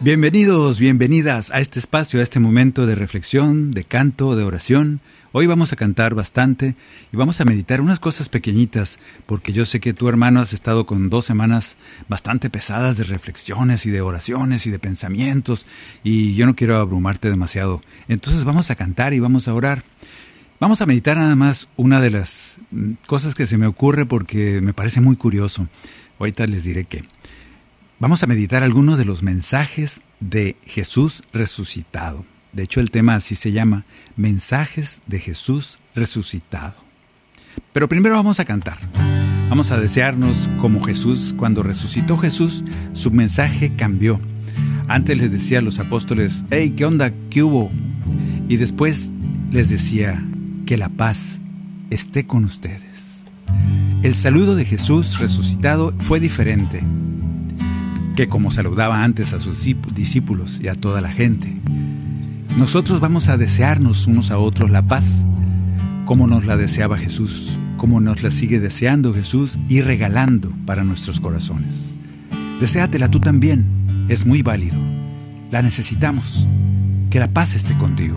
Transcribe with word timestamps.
Bienvenidos, 0.00 0.78
bienvenidas 0.78 1.50
a 1.52 1.60
este 1.60 1.78
espacio, 1.78 2.20
a 2.20 2.22
este 2.22 2.38
momento 2.38 2.84
de 2.84 2.96
reflexión, 2.96 3.70
de 3.70 3.84
canto, 3.84 4.36
de 4.36 4.44
oración. 4.44 5.00
Hoy 5.32 5.46
vamos 5.46 5.72
a 5.72 5.76
cantar 5.76 6.14
bastante 6.14 6.74
y 7.12 7.16
vamos 7.16 7.40
a 7.40 7.44
meditar 7.44 7.80
unas 7.80 8.00
cosas 8.00 8.28
pequeñitas, 8.28 8.98
porque 9.26 9.52
yo 9.52 9.64
sé 9.64 9.78
que 9.80 9.94
tu 9.94 10.08
hermano 10.08 10.40
has 10.40 10.52
estado 10.52 10.86
con 10.86 11.08
dos 11.08 11.24
semanas 11.24 11.78
bastante 12.08 12.50
pesadas 12.50 12.98
de 12.98 13.04
reflexiones 13.04 13.86
y 13.86 13.90
de 13.90 14.00
oraciones 14.00 14.66
y 14.66 14.70
de 14.70 14.80
pensamientos, 14.80 15.66
y 16.02 16.34
yo 16.34 16.46
no 16.46 16.56
quiero 16.56 16.76
abrumarte 16.76 17.30
demasiado. 17.30 17.80
Entonces 18.08 18.44
vamos 18.44 18.70
a 18.70 18.74
cantar 18.74 19.14
y 19.14 19.20
vamos 19.20 19.48
a 19.48 19.54
orar. 19.54 19.84
Vamos 20.60 20.82
a 20.82 20.86
meditar 20.86 21.16
nada 21.16 21.34
más 21.36 21.68
una 21.78 22.02
de 22.02 22.10
las 22.10 22.60
mm, 22.70 22.92
cosas 23.06 23.34
que 23.34 23.46
se 23.46 23.56
me 23.56 23.66
ocurre 23.66 24.04
porque 24.04 24.60
me 24.60 24.74
parece 24.74 25.00
muy 25.00 25.16
curioso. 25.16 25.66
Ahorita 26.18 26.46
les 26.46 26.64
diré 26.64 26.84
que. 26.84 27.02
Vamos 27.98 28.22
a 28.22 28.26
meditar 28.26 28.62
algunos 28.62 28.98
de 28.98 29.06
los 29.06 29.22
mensajes 29.22 30.02
de 30.20 30.56
Jesús 30.66 31.22
resucitado. 31.32 32.26
De 32.52 32.64
hecho, 32.64 32.80
el 32.80 32.90
tema 32.90 33.14
así 33.14 33.36
se 33.36 33.52
llama, 33.52 33.86
Mensajes 34.16 35.00
de 35.06 35.18
Jesús 35.18 35.78
resucitado. 35.94 36.74
Pero 37.72 37.88
primero 37.88 38.16
vamos 38.16 38.38
a 38.38 38.44
cantar. 38.44 38.78
Vamos 39.48 39.70
a 39.70 39.80
desearnos 39.80 40.50
como 40.60 40.82
Jesús. 40.82 41.34
Cuando 41.38 41.62
resucitó 41.62 42.18
Jesús, 42.18 42.64
su 42.92 43.10
mensaje 43.10 43.74
cambió. 43.76 44.20
Antes 44.88 45.16
les 45.16 45.32
decía 45.32 45.60
a 45.60 45.62
los 45.62 45.78
apóstoles, 45.78 46.44
hey, 46.50 46.74
¿qué 46.76 46.84
onda? 46.84 47.14
¿Qué 47.30 47.42
hubo? 47.42 47.70
Y 48.48 48.56
después 48.58 49.14
les 49.52 49.70
decía, 49.70 50.22
que 50.70 50.76
la 50.76 50.88
paz 50.88 51.40
esté 51.90 52.28
con 52.28 52.44
ustedes. 52.44 53.24
El 54.04 54.14
saludo 54.14 54.54
de 54.54 54.64
Jesús 54.64 55.18
resucitado 55.18 55.92
fue 55.98 56.20
diferente 56.20 56.84
que 58.14 58.28
como 58.28 58.52
saludaba 58.52 59.02
antes 59.02 59.32
a 59.32 59.40
sus 59.40 59.66
discípulos 59.92 60.60
y 60.62 60.68
a 60.68 60.76
toda 60.76 61.00
la 61.00 61.10
gente. 61.10 61.52
Nosotros 62.56 63.00
vamos 63.00 63.28
a 63.28 63.36
desearnos 63.36 64.06
unos 64.06 64.30
a 64.30 64.38
otros 64.38 64.70
la 64.70 64.86
paz, 64.86 65.26
como 66.04 66.28
nos 66.28 66.44
la 66.44 66.56
deseaba 66.56 66.98
Jesús, 66.98 67.58
como 67.76 68.00
nos 68.00 68.22
la 68.22 68.30
sigue 68.30 68.60
deseando 68.60 69.12
Jesús 69.12 69.58
y 69.68 69.80
regalando 69.80 70.52
para 70.66 70.84
nuestros 70.84 71.20
corazones. 71.20 71.96
Deséatela 72.60 73.08
tú 73.08 73.18
también, 73.18 73.66
es 74.08 74.24
muy 74.24 74.42
válido. 74.42 74.78
La 75.50 75.62
necesitamos. 75.62 76.46
Que 77.10 77.18
la 77.18 77.26
paz 77.26 77.56
esté 77.56 77.76
contigo. 77.76 78.16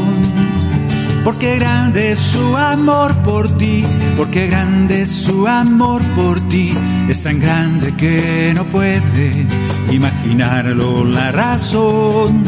Porque 1.23 1.59
grande 1.59 2.13
es 2.13 2.19
su 2.19 2.57
amor 2.57 3.15
por 3.17 3.49
ti, 3.57 3.83
porque 4.17 4.47
grande 4.47 5.03
es 5.03 5.09
su 5.09 5.47
amor 5.47 6.01
por 6.15 6.39
ti, 6.49 6.73
es 7.07 7.21
tan 7.21 7.39
grande 7.39 7.93
que 7.95 8.53
no 8.55 8.63
puede 8.65 9.47
imaginarlo 9.91 11.05
la 11.05 11.31
razón. 11.31 12.43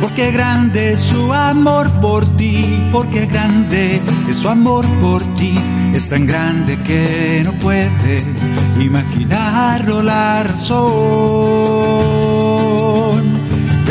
Porque 0.00 0.30
grande 0.32 0.92
es 0.92 1.00
su 1.00 1.32
amor 1.32 1.90
por 2.00 2.26
ti, 2.36 2.82
porque 2.90 3.26
grande 3.26 4.00
es 4.28 4.36
su 4.36 4.48
amor 4.48 4.86
por 5.02 5.22
ti, 5.36 5.54
es 5.94 6.08
tan 6.08 6.24
grande 6.26 6.78
que 6.78 7.42
no 7.44 7.52
puede 7.52 8.22
imaginarlo 8.80 10.02
la 10.02 10.44
razón. 10.44 12.23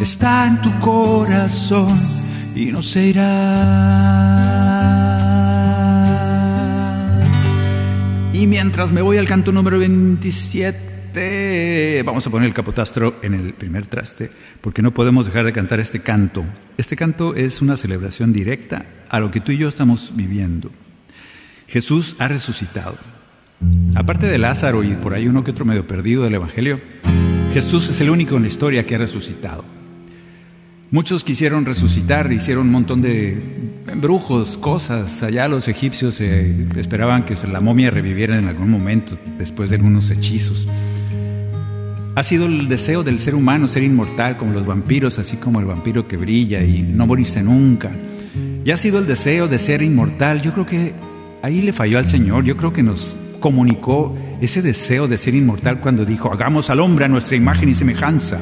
está 0.00 0.46
en 0.46 0.62
tu 0.62 0.70
corazón 0.80 1.88
y 2.54 2.66
no 2.66 2.82
se 2.82 3.08
irá. 3.08 3.90
Y 8.32 8.46
mientras 8.46 8.92
me 8.92 9.02
voy 9.02 9.18
al 9.18 9.26
canto 9.26 9.52
número 9.52 9.78
27, 9.78 12.02
vamos 12.04 12.26
a 12.26 12.30
poner 12.30 12.48
el 12.48 12.54
capotastro 12.54 13.16
en 13.22 13.34
el 13.34 13.52
primer 13.52 13.86
traste, 13.86 14.30
porque 14.62 14.80
no 14.80 14.94
podemos 14.94 15.26
dejar 15.26 15.44
de 15.44 15.52
cantar 15.52 15.80
este 15.80 16.00
canto. 16.00 16.46
Este 16.78 16.96
canto 16.96 17.34
es 17.34 17.60
una 17.60 17.76
celebración 17.76 18.32
directa 18.32 18.86
a 19.10 19.20
lo 19.20 19.30
que 19.30 19.40
tú 19.40 19.52
y 19.52 19.58
yo 19.58 19.68
estamos 19.68 20.12
viviendo. 20.14 20.70
Jesús 21.66 22.16
ha 22.18 22.28
resucitado. 22.28 22.96
Aparte 23.94 24.26
de 24.26 24.38
Lázaro 24.38 24.82
y 24.82 24.94
por 24.94 25.12
ahí 25.12 25.28
uno 25.28 25.44
que 25.44 25.50
otro 25.50 25.66
medio 25.66 25.86
perdido 25.86 26.24
del 26.24 26.34
Evangelio, 26.34 26.80
Jesús 27.52 27.90
es 27.90 28.00
el 28.00 28.08
único 28.08 28.36
en 28.36 28.42
la 28.42 28.48
historia 28.48 28.86
que 28.86 28.94
ha 28.94 28.98
resucitado. 28.98 29.79
Muchos 30.92 31.22
quisieron 31.22 31.66
resucitar, 31.66 32.32
hicieron 32.32 32.66
un 32.66 32.72
montón 32.72 33.00
de 33.00 33.40
brujos, 33.94 34.58
cosas. 34.58 35.22
Allá 35.22 35.46
los 35.46 35.68
egipcios 35.68 36.20
eh, 36.20 36.66
esperaban 36.76 37.24
que 37.24 37.36
la 37.46 37.60
momia 37.60 37.92
reviviera 37.92 38.36
en 38.36 38.48
algún 38.48 38.70
momento 38.70 39.16
después 39.38 39.70
de 39.70 39.76
algunos 39.76 40.10
hechizos. 40.10 40.66
Ha 42.16 42.22
sido 42.24 42.46
el 42.46 42.68
deseo 42.68 43.04
del 43.04 43.20
ser 43.20 43.36
humano 43.36 43.68
ser 43.68 43.84
inmortal 43.84 44.36
como 44.36 44.52
los 44.52 44.66
vampiros, 44.66 45.20
así 45.20 45.36
como 45.36 45.60
el 45.60 45.66
vampiro 45.66 46.08
que 46.08 46.16
brilla 46.16 46.64
y 46.64 46.82
no 46.82 47.06
morirse 47.06 47.40
nunca. 47.40 47.92
Y 48.64 48.72
ha 48.72 48.76
sido 48.76 48.98
el 48.98 49.06
deseo 49.06 49.46
de 49.46 49.60
ser 49.60 49.82
inmortal. 49.82 50.42
Yo 50.42 50.52
creo 50.52 50.66
que 50.66 50.94
ahí 51.42 51.62
le 51.62 51.72
falló 51.72 51.98
al 51.98 52.06
Señor. 52.06 52.42
Yo 52.42 52.56
creo 52.56 52.72
que 52.72 52.82
nos 52.82 53.16
comunicó 53.38 54.16
ese 54.40 54.60
deseo 54.60 55.06
de 55.06 55.18
ser 55.18 55.36
inmortal 55.36 55.78
cuando 55.80 56.04
dijo, 56.04 56.32
hagamos 56.32 56.68
al 56.68 56.80
hombre 56.80 57.04
a 57.04 57.08
nuestra 57.08 57.36
imagen 57.36 57.68
y 57.68 57.74
semejanza. 57.74 58.40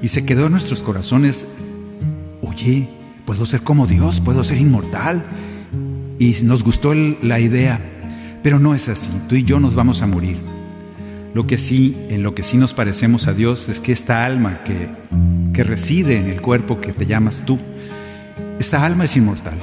Y 0.00 0.08
se 0.08 0.24
quedó 0.24 0.46
en 0.46 0.52
nuestros 0.52 0.84
corazones 0.84 1.46
oye, 2.48 2.88
puedo 3.24 3.46
ser 3.46 3.62
como 3.62 3.86
Dios, 3.86 4.20
puedo 4.20 4.44
ser 4.44 4.58
inmortal. 4.58 5.22
Y 6.18 6.34
nos 6.44 6.62
gustó 6.62 6.94
la 6.94 7.40
idea, 7.40 7.80
pero 8.42 8.58
no 8.58 8.74
es 8.74 8.88
así, 8.88 9.10
tú 9.28 9.34
y 9.34 9.44
yo 9.44 9.58
nos 9.60 9.74
vamos 9.74 10.02
a 10.02 10.06
morir. 10.06 10.38
Lo 11.34 11.46
que 11.46 11.58
sí, 11.58 11.96
en 12.10 12.22
lo 12.22 12.34
que 12.34 12.44
sí 12.44 12.56
nos 12.56 12.74
parecemos 12.74 13.26
a 13.26 13.34
Dios 13.34 13.68
es 13.68 13.80
que 13.80 13.90
esta 13.90 14.24
alma 14.24 14.62
que, 14.62 14.88
que 15.52 15.64
reside 15.64 16.18
en 16.18 16.26
el 16.26 16.40
cuerpo 16.40 16.80
que 16.80 16.92
te 16.92 17.06
llamas 17.06 17.42
tú, 17.44 17.58
esta 18.60 18.86
alma 18.86 19.04
es 19.04 19.16
inmortal. 19.16 19.58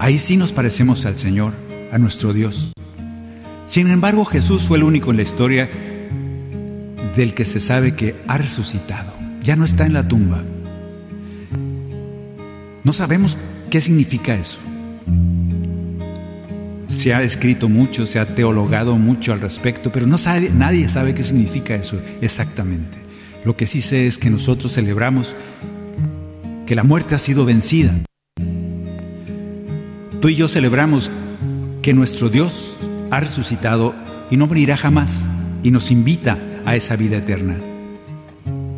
Ahí 0.00 0.18
sí 0.18 0.36
nos 0.38 0.52
parecemos 0.52 1.04
al 1.04 1.18
Señor, 1.18 1.52
a 1.92 1.98
nuestro 1.98 2.32
Dios. 2.32 2.72
Sin 3.66 3.88
embargo, 3.88 4.24
Jesús 4.24 4.62
fue 4.62 4.78
el 4.78 4.84
único 4.84 5.10
en 5.10 5.18
la 5.18 5.22
historia 5.22 5.68
del 7.16 7.34
que 7.34 7.44
se 7.44 7.60
sabe 7.60 7.94
que 7.94 8.16
ha 8.26 8.38
resucitado. 8.38 9.12
Ya 9.42 9.56
no 9.56 9.64
está 9.64 9.86
en 9.86 9.92
la 9.92 10.08
tumba. 10.08 10.42
No 12.84 12.92
sabemos 12.92 13.38
qué 13.70 13.80
significa 13.80 14.34
eso. 14.34 14.60
Se 16.86 17.14
ha 17.14 17.22
escrito 17.22 17.70
mucho, 17.70 18.06
se 18.06 18.18
ha 18.20 18.34
teologado 18.34 18.96
mucho 18.98 19.32
al 19.32 19.40
respecto, 19.40 19.90
pero 19.90 20.06
no 20.06 20.18
sabe, 20.18 20.50
nadie 20.50 20.88
sabe 20.90 21.14
qué 21.14 21.24
significa 21.24 21.74
eso 21.74 21.98
exactamente. 22.20 22.98
Lo 23.44 23.56
que 23.56 23.66
sí 23.66 23.80
sé 23.80 24.06
es 24.06 24.18
que 24.18 24.30
nosotros 24.30 24.72
celebramos 24.72 25.34
que 26.66 26.74
la 26.74 26.84
muerte 26.84 27.14
ha 27.14 27.18
sido 27.18 27.46
vencida. 27.46 27.94
Tú 30.20 30.28
y 30.28 30.34
yo 30.36 30.46
celebramos 30.46 31.10
que 31.82 31.94
nuestro 31.94 32.28
Dios 32.28 32.76
ha 33.10 33.20
resucitado 33.20 33.94
y 34.30 34.36
no 34.36 34.46
morirá 34.46 34.76
jamás 34.76 35.28
y 35.62 35.70
nos 35.70 35.90
invita 35.90 36.38
a 36.66 36.76
esa 36.76 36.96
vida 36.96 37.16
eterna. 37.16 37.58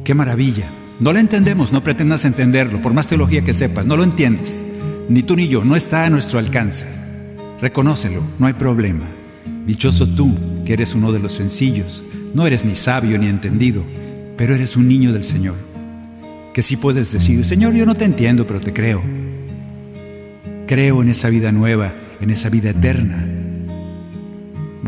¡Qué 0.05 0.15
maravilla! 0.15 0.69
No 0.99 1.13
lo 1.13 1.19
entendemos, 1.19 1.73
no 1.73 1.85
pretendas 1.85 2.25
entenderlo, 2.25 2.81
por 2.81 2.95
más 2.95 3.07
teología 3.07 3.43
que 3.43 3.53
sepas, 3.53 3.85
no 3.85 3.97
lo 3.97 4.05
entiendes. 4.05 4.65
Ni 5.09 5.23
tú 5.23 5.37
ni 5.37 5.47
yo, 5.47 5.63
no 5.63 5.77
está 5.77 6.05
a 6.05 6.11
nuestro 6.11 6.39
alcance. 6.39 6.87
Reconócelo, 7.61 8.23
no 8.39 8.47
hay 8.47 8.55
problema. 8.55 9.05
Dichoso 9.67 10.07
tú, 10.07 10.35
que 10.65 10.73
eres 10.73 10.95
uno 10.95 11.13
de 11.13 11.19
los 11.19 11.33
sencillos, 11.33 12.03
no 12.35 12.47
eres 12.47 12.65
ni 12.65 12.75
sabio 12.77 13.19
ni 13.19 13.27
entendido, 13.27 13.83
pero 14.39 14.55
eres 14.55 14.77
un 14.77 14.89
niño 14.89 15.13
del 15.13 15.25
Señor. 15.25 15.55
Que 16.55 16.63
sí 16.63 16.77
puedes 16.77 17.13
decir, 17.13 17.45
Señor, 17.45 17.75
yo 17.75 17.85
no 17.85 17.95
te 17.95 18.07
entiendo, 18.07 18.47
pero 18.47 18.61
te 18.61 18.73
creo. 18.73 19.03
Creo 20.67 21.03
en 21.03 21.11
esa 21.11 21.29
vida 21.29 21.53
nueva, 21.53 21.93
en 22.21 22.31
esa 22.31 22.49
vida 22.49 22.71
eterna, 22.71 23.23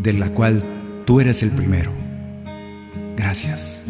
de 0.03 0.13
la 0.15 0.31
cual 0.31 0.65
tú 1.05 1.21
eres 1.21 1.43
el 1.43 1.51
primero. 1.51 1.93
Gracias. 3.17 3.83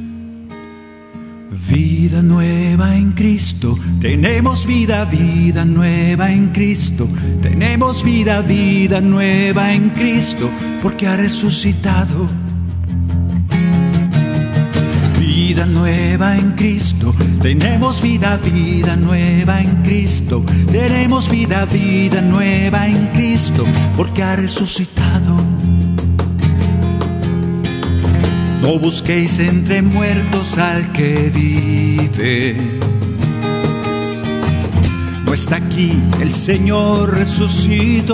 Vida 1.67 2.23
nueva 2.23 2.97
en 2.97 3.13
Cristo, 3.13 3.79
tenemos 4.01 4.67
vida, 4.67 5.05
vida 5.05 5.65
nueva 5.65 6.31
en 6.33 6.49
Cristo, 6.49 7.07
tenemos 7.43 8.03
vida, 8.03 8.41
vida 8.43 9.01
nueva 9.01 9.73
en 9.75 9.91
Cristo, 9.91 10.49
porque 10.83 11.07
ha 11.07 11.17
resucitado. 11.17 12.27
Vida 15.19 15.67
nueva 15.67 16.37
en 16.37 16.53
Cristo, 16.53 17.15
tenemos 17.41 18.01
vida, 18.03 18.39
vida 18.39 18.97
nueva 18.97 19.61
en 19.61 19.83
Cristo, 19.83 20.45
tenemos 20.71 21.31
vida, 21.31 21.65
vida 21.67 22.21
nueva 22.23 22.87
en 22.87 23.07
Cristo, 23.09 23.65
porque 23.97 24.23
ha 24.23 24.37
resucitado. 24.37 25.18
No 28.69 28.79
busquéis 28.79 29.39
entre 29.39 29.81
muertos 29.81 30.59
al 30.59 30.93
que 30.93 31.33
vive. 31.35 32.55
No 35.25 35.33
está 35.33 35.57
aquí, 35.57 35.99
el 36.21 36.31
Señor 36.35 37.17
resucitó. 37.17 38.13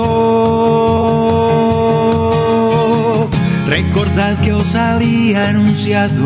Recordad 3.66 4.40
que 4.42 4.52
os 4.52 4.76
había 4.76 5.48
anunciado 5.48 6.22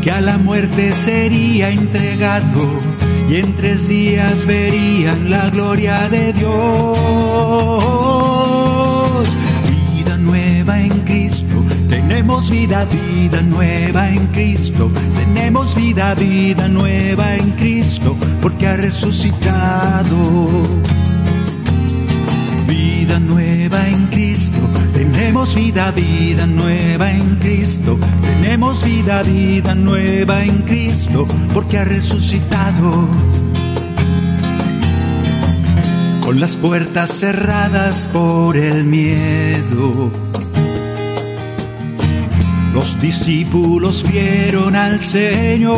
que 0.00 0.12
a 0.12 0.20
la 0.20 0.38
muerte 0.38 0.92
sería 0.92 1.70
entregado 1.70 2.78
y 3.28 3.38
en 3.38 3.52
tres 3.56 3.88
días 3.88 4.46
verían 4.46 5.28
la 5.28 5.50
gloria 5.50 6.08
de 6.08 6.32
Dios. 6.34 8.29
En 10.78 10.90
Cristo 11.00 11.64
tenemos 11.88 12.50
vida, 12.50 12.84
vida 12.84 13.42
nueva 13.42 14.08
en 14.08 14.26
Cristo. 14.28 14.90
Tenemos 15.16 15.74
vida, 15.74 16.14
vida 16.14 16.68
nueva 16.68 17.36
en 17.36 17.50
Cristo, 17.52 18.16
porque 18.40 18.66
ha 18.66 18.76
resucitado. 18.76 20.48
Vida 22.68 23.18
nueva 23.18 23.88
en 23.88 24.06
Cristo. 24.06 24.58
Tenemos 24.92 25.54
vida, 25.54 25.90
vida 25.92 26.46
nueva 26.46 27.10
en 27.10 27.36
Cristo. 27.36 27.98
Tenemos 28.22 28.84
vida, 28.84 29.22
vida 29.22 29.74
nueva 29.74 30.44
en 30.44 30.62
Cristo, 30.62 31.26
porque 31.52 31.78
ha 31.78 31.84
resucitado. 31.84 33.08
Con 36.24 36.38
las 36.38 36.54
puertas 36.56 37.10
cerradas 37.10 38.08
por 38.12 38.56
el 38.56 38.84
miedo 38.84 40.29
los 42.72 43.00
discípulos 43.00 44.04
vieron 44.10 44.76
al 44.76 45.00
Señor. 45.00 45.74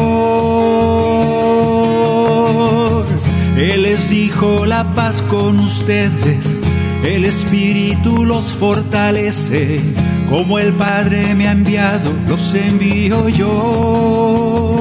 Él 3.56 3.82
les 3.82 4.10
dijo 4.10 4.66
la 4.66 4.94
paz 4.94 5.22
con 5.22 5.58
ustedes, 5.60 6.56
el 7.04 7.24
Espíritu 7.24 8.24
los 8.24 8.52
fortalece, 8.52 9.80
como 10.28 10.58
el 10.58 10.72
Padre 10.72 11.34
me 11.34 11.48
ha 11.48 11.52
enviado, 11.52 12.10
los 12.28 12.54
envío 12.54 13.28
yo. 13.28 14.72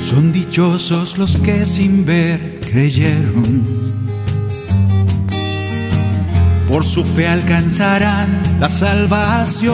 Son 0.00 0.32
dichosos 0.32 1.18
los 1.18 1.36
que 1.38 1.66
sin 1.66 2.04
ver 2.04 2.60
creyeron 2.70 3.80
por 6.70 6.86
su 6.86 7.04
fe 7.04 7.26
alcanzarán 7.26 8.28
la 8.60 8.68
salvación. 8.68 9.72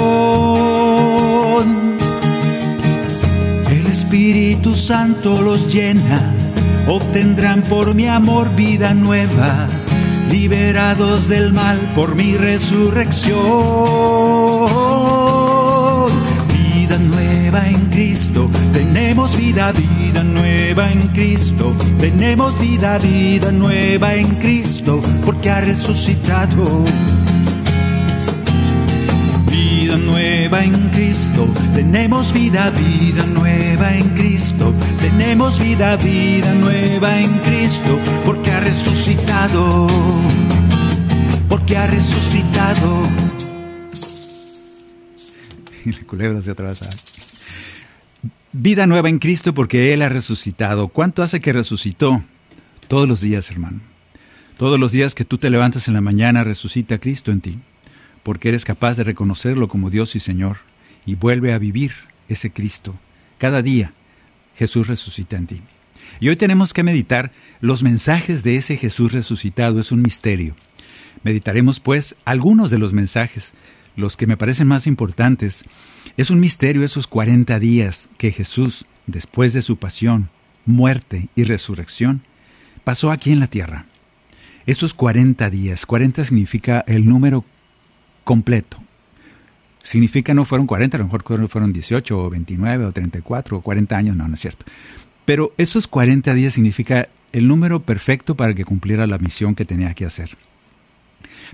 El 3.70 3.86
Espíritu 3.86 4.74
Santo 4.74 5.42
los 5.42 5.72
llena, 5.72 6.34
obtendrán 6.88 7.62
por 7.62 7.94
mi 7.94 8.08
amor 8.08 8.54
vida 8.56 8.94
nueva, 8.94 9.66
liberados 10.30 11.28
del 11.28 11.52
mal 11.52 11.78
por 11.94 12.14
mi 12.14 12.34
resurrección. 12.34 13.36
Vida 16.48 16.98
nueva 16.98 17.68
en 17.68 17.90
Cristo, 17.90 18.48
tenemos 18.72 19.36
vida, 19.36 19.72
vida 20.16 20.24
nueva 20.32 20.90
en 20.90 21.08
Cristo, 21.08 21.74
tenemos 22.00 22.58
vida, 22.58 22.96
vida 22.98 23.52
nueva 23.52 24.14
en 24.14 24.26
Cristo, 24.36 25.02
porque 25.26 25.50
ha 25.50 25.60
resucitado. 25.60 26.84
Vida 29.50 29.98
nueva 29.98 30.64
en 30.64 30.72
Cristo, 30.88 31.46
tenemos 31.74 32.32
vida, 32.32 32.70
vida 32.70 33.26
nueva 33.26 33.94
en 33.94 34.08
Cristo, 34.14 34.72
tenemos 35.00 35.58
vida, 35.58 35.96
vida 35.96 36.54
nueva 36.54 37.20
en 37.20 37.30
Cristo, 37.40 37.98
porque 38.24 38.52
ha 38.52 38.60
resucitado, 38.60 39.86
porque 41.46 41.76
ha 41.76 41.86
resucitado. 41.88 43.02
Y 45.84 45.92
se. 45.92 47.15
Vida 48.58 48.86
nueva 48.86 49.10
en 49.10 49.18
Cristo 49.18 49.54
porque 49.54 49.92
Él 49.92 50.00
ha 50.00 50.08
resucitado. 50.08 50.88
¿Cuánto 50.88 51.22
hace 51.22 51.40
que 51.40 51.52
resucitó? 51.52 52.24
Todos 52.88 53.06
los 53.06 53.20
días, 53.20 53.50
hermano. 53.50 53.80
Todos 54.56 54.80
los 54.80 54.92
días 54.92 55.14
que 55.14 55.26
tú 55.26 55.36
te 55.36 55.50
levantas 55.50 55.88
en 55.88 55.94
la 55.94 56.00
mañana, 56.00 56.42
resucita 56.42 56.96
Cristo 56.96 57.32
en 57.32 57.42
ti, 57.42 57.58
porque 58.22 58.48
eres 58.48 58.64
capaz 58.64 58.96
de 58.96 59.04
reconocerlo 59.04 59.68
como 59.68 59.90
Dios 59.90 60.16
y 60.16 60.20
Señor, 60.20 60.56
y 61.04 61.16
vuelve 61.16 61.52
a 61.52 61.58
vivir 61.58 61.92
ese 62.30 62.50
Cristo. 62.50 62.98
Cada 63.36 63.60
día 63.60 63.92
Jesús 64.54 64.86
resucita 64.86 65.36
en 65.36 65.48
ti. 65.48 65.62
Y 66.18 66.30
hoy 66.30 66.36
tenemos 66.36 66.72
que 66.72 66.82
meditar 66.82 67.32
los 67.60 67.82
mensajes 67.82 68.42
de 68.42 68.56
ese 68.56 68.78
Jesús 68.78 69.12
resucitado. 69.12 69.80
Es 69.80 69.92
un 69.92 70.00
misterio. 70.00 70.56
Meditaremos 71.22 71.78
pues 71.78 72.16
algunos 72.24 72.70
de 72.70 72.78
los 72.78 72.94
mensajes 72.94 73.52
los 73.96 74.16
que 74.16 74.26
me 74.26 74.36
parecen 74.36 74.68
más 74.68 74.86
importantes, 74.86 75.64
es 76.16 76.30
un 76.30 76.38
misterio 76.38 76.84
esos 76.84 77.06
40 77.06 77.58
días 77.58 78.08
que 78.18 78.30
Jesús, 78.30 78.86
después 79.06 79.52
de 79.52 79.62
su 79.62 79.78
pasión, 79.78 80.30
muerte 80.64 81.28
y 81.34 81.44
resurrección, 81.44 82.22
pasó 82.84 83.10
aquí 83.10 83.32
en 83.32 83.40
la 83.40 83.48
tierra. 83.48 83.86
Esos 84.66 84.94
40 84.94 85.48
días, 85.50 85.86
40 85.86 86.24
significa 86.24 86.84
el 86.86 87.08
número 87.08 87.44
completo. 88.24 88.78
Significa 89.82 90.34
no 90.34 90.44
fueron 90.44 90.66
40, 90.66 90.96
a 90.96 90.98
lo 90.98 91.04
mejor 91.04 91.48
fueron 91.48 91.72
18 91.72 92.18
o 92.18 92.30
29 92.30 92.86
o 92.86 92.92
34 92.92 93.56
o 93.56 93.60
40 93.60 93.96
años, 93.96 94.16
no, 94.16 94.26
no 94.26 94.34
es 94.34 94.40
cierto. 94.40 94.66
Pero 95.24 95.52
esos 95.56 95.86
40 95.86 96.34
días 96.34 96.54
significa 96.54 97.08
el 97.32 97.48
número 97.48 97.82
perfecto 97.82 98.36
para 98.36 98.54
que 98.54 98.64
cumpliera 98.64 99.06
la 99.06 99.18
misión 99.18 99.54
que 99.54 99.64
tenía 99.64 99.94
que 99.94 100.04
hacer. 100.04 100.36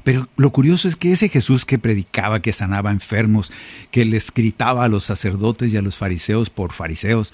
Pero 0.04 0.28
lo 0.36 0.52
curioso 0.52 0.88
es 0.88 0.96
que 0.96 1.12
ese 1.12 1.28
Jesús 1.28 1.64
que 1.64 1.78
predicaba, 1.78 2.40
que 2.40 2.52
sanaba 2.52 2.90
enfermos, 2.90 3.52
que 3.90 4.04
les 4.04 4.32
gritaba 4.32 4.84
a 4.84 4.88
los 4.88 5.04
sacerdotes 5.04 5.72
y 5.72 5.76
a 5.76 5.82
los 5.82 5.96
fariseos 5.96 6.50
por 6.50 6.72
fariseos, 6.72 7.32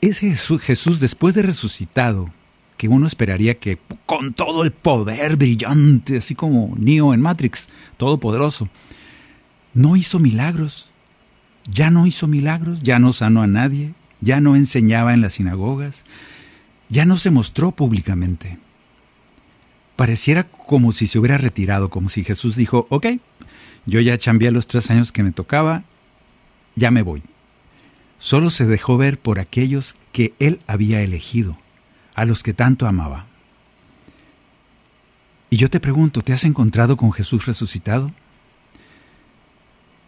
ese 0.00 0.34
Jesús, 0.34 1.00
después 1.00 1.34
de 1.34 1.42
resucitado, 1.42 2.30
que 2.76 2.88
uno 2.88 3.06
esperaría 3.06 3.54
que 3.54 3.78
con 4.04 4.34
todo 4.34 4.64
el 4.64 4.72
poder 4.72 5.36
brillante, 5.36 6.18
así 6.18 6.34
como 6.34 6.74
Neo 6.78 7.14
en 7.14 7.20
Matrix, 7.20 7.68
todopoderoso, 7.96 8.68
no 9.72 9.96
hizo 9.96 10.18
milagros. 10.18 10.90
Ya 11.68 11.90
no 11.90 12.06
hizo 12.06 12.28
milagros, 12.28 12.80
ya 12.82 12.98
no 12.98 13.12
sanó 13.12 13.42
a 13.42 13.46
nadie, 13.46 13.94
ya 14.20 14.40
no 14.40 14.54
enseñaba 14.54 15.14
en 15.14 15.20
las 15.20 15.34
sinagogas, 15.34 16.04
ya 16.88 17.04
no 17.04 17.16
se 17.16 17.30
mostró 17.30 17.72
públicamente. 17.72 18.58
Pareciera 19.96 20.44
como 20.44 20.92
si 20.92 21.06
se 21.06 21.18
hubiera 21.18 21.38
retirado, 21.38 21.90
como 21.90 22.08
si 22.10 22.22
Jesús 22.22 22.54
dijo, 22.54 22.86
ok, 22.90 23.06
yo 23.86 24.00
ya 24.00 24.18
chambié 24.18 24.50
los 24.50 24.66
tres 24.66 24.90
años 24.90 25.10
que 25.10 25.22
me 25.22 25.32
tocaba, 25.32 25.84
ya 26.74 26.90
me 26.90 27.02
voy. 27.02 27.22
Solo 28.18 28.50
se 28.50 28.66
dejó 28.66 28.96
ver 28.98 29.18
por 29.18 29.38
aquellos 29.38 29.96
que 30.12 30.34
él 30.38 30.60
había 30.66 31.02
elegido, 31.02 31.58
a 32.14 32.24
los 32.24 32.42
que 32.42 32.54
tanto 32.54 32.86
amaba. 32.86 33.26
Y 35.48 35.56
yo 35.56 35.70
te 35.70 35.80
pregunto, 35.80 36.22
¿te 36.22 36.32
has 36.32 36.44
encontrado 36.44 36.96
con 36.96 37.12
Jesús 37.12 37.46
resucitado? 37.46 38.10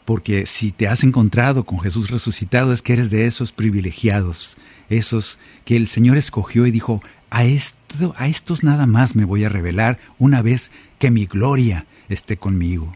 Porque 0.04 0.46
si 0.46 0.72
te 0.72 0.88
has 0.88 1.04
encontrado 1.04 1.64
con 1.64 1.80
Jesús 1.80 2.10
resucitado 2.10 2.72
es 2.72 2.82
que 2.82 2.94
eres 2.94 3.10
de 3.10 3.26
esos 3.26 3.52
privilegiados, 3.52 4.56
esos 4.88 5.38
que 5.64 5.76
el 5.76 5.86
Señor 5.86 6.16
escogió 6.16 6.66
y 6.66 6.70
dijo, 6.70 7.00
a, 7.30 7.44
esto, 7.44 8.14
a 8.16 8.28
estos 8.28 8.62
nada 8.62 8.86
más 8.86 9.14
me 9.14 9.24
voy 9.24 9.44
a 9.44 9.48
revelar 9.48 9.98
una 10.18 10.42
vez 10.42 10.70
que 10.98 11.10
mi 11.10 11.26
gloria 11.26 11.86
esté 12.08 12.36
conmigo. 12.36 12.92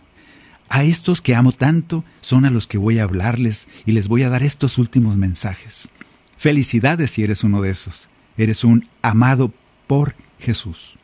A 0.68 0.84
estos 0.84 1.20
que 1.20 1.34
amo 1.34 1.52
tanto 1.52 2.04
son 2.20 2.46
a 2.46 2.50
los 2.50 2.66
que 2.66 2.78
voy 2.78 2.98
a 2.98 3.02
hablarles 3.02 3.68
y 3.84 3.92
les 3.92 4.08
voy 4.08 4.22
a 4.22 4.30
dar 4.30 4.42
estos 4.42 4.78
últimos 4.78 5.16
mensajes. 5.16 5.90
Felicidades 6.38 7.10
si 7.10 7.22
eres 7.22 7.44
uno 7.44 7.60
de 7.60 7.70
esos. 7.70 8.08
Eres 8.38 8.64
un 8.64 8.88
amado 9.02 9.52
por 9.86 10.14
Jesús. 10.38 10.96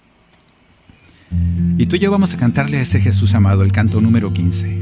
Y 1.77 1.87
tú 1.87 1.97
y 1.97 1.99
yo 1.99 2.11
vamos 2.11 2.33
a 2.33 2.39
cantarle 2.39 2.79
a 2.79 2.81
ese 2.81 3.01
Jesús 3.01 3.35
amado 3.35 3.63
el 3.63 3.73
canto 3.73 4.01
número 4.01 4.33
15. 4.33 4.79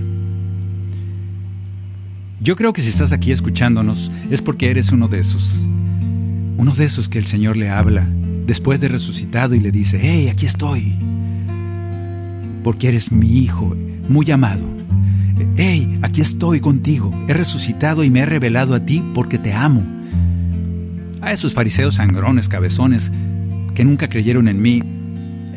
Yo 2.40 2.54
creo 2.54 2.72
que 2.72 2.82
si 2.82 2.88
estás 2.88 3.10
aquí 3.10 3.32
escuchándonos 3.32 4.12
es 4.30 4.40
porque 4.40 4.70
eres 4.70 4.92
uno 4.92 5.08
de 5.08 5.18
esos. 5.18 5.66
Uno 6.58 6.72
de 6.74 6.84
esos 6.84 7.08
que 7.08 7.18
el 7.18 7.26
Señor 7.26 7.56
le 7.56 7.70
habla 7.70 8.08
después 8.46 8.80
de 8.80 8.88
resucitado 8.88 9.54
y 9.54 9.60
le 9.60 9.72
dice, 9.72 9.98
hey, 10.00 10.28
aquí 10.28 10.46
estoy. 10.46 10.96
Porque 12.62 12.88
eres 12.88 13.12
mi 13.12 13.38
hijo, 13.38 13.76
muy 14.08 14.30
amado. 14.30 14.64
Hey, 15.56 15.98
aquí 16.02 16.20
estoy 16.20 16.60
contigo. 16.60 17.12
He 17.28 17.34
resucitado 17.34 18.04
y 18.04 18.10
me 18.10 18.20
he 18.20 18.26
revelado 18.26 18.74
a 18.74 18.80
ti 18.80 19.02
porque 19.14 19.38
te 19.38 19.52
amo. 19.52 19.82
A 21.20 21.32
esos 21.32 21.54
fariseos 21.54 21.96
sangrones, 21.96 22.48
cabezones, 22.48 23.10
que 23.74 23.84
nunca 23.84 24.08
creyeron 24.08 24.48
en 24.48 24.62
mí, 24.62 24.82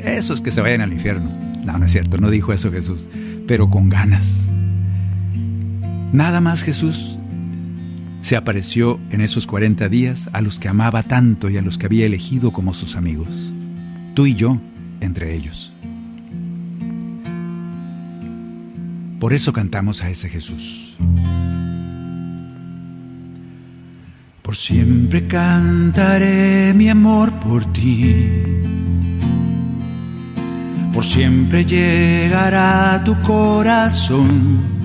esos 0.04 0.42
que 0.42 0.52
se 0.52 0.62
vayan 0.62 0.82
al 0.82 0.94
infierno. 0.94 1.30
No, 1.64 1.78
no 1.78 1.86
es 1.86 1.92
cierto, 1.92 2.18
no 2.18 2.30
dijo 2.30 2.54
eso 2.54 2.72
Jesús, 2.72 3.08
pero 3.48 3.70
con 3.70 3.90
ganas. 3.90 4.50
Nada 6.12 6.42
más 6.42 6.64
Jesús 6.64 7.19
se 8.22 8.36
apareció 8.36 9.00
en 9.12 9.22
esos 9.22 9.48
40 9.48 9.90
días 9.90 10.30
a 10.34 10.42
los 10.42 10.60
que 10.60 10.68
amaba 10.68 11.04
tanto 11.04 11.50
y 11.50 11.58
a 11.58 11.62
los 11.62 11.78
que 11.78 11.86
había 11.86 12.06
elegido 12.06 12.52
como 12.52 12.74
sus 12.74 12.96
amigos. 12.96 13.54
Tú 14.14 14.26
y 14.26 14.36
yo 14.36 14.60
entre 15.02 15.34
ellos. 15.36 15.72
Por 19.20 19.34
eso 19.34 19.52
cantamos 19.52 20.02
a 20.04 20.10
ese 20.10 20.30
Jesús. 20.30 20.96
Por 24.42 24.56
siempre 24.56 25.28
cantaré 25.28 26.74
mi 26.74 26.90
amor 26.90 27.32
por 27.34 27.66
ti. 27.72 28.44
Por 30.94 31.06
siempre 31.06 31.66
llegará 31.66 33.02
tu 33.04 33.20
corazón. 33.20 34.79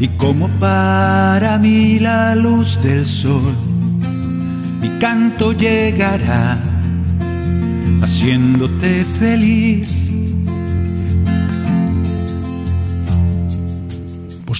Y 0.00 0.08
como 0.16 0.48
para 0.60 1.58
mí 1.58 1.98
la 1.98 2.34
luz 2.34 2.80
del 2.82 3.04
sol, 3.06 3.54
mi 4.80 4.88
canto 4.98 5.52
llegará 5.52 6.58
haciéndote 8.02 9.04
feliz 9.04 10.08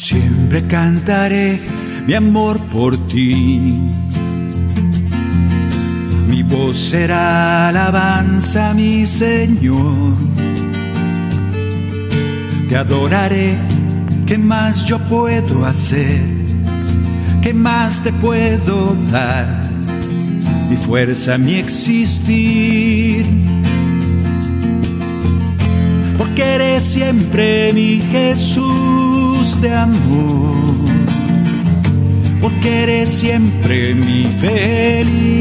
Siempre 0.08 0.66
cantaré 0.66 1.60
mi 2.06 2.14
amor 2.14 2.58
por 2.72 2.96
ti. 3.08 3.78
Mi 6.30 6.42
voz 6.42 6.78
será 6.78 7.68
alabanza, 7.68 8.72
mi 8.72 9.04
Señor. 9.04 10.14
Te 12.70 12.76
adoraré, 12.78 13.54
¿qué 14.28 14.36
más 14.36 14.84
yo 14.84 14.98
puedo 14.98 15.64
hacer? 15.64 16.20
¿Qué 17.40 17.54
más 17.54 18.02
te 18.02 18.12
puedo 18.12 18.94
dar? 19.10 19.62
Mi 20.68 20.76
fuerza, 20.76 21.38
mi 21.38 21.54
existir. 21.54 23.24
Porque 26.18 26.42
eres 26.42 26.82
siempre 26.82 27.72
mi 27.72 28.02
Jesús 28.12 29.58
de 29.62 29.74
amor, 29.74 30.76
porque 32.42 32.82
eres 32.82 33.08
siempre 33.08 33.94
mi 33.94 34.24
felicidad, 34.24 35.32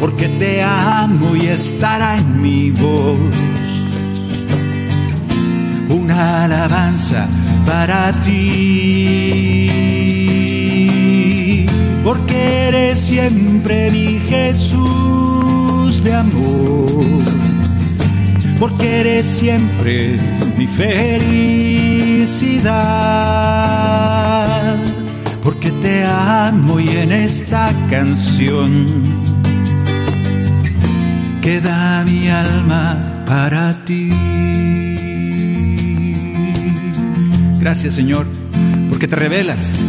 porque 0.00 0.26
te 0.40 0.62
amo 0.64 1.36
y 1.36 1.46
estará 1.46 2.16
en 2.18 2.42
mi 2.42 2.72
voz 2.72 3.55
una 5.88 6.44
alabanza 6.44 7.26
para 7.66 8.12
ti, 8.22 9.66
porque 12.02 12.68
eres 12.68 12.98
siempre 13.00 13.90
mi 13.90 14.20
Jesús 14.28 16.02
de 16.02 16.14
amor. 16.14 17.04
Porque 18.58 19.00
eres 19.00 19.26
siempre 19.26 20.18
mi 20.56 20.66
felicidad, 20.66 21.66
porque 25.44 25.70
te 25.70 26.06
amo 26.06 26.80
y 26.80 26.88
en 26.88 27.12
esta 27.12 27.70
canción 27.90 28.86
queda 31.42 32.02
mi 32.04 32.28
alma 32.28 32.96
para 33.26 33.74
ti. 33.84 34.10
Gracias 37.66 37.94
Señor, 37.94 38.28
porque 38.90 39.08
te 39.08 39.16
revelas 39.16 39.80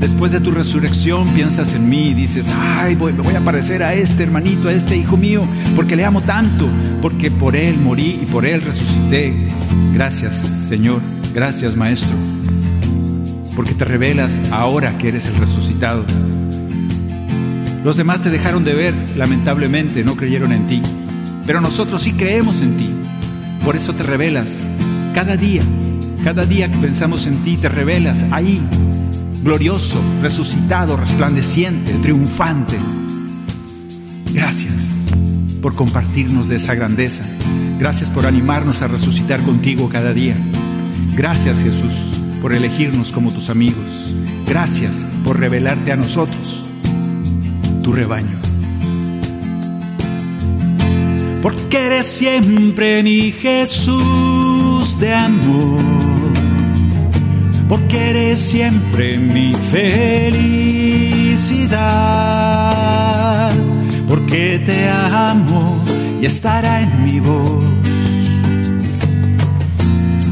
Después 0.00 0.32
de 0.32 0.40
tu 0.40 0.50
resurrección 0.50 1.28
piensas 1.28 1.72
en 1.74 1.88
mí 1.88 2.08
y 2.08 2.12
dices, 2.14 2.52
ay, 2.52 2.96
voy, 2.96 3.12
me 3.12 3.20
voy 3.20 3.36
a 3.36 3.40
parecer 3.40 3.84
a 3.84 3.94
este 3.94 4.24
hermanito, 4.24 4.68
a 4.68 4.72
este 4.72 4.96
hijo 4.96 5.16
mío, 5.16 5.44
porque 5.76 5.94
le 5.94 6.04
amo 6.04 6.22
tanto, 6.22 6.66
porque 7.00 7.30
por 7.30 7.54
él 7.54 7.78
morí 7.78 8.18
y 8.20 8.26
por 8.26 8.46
él 8.46 8.62
resucité. 8.62 9.32
Gracias, 9.92 10.34
Señor, 10.34 11.02
gracias, 11.32 11.76
Maestro, 11.76 12.16
porque 13.54 13.74
te 13.74 13.84
revelas 13.84 14.40
ahora 14.50 14.98
que 14.98 15.06
eres 15.06 15.26
el 15.26 15.36
resucitado. 15.36 16.04
Los 17.84 17.96
demás 17.96 18.22
te 18.22 18.30
dejaron 18.30 18.64
de 18.64 18.74
ver, 18.74 18.94
lamentablemente, 19.14 20.02
no 20.02 20.16
creyeron 20.16 20.50
en 20.50 20.66
ti, 20.66 20.82
pero 21.46 21.60
nosotros 21.60 22.02
sí 22.02 22.14
creemos 22.14 22.60
en 22.60 22.76
ti. 22.76 22.90
Por 23.64 23.76
eso 23.76 23.92
te 23.92 24.02
revelas 24.02 24.66
cada 25.14 25.36
día, 25.36 25.62
cada 26.24 26.46
día 26.46 26.72
que 26.72 26.78
pensamos 26.78 27.26
en 27.26 27.36
ti, 27.44 27.58
te 27.58 27.68
revelas 27.68 28.24
ahí 28.30 28.58
glorioso, 29.42 30.00
resucitado, 30.22 30.96
resplandeciente, 30.96 31.92
triunfante. 32.00 32.78
Gracias 34.32 34.94
por 35.60 35.74
compartirnos 35.74 36.48
de 36.48 36.56
esa 36.56 36.74
grandeza. 36.74 37.24
Gracias 37.78 38.10
por 38.10 38.24
animarnos 38.24 38.80
a 38.80 38.88
resucitar 38.88 39.42
contigo 39.42 39.90
cada 39.90 40.14
día. 40.14 40.34
Gracias 41.14 41.62
Jesús 41.62 41.92
por 42.40 42.54
elegirnos 42.54 43.12
como 43.12 43.30
tus 43.30 43.50
amigos. 43.50 44.16
Gracias 44.48 45.04
por 45.24 45.38
revelarte 45.38 45.92
a 45.92 45.96
nosotros, 45.96 46.64
tu 47.82 47.92
rebaño. 47.92 48.38
Porque 51.42 51.84
eres 51.84 52.06
siempre 52.06 53.02
mi 53.02 53.30
Jesús 53.30 54.98
de 54.98 55.12
amor 55.12 56.03
porque 57.68 58.10
eres 58.10 58.38
siempre 58.38 59.18
mi 59.18 59.54
felicidad, 59.54 59.90
porque 64.08 64.60
te 64.64 64.88
amo 64.88 65.82
y 66.20 66.26
estará 66.26 66.82
en 66.82 67.04
mi 67.04 67.20
voz 67.20 67.64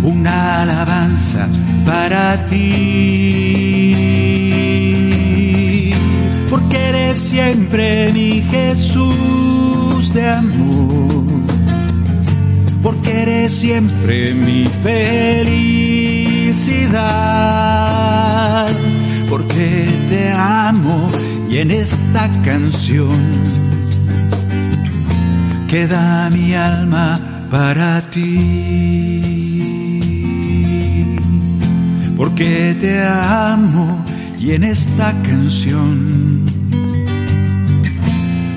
una 0.02 0.62
alabanza 0.62 1.48
para 1.86 2.36
ti, 2.46 2.72
porque 6.50 6.76
eres 6.76 7.18
siempre 7.18 8.12
mi 8.12 8.42
Jesús 8.50 10.12
de 10.12 10.28
amor, 10.28 11.24
porque 12.82 13.22
eres 13.22 13.52
siempre 13.52 14.34
mi 14.34 14.64
porque 19.28 19.88
te 20.08 20.32
amo 20.36 21.10
y 21.50 21.58
en 21.58 21.70
esta 21.72 22.30
canción 22.44 23.16
queda 25.68 26.30
mi 26.30 26.54
alma 26.54 27.18
para 27.50 28.00
ti. 28.10 28.30
Porque 32.16 32.76
te 32.78 33.02
amo 33.02 34.04
y 34.38 34.52
en 34.52 34.62
esta 34.62 35.12
canción 35.22 36.44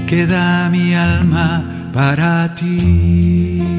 queda 0.06 0.70
mi 0.70 0.94
alma 0.94 1.64
para 1.92 2.54
ti. 2.54 3.75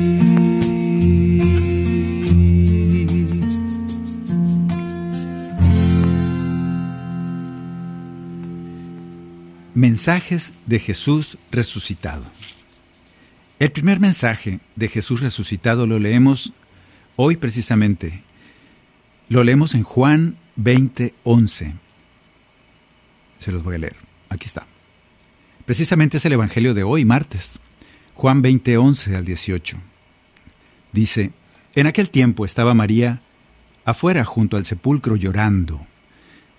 Mensajes 9.77 10.55
de 10.65 10.79
Jesús 10.79 11.37
resucitado. 11.51 12.25
El 13.59 13.71
primer 13.73 14.01
mensaje 14.01 14.61
de 14.75 14.89
Jesús 14.89 15.21
resucitado 15.21 15.87
lo 15.87 15.99
leemos 15.99 16.55
hoy 17.17 17.37
precisamente. 17.37 18.23
Lo 19.29 19.45
leemos 19.45 19.75
en 19.75 19.83
Juan 19.83 20.39
20:11. 20.57 21.75
Se 23.39 23.53
los 23.53 23.65
voy 23.65 23.75
a 23.75 23.81
leer. 23.81 23.97
Aquí 24.31 24.47
está. 24.47 24.67
Precisamente 25.67 26.17
es 26.17 26.25
el 26.25 26.33
Evangelio 26.33 26.73
de 26.73 26.83
hoy, 26.83 27.05
martes. 27.05 27.61
Juan 28.15 28.41
20:11 28.41 29.15
al 29.15 29.27
18. 29.27 29.77
Dice, 30.93 31.33
en 31.75 31.87
aquel 31.87 32.09
tiempo 32.09 32.47
estaba 32.47 32.73
María 32.73 33.21
afuera 33.85 34.25
junto 34.25 34.57
al 34.57 34.65
sepulcro 34.65 35.17
llorando. 35.17 35.83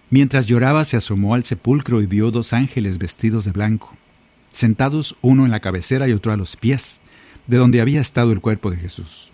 Mientras 0.10 0.46
lloraba 0.46 0.86
se 0.86 0.98
asomó 0.98 1.34
al 1.34 1.44
sepulcro 1.44 2.02
y 2.02 2.06
vio 2.06 2.32
dos 2.32 2.54
ángeles 2.54 2.98
vestidos 2.98 3.44
de 3.46 3.52
blanco, 3.52 3.96
sentados 4.50 5.18
uno 5.22 5.46
en 5.46 5.52
la 5.52 5.60
cabecera 5.60 6.08
y 6.08 6.14
otro 6.14 6.32
a 6.32 6.38
los 6.38 6.56
pies, 6.56 7.02
de 7.48 7.58
donde 7.58 7.82
había 7.82 8.02
estado 8.02 8.32
el 8.32 8.42
cuerpo 8.42 8.72
de 8.72 8.78
Jesús. 8.78 9.32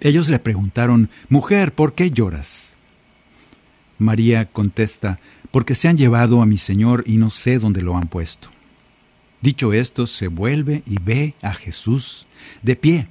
Ellos 0.00 0.28
le 0.28 0.38
preguntaron, 0.38 1.10
Mujer, 1.28 1.72
¿por 1.74 1.94
qué 1.94 2.10
lloras? 2.10 2.76
María 3.98 4.46
contesta, 4.46 5.20
Porque 5.50 5.74
se 5.74 5.88
han 5.88 5.98
llevado 5.98 6.42
a 6.42 6.46
mi 6.46 6.58
Señor 6.58 7.02
y 7.06 7.16
no 7.16 7.30
sé 7.30 7.58
dónde 7.58 7.82
lo 7.82 7.96
han 7.96 8.06
puesto. 8.06 8.48
Dicho 9.40 9.72
esto, 9.72 10.06
se 10.06 10.28
vuelve 10.28 10.82
y 10.86 10.98
ve 11.00 11.34
a 11.42 11.54
Jesús 11.54 12.26
de 12.62 12.76
pie, 12.76 13.08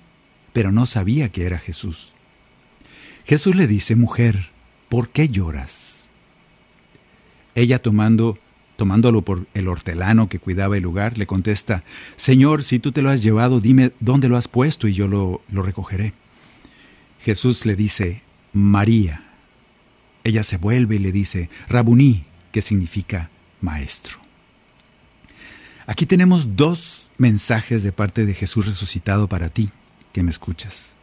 pero 0.54 0.72
no 0.72 0.86
sabía 0.86 1.30
que 1.30 1.46
era 1.46 1.58
Jesús. 1.58 2.14
Jesús 3.26 3.56
le 3.56 3.68
dice, 3.68 3.96
Mujer, 3.96 4.52
¿por 4.88 5.10
qué 5.10 5.28
lloras? 5.28 6.09
Ella 7.60 7.80
tomando 7.80 8.36
tomándolo 8.78 9.24
por 9.24 9.46
el 9.54 9.68
hortelano 9.68 10.30
que 10.30 10.40
cuidaba 10.40 10.78
el 10.78 10.84
lugar, 10.84 11.18
le 11.18 11.28
contesta, 11.28 11.84
Señor, 12.16 12.64
si 12.64 12.80
tú 12.80 12.94
te 12.94 13.02
lo 13.02 13.10
has 13.10 13.22
llevado, 13.22 13.60
dime 13.60 13.92
dónde 14.00 14.30
lo 14.30 14.38
has 14.38 14.48
puesto 14.48 14.88
y 14.88 14.94
yo 14.94 15.10
lo, 15.10 15.42
lo 15.52 15.64
recogeré. 15.64 16.14
Jesús 17.20 17.66
le 17.66 17.76
dice, 17.76 18.22
María. 18.54 19.26
Ella 20.24 20.46
se 20.46 20.56
vuelve 20.56 20.96
y 20.96 21.00
le 21.00 21.12
dice, 21.12 21.50
Rabuní, 21.68 22.24
que 22.54 22.62
significa 22.62 23.30
maestro. 23.60 24.18
Aquí 25.86 26.06
tenemos 26.06 26.56
dos 26.56 27.10
mensajes 27.18 27.84
de 27.84 27.92
parte 27.92 28.26
de 28.26 28.34
Jesús 28.34 28.66
resucitado 28.66 29.28
para 29.28 29.50
ti, 29.50 29.72
que 30.14 30.24
me 30.24 30.32
escuchas. 30.32 30.96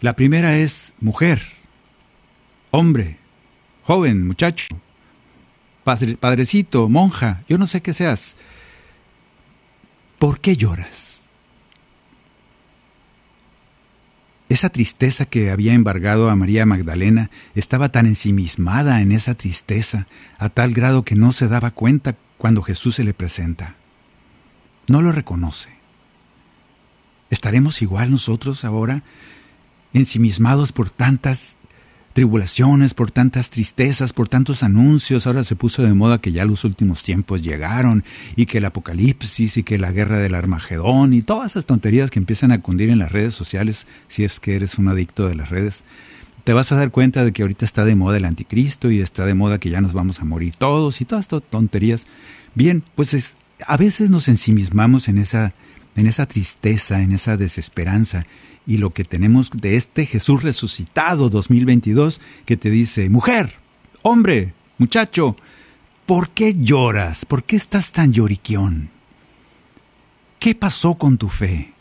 La 0.00 0.14
primera 0.14 0.56
es, 0.56 0.94
mujer, 1.00 1.42
hombre, 2.70 3.18
joven, 3.82 4.24
muchacho, 4.24 4.68
padrecito, 5.84 6.88
monja, 6.88 7.42
yo 7.48 7.58
no 7.58 7.66
sé 7.66 7.82
qué 7.82 7.92
seas, 7.92 8.36
¿por 10.18 10.40
qué 10.40 10.56
lloras? 10.56 11.28
Esa 14.48 14.68
tristeza 14.68 15.24
que 15.24 15.50
había 15.50 15.72
embargado 15.72 16.28
a 16.28 16.36
María 16.36 16.66
Magdalena 16.66 17.30
estaba 17.54 17.88
tan 17.88 18.04
ensimismada 18.04 19.00
en 19.00 19.10
esa 19.10 19.34
tristeza, 19.34 20.06
a 20.38 20.50
tal 20.50 20.74
grado 20.74 21.04
que 21.04 21.14
no 21.14 21.32
se 21.32 21.48
daba 21.48 21.70
cuenta 21.70 22.16
cuando 22.36 22.62
Jesús 22.62 22.96
se 22.96 23.04
le 23.04 23.14
presenta. 23.14 23.76
No 24.88 25.00
lo 25.00 25.10
reconoce. 25.10 25.70
¿Estaremos 27.30 27.80
igual 27.80 28.10
nosotros 28.10 28.66
ahora, 28.66 29.04
ensimismados 29.94 30.72
por 30.72 30.90
tantas 30.90 31.56
tribulaciones, 32.12 32.94
por 32.94 33.10
tantas 33.10 33.50
tristezas, 33.50 34.12
por 34.12 34.28
tantos 34.28 34.62
anuncios. 34.62 35.26
Ahora 35.26 35.44
se 35.44 35.56
puso 35.56 35.82
de 35.82 35.94
moda 35.94 36.20
que 36.20 36.32
ya 36.32 36.44
los 36.44 36.64
últimos 36.64 37.02
tiempos 37.02 37.42
llegaron 37.42 38.04
y 38.36 38.46
que 38.46 38.58
el 38.58 38.64
apocalipsis 38.64 39.56
y 39.56 39.62
que 39.62 39.78
la 39.78 39.92
guerra 39.92 40.18
del 40.18 40.34
Armagedón 40.34 41.14
y 41.14 41.22
todas 41.22 41.52
esas 41.52 41.66
tonterías 41.66 42.10
que 42.10 42.18
empiezan 42.18 42.52
a 42.52 42.60
cundir 42.60 42.90
en 42.90 42.98
las 42.98 43.12
redes 43.12 43.34
sociales, 43.34 43.86
si 44.08 44.24
es 44.24 44.40
que 44.40 44.56
eres 44.56 44.78
un 44.78 44.88
adicto 44.88 45.28
de 45.28 45.34
las 45.34 45.50
redes. 45.50 45.84
Te 46.44 46.52
vas 46.52 46.72
a 46.72 46.76
dar 46.76 46.90
cuenta 46.90 47.24
de 47.24 47.32
que 47.32 47.42
ahorita 47.42 47.64
está 47.64 47.84
de 47.84 47.94
moda 47.94 48.16
el 48.16 48.24
anticristo 48.24 48.90
y 48.90 49.00
está 49.00 49.24
de 49.24 49.34
moda 49.34 49.58
que 49.58 49.70
ya 49.70 49.80
nos 49.80 49.92
vamos 49.92 50.20
a 50.20 50.24
morir 50.24 50.54
todos 50.58 51.00
y 51.00 51.04
todas 51.04 51.24
estas 51.24 51.42
tonterías. 51.48 52.06
Bien, 52.54 52.82
pues 52.96 53.14
es, 53.14 53.36
a 53.66 53.76
veces 53.76 54.10
nos 54.10 54.28
ensimismamos 54.28 55.08
en 55.08 55.18
esa, 55.18 55.54
en 55.94 56.06
esa 56.06 56.26
tristeza, 56.26 57.00
en 57.00 57.12
esa 57.12 57.36
desesperanza 57.36 58.24
y 58.66 58.76
lo 58.78 58.90
que 58.90 59.04
tenemos 59.04 59.50
de 59.50 59.76
este 59.76 60.06
Jesús 60.06 60.42
resucitado 60.42 61.28
2022 61.28 62.20
que 62.44 62.56
te 62.56 62.70
dice, 62.70 63.08
mujer, 63.10 63.54
hombre, 64.02 64.54
muchacho, 64.78 65.36
¿por 66.06 66.30
qué 66.30 66.54
lloras? 66.58 67.24
¿Por 67.24 67.44
qué 67.44 67.56
estás 67.56 67.92
tan 67.92 68.12
lloriquión? 68.12 68.90
¿Qué 70.38 70.54
pasó 70.54 70.94
con 70.94 71.18
tu 71.18 71.28
fe? 71.28 71.72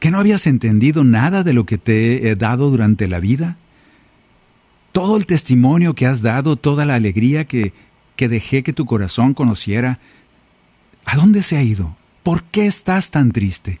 ¿Que 0.00 0.10
no 0.10 0.18
habías 0.18 0.46
entendido 0.46 1.04
nada 1.04 1.42
de 1.42 1.52
lo 1.52 1.64
que 1.64 1.78
te 1.78 2.28
he 2.28 2.36
dado 2.36 2.70
durante 2.70 3.08
la 3.08 3.20
vida? 3.20 3.56
Todo 4.92 5.16
el 5.16 5.26
testimonio 5.26 5.94
que 5.94 6.06
has 6.06 6.22
dado, 6.22 6.56
toda 6.56 6.84
la 6.84 6.94
alegría 6.94 7.44
que, 7.44 7.72
que 8.14 8.28
dejé 8.28 8.62
que 8.62 8.72
tu 8.72 8.86
corazón 8.86 9.34
conociera, 9.34 9.98
¿a 11.04 11.16
dónde 11.16 11.42
se 11.42 11.56
ha 11.56 11.62
ido? 11.62 11.96
¿Por 12.22 12.44
qué 12.44 12.66
estás 12.66 13.10
tan 13.10 13.30
triste? 13.30 13.78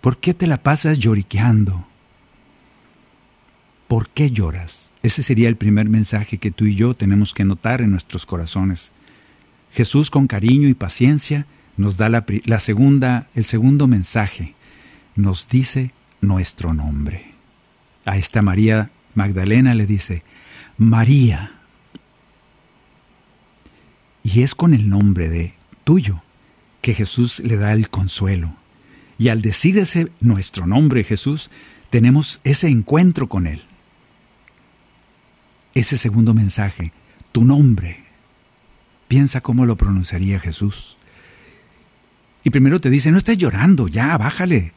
¿Por 0.00 0.18
qué 0.18 0.34
te 0.34 0.46
la 0.46 0.62
pasas 0.62 0.98
lloriqueando? 0.98 1.86
¿Por 3.88 4.08
qué 4.10 4.30
lloras? 4.30 4.92
Ese 5.02 5.22
sería 5.22 5.48
el 5.48 5.56
primer 5.56 5.88
mensaje 5.88 6.38
que 6.38 6.50
tú 6.50 6.66
y 6.66 6.74
yo 6.74 6.94
tenemos 6.94 7.32
que 7.32 7.44
notar 7.44 7.80
en 7.80 7.90
nuestros 7.90 8.26
corazones. 8.26 8.92
Jesús 9.72 10.10
con 10.10 10.26
cariño 10.26 10.68
y 10.68 10.74
paciencia 10.74 11.46
nos 11.76 11.96
da 11.96 12.08
la, 12.08 12.24
la 12.44 12.60
segunda, 12.60 13.28
el 13.34 13.44
segundo 13.44 13.86
mensaje. 13.86 14.54
Nos 15.16 15.48
dice 15.48 15.92
nuestro 16.20 16.74
nombre. 16.74 17.32
A 18.04 18.16
esta 18.16 18.42
María 18.42 18.90
Magdalena 19.14 19.74
le 19.74 19.86
dice, 19.86 20.22
María. 20.76 21.52
Y 24.22 24.42
es 24.42 24.54
con 24.54 24.74
el 24.74 24.88
nombre 24.88 25.28
de 25.28 25.54
tuyo 25.84 26.22
que 26.82 26.94
Jesús 26.94 27.40
le 27.40 27.56
da 27.56 27.72
el 27.72 27.90
consuelo, 27.90 28.54
y 29.18 29.28
al 29.28 29.42
decir 29.42 29.76
ese 29.78 30.12
nuestro 30.20 30.66
nombre 30.66 31.02
Jesús, 31.02 31.50
tenemos 31.90 32.40
ese 32.44 32.68
encuentro 32.68 33.28
con 33.28 33.48
Él. 33.48 33.62
Ese 35.74 35.96
segundo 35.96 36.34
mensaje, 36.34 36.92
tu 37.32 37.44
nombre. 37.44 38.04
Piensa 39.08 39.40
cómo 39.40 39.66
lo 39.66 39.76
pronunciaría 39.76 40.38
Jesús. 40.38 40.98
Y 42.44 42.50
primero 42.50 42.80
te 42.80 42.90
dice, 42.90 43.10
no 43.10 43.18
estés 43.18 43.38
llorando, 43.38 43.88
ya, 43.88 44.16
bájale. 44.16 44.72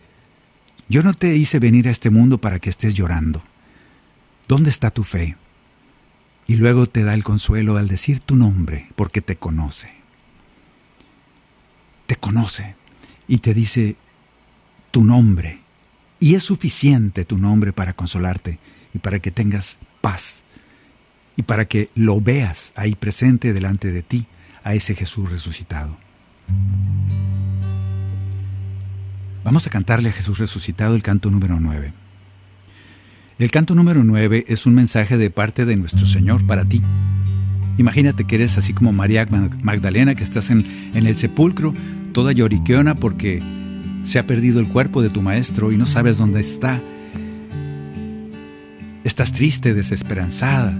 Yo 0.89 1.03
no 1.03 1.13
te 1.13 1.35
hice 1.35 1.59
venir 1.59 1.87
a 1.87 1.91
este 1.91 2.09
mundo 2.09 2.39
para 2.39 2.59
que 2.59 2.69
estés 2.69 2.95
llorando. 2.95 3.43
¿Dónde 4.47 4.71
está 4.71 4.89
tu 4.89 5.03
fe? 5.03 5.37
Y 6.47 6.55
luego 6.55 6.87
te 6.87 7.03
da 7.03 7.13
el 7.13 7.23
consuelo 7.23 7.77
al 7.77 7.87
decir 7.87 8.19
tu 8.19 8.35
nombre, 8.35 8.89
porque 8.95 9.21
te 9.21 9.35
conoce. 9.35 9.93
Te 12.07 12.15
conoce 12.15 12.75
y 13.27 13.37
te 13.37 13.53
dice, 13.53 13.95
tu 14.91 15.03
nombre. 15.03 15.61
Y 16.19 16.35
es 16.35 16.43
suficiente 16.43 17.25
tu 17.25 17.37
nombre 17.37 17.73
para 17.73 17.93
consolarte 17.93 18.59
y 18.93 18.99
para 18.99 19.19
que 19.19 19.31
tengas 19.31 19.79
paz 20.01 20.43
y 21.35 21.43
para 21.43 21.65
que 21.65 21.89
lo 21.95 22.21
veas 22.21 22.73
ahí 22.75 22.95
presente 22.95 23.53
delante 23.53 23.91
de 23.91 24.03
ti, 24.03 24.27
a 24.63 24.73
ese 24.75 24.93
Jesús 24.93 25.31
resucitado. 25.31 25.97
Vamos 29.43 29.65
a 29.65 29.69
cantarle 29.71 30.09
a 30.09 30.11
Jesús 30.11 30.37
resucitado 30.37 30.95
el 30.95 31.01
canto 31.01 31.31
número 31.31 31.59
9. 31.59 31.93
El 33.39 33.49
canto 33.49 33.73
número 33.73 34.03
9 34.03 34.45
es 34.47 34.67
un 34.67 34.75
mensaje 34.75 35.17
de 35.17 35.31
parte 35.31 35.65
de 35.65 35.75
nuestro 35.75 36.05
Señor 36.05 36.45
para 36.45 36.63
ti. 36.63 36.83
Imagínate 37.77 38.25
que 38.25 38.35
eres 38.35 38.57
así 38.59 38.73
como 38.73 38.93
María 38.93 39.25
Magdalena, 39.63 40.13
que 40.13 40.23
estás 40.23 40.51
en, 40.51 40.91
en 40.93 41.07
el 41.07 41.17
sepulcro, 41.17 41.73
toda 42.13 42.33
lloriqueona 42.33 42.93
porque 42.93 43.41
se 44.03 44.19
ha 44.19 44.25
perdido 44.25 44.59
el 44.59 44.67
cuerpo 44.67 45.01
de 45.01 45.09
tu 45.09 45.21
maestro 45.21 45.71
y 45.71 45.77
no 45.77 45.85
sabes 45.85 46.17
dónde 46.17 46.41
está. 46.41 46.79
Estás 49.03 49.33
triste, 49.33 49.73
desesperanzada. 49.73 50.79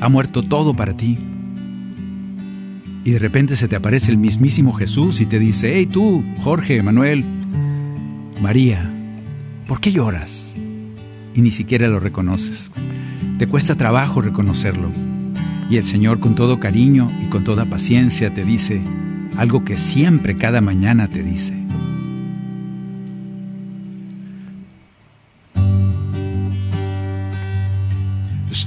ha 0.00 0.08
muerto 0.08 0.42
todo 0.42 0.74
para 0.74 0.96
ti. 0.96 1.18
Y 3.04 3.10
de 3.10 3.18
repente 3.18 3.56
se 3.56 3.68
te 3.68 3.76
aparece 3.76 4.10
el 4.10 4.18
mismísimo 4.18 4.72
Jesús 4.72 5.20
y 5.20 5.26
te 5.26 5.38
dice, 5.38 5.72
hey 5.74 5.86
tú, 5.86 6.24
Jorge, 6.42 6.82
Manuel, 6.82 7.24
María, 8.42 8.90
¿por 9.66 9.80
qué 9.80 9.92
lloras? 9.92 10.54
Y 11.34 11.40
ni 11.40 11.50
siquiera 11.50 11.88
lo 11.88 12.00
reconoces. 12.00 12.70
Te 13.38 13.46
cuesta 13.46 13.76
trabajo 13.76 14.20
reconocerlo. 14.20 14.90
Y 15.70 15.76
el 15.76 15.84
Señor 15.84 16.20
con 16.20 16.34
todo 16.34 16.60
cariño 16.60 17.10
y 17.24 17.28
con 17.28 17.44
toda 17.44 17.66
paciencia 17.66 18.32
te 18.32 18.44
dice 18.44 18.82
algo 19.36 19.64
que 19.64 19.76
siempre 19.76 20.36
cada 20.36 20.60
mañana 20.60 21.08
te 21.08 21.22
dice. 21.22 21.57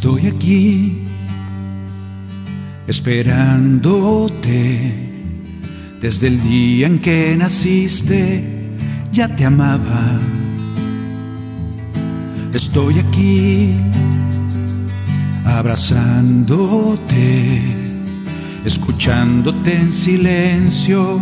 Estoy 0.01 0.25
aquí 0.25 0.97
esperándote 2.87 4.93
desde 6.01 6.25
el 6.25 6.41
día 6.41 6.87
en 6.87 6.97
que 6.97 7.35
naciste, 7.37 8.43
ya 9.11 9.27
te 9.27 9.45
amaba. 9.45 10.19
Estoy 12.51 12.97
aquí 12.97 13.75
abrazándote, 15.45 17.61
escuchándote 18.65 19.75
en 19.75 19.93
silencio, 19.93 21.19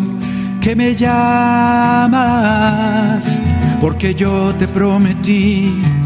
que 0.61 0.73
me 0.77 0.95
llamas, 0.95 1.19
porque 3.81 4.15
yo 4.15 4.55
te 4.57 4.69
prometí 4.69 5.98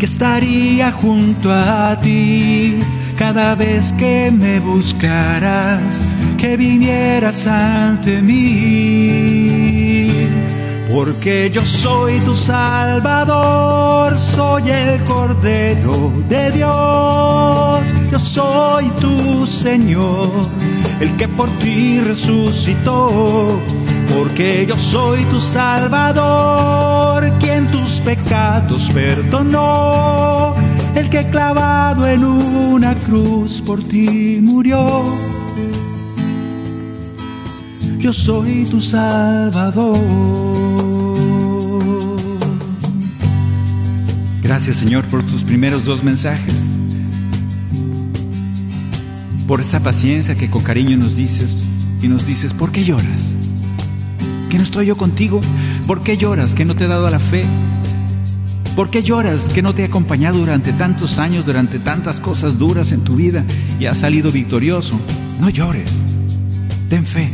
que 0.00 0.06
estaría 0.06 0.90
junto 0.92 1.52
a 1.52 2.00
ti 2.00 2.80
cada 3.18 3.54
vez 3.54 3.92
que 3.92 4.30
me 4.32 4.58
buscaras, 4.58 6.00
que 6.38 6.56
vinieras 6.56 7.46
ante 7.46 8.22
mí. 8.22 10.10
Porque 10.90 11.50
yo 11.52 11.66
soy 11.66 12.18
tu 12.20 12.34
Salvador, 12.34 14.18
soy 14.18 14.70
el 14.70 15.04
Cordero 15.04 16.10
de 16.30 16.50
Dios, 16.52 17.94
yo 18.10 18.18
soy 18.18 18.88
tu 19.02 19.46
Señor, 19.46 20.30
el 21.00 21.14
que 21.18 21.28
por 21.28 21.50
ti 21.58 22.00
resucitó 22.00 23.60
porque 24.14 24.66
yo 24.68 24.76
soy 24.76 25.24
tu 25.24 25.40
Salvador, 25.40 27.30
quien 27.38 27.66
tus 27.70 28.00
pecados 28.00 28.90
perdonó, 28.90 30.54
el 30.94 31.08
que 31.08 31.24
clavado 31.30 32.06
en 32.06 32.24
una 32.24 32.94
cruz 32.96 33.62
por 33.64 33.82
ti 33.84 34.40
murió. 34.42 35.04
Yo 37.98 38.12
soy 38.12 38.64
tu 38.64 38.80
Salvador. 38.80 39.98
Gracias 44.42 44.76
Señor 44.76 45.04
por 45.04 45.22
tus 45.22 45.44
primeros 45.44 45.84
dos 45.84 46.02
mensajes, 46.02 46.68
por 49.46 49.60
esa 49.60 49.80
paciencia 49.80 50.34
que 50.34 50.50
con 50.50 50.62
cariño 50.62 50.96
nos 50.96 51.14
dices 51.14 51.68
y 52.02 52.08
nos 52.08 52.26
dices, 52.26 52.52
¿por 52.52 52.72
qué 52.72 52.84
lloras? 52.84 53.36
¿Que 54.50 54.58
no 54.58 54.64
estoy 54.64 54.86
yo 54.86 54.96
contigo? 54.96 55.40
¿Por 55.86 56.02
qué 56.02 56.16
lloras 56.16 56.56
que 56.56 56.64
no 56.64 56.74
te 56.74 56.84
he 56.84 56.88
dado 56.88 57.08
la 57.08 57.20
fe? 57.20 57.44
¿Por 58.74 58.90
qué 58.90 59.04
lloras 59.04 59.48
que 59.48 59.62
no 59.62 59.72
te 59.74 59.82
he 59.82 59.84
acompañado 59.84 60.40
durante 60.40 60.72
tantos 60.72 61.18
años, 61.18 61.46
durante 61.46 61.78
tantas 61.78 62.18
cosas 62.18 62.58
duras 62.58 62.90
en 62.90 63.02
tu 63.02 63.14
vida 63.14 63.44
y 63.78 63.86
has 63.86 63.98
salido 63.98 64.32
victorioso? 64.32 64.98
No 65.40 65.50
llores, 65.50 66.02
ten 66.88 67.06
fe. 67.06 67.30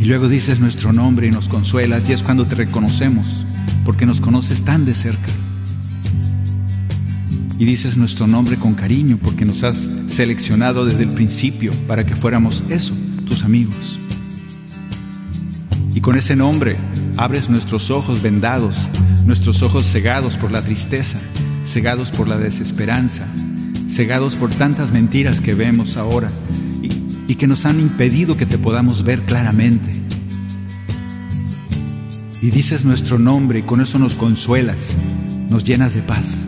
Y 0.00 0.06
luego 0.06 0.26
dices 0.26 0.58
nuestro 0.58 0.94
nombre 0.94 1.26
y 1.26 1.30
nos 1.30 1.48
consuelas 1.48 2.08
y 2.08 2.12
es 2.12 2.22
cuando 2.22 2.46
te 2.46 2.54
reconocemos, 2.54 3.44
porque 3.84 4.06
nos 4.06 4.22
conoces 4.22 4.62
tan 4.62 4.86
de 4.86 4.94
cerca. 4.94 5.28
Y 7.58 7.66
dices 7.66 7.98
nuestro 7.98 8.26
nombre 8.26 8.56
con 8.56 8.74
cariño, 8.74 9.18
porque 9.22 9.44
nos 9.44 9.64
has 9.64 9.90
seleccionado 10.06 10.86
desde 10.86 11.02
el 11.02 11.10
principio 11.10 11.72
para 11.86 12.06
que 12.06 12.14
fuéramos 12.14 12.64
eso, 12.70 12.94
tus 13.26 13.44
amigos. 13.44 13.98
Y 15.94 16.00
con 16.00 16.18
ese 16.18 16.34
nombre 16.34 16.76
abres 17.16 17.48
nuestros 17.48 17.90
ojos 17.90 18.20
vendados, 18.20 18.90
nuestros 19.26 19.62
ojos 19.62 19.86
cegados 19.86 20.36
por 20.36 20.50
la 20.50 20.60
tristeza, 20.60 21.20
cegados 21.64 22.10
por 22.10 22.26
la 22.26 22.36
desesperanza, 22.36 23.26
cegados 23.88 24.34
por 24.34 24.50
tantas 24.50 24.92
mentiras 24.92 25.40
que 25.40 25.54
vemos 25.54 25.96
ahora 25.96 26.30
y, 26.82 27.36
que 27.36 27.46
nos 27.48 27.66
han 27.66 27.80
impedido 27.80 28.36
que 28.36 28.46
te 28.46 28.58
podamos 28.58 29.02
ver 29.02 29.20
claramente. 29.22 29.90
Y 32.40 32.50
dices 32.50 32.84
nuestro 32.84 33.18
nombre 33.18 33.60
y 33.60 33.62
con 33.62 33.80
eso 33.80 33.98
nos 33.98 34.14
consuelas, 34.14 34.96
nos 35.48 35.64
llenas 35.64 35.94
de 35.94 36.02
paz. 36.02 36.44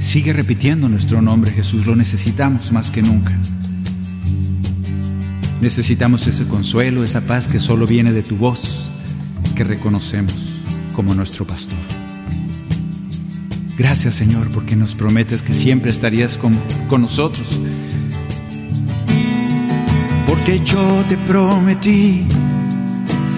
Sigue 0.00 0.32
repitiendo 0.32 0.88
nuestro 0.88 1.22
nombre, 1.22 1.52
Jesús, 1.52 1.86
lo 1.86 1.94
necesitamos 1.94 2.72
más 2.72 2.90
que 2.90 3.02
nunca. 3.02 3.38
Necesitamos 5.60 6.26
ese 6.28 6.44
consuelo, 6.44 7.02
esa 7.02 7.20
paz 7.20 7.48
que 7.48 7.58
solo 7.58 7.86
viene 7.86 8.12
de 8.12 8.22
tu 8.22 8.36
voz, 8.36 8.90
que 9.56 9.64
reconocemos 9.64 10.56
como 10.94 11.14
nuestro 11.14 11.44
pastor. 11.46 11.78
Gracias 13.76 14.14
Señor 14.14 14.48
porque 14.48 14.76
nos 14.76 14.94
prometes 14.94 15.42
que 15.42 15.52
siempre 15.52 15.90
estarías 15.90 16.38
con, 16.38 16.56
con 16.88 17.02
nosotros. 17.02 17.60
Porque 20.26 20.60
yo 20.64 21.04
te 21.08 21.16
prometí 21.16 22.24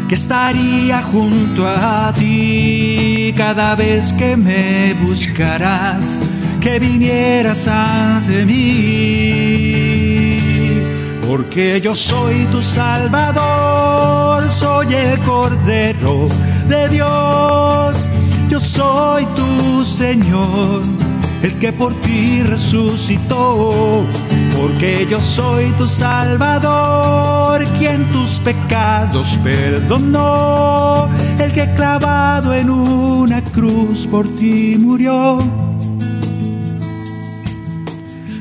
que 0.09 0.15
estaría 0.15 1.03
junto 1.03 1.67
a 1.67 2.13
ti 2.19 3.33
cada 3.37 3.77
vez 3.77 4.13
que 4.13 4.37
me 4.37 4.95
buscarás, 5.07 6.19
que 6.61 6.79
vinieras 6.79 7.67
ante 7.69 8.45
mí 8.45 9.50
porque 11.51 11.81
yo 11.81 11.97
soy 11.97 12.45
tu 12.53 12.63
Salvador, 12.63 14.49
soy 14.49 14.95
el 14.95 15.19
Cordero 15.19 16.29
de 16.69 16.89
Dios, 16.89 18.09
yo 18.49 18.61
soy 18.61 19.27
tu 19.35 19.85
Señor, 19.85 20.83
el 21.43 21.53
que 21.59 21.73
por 21.73 21.93
ti 22.03 22.45
resucitó, 22.45 24.05
porque 24.57 25.09
yo 25.11 25.21
soy 25.21 25.73
tu 25.73 25.89
Salvador, 25.89 27.67
quien 27.81 28.05
tus 28.13 28.39
pecados 28.45 29.37
perdonó, 29.43 31.09
el 31.41 31.53
que 31.53 31.69
clavado 31.75 32.55
en 32.55 32.71
una 32.71 33.43
cruz 33.43 34.07
por 34.07 34.29
ti 34.37 34.77
murió. 34.79 35.39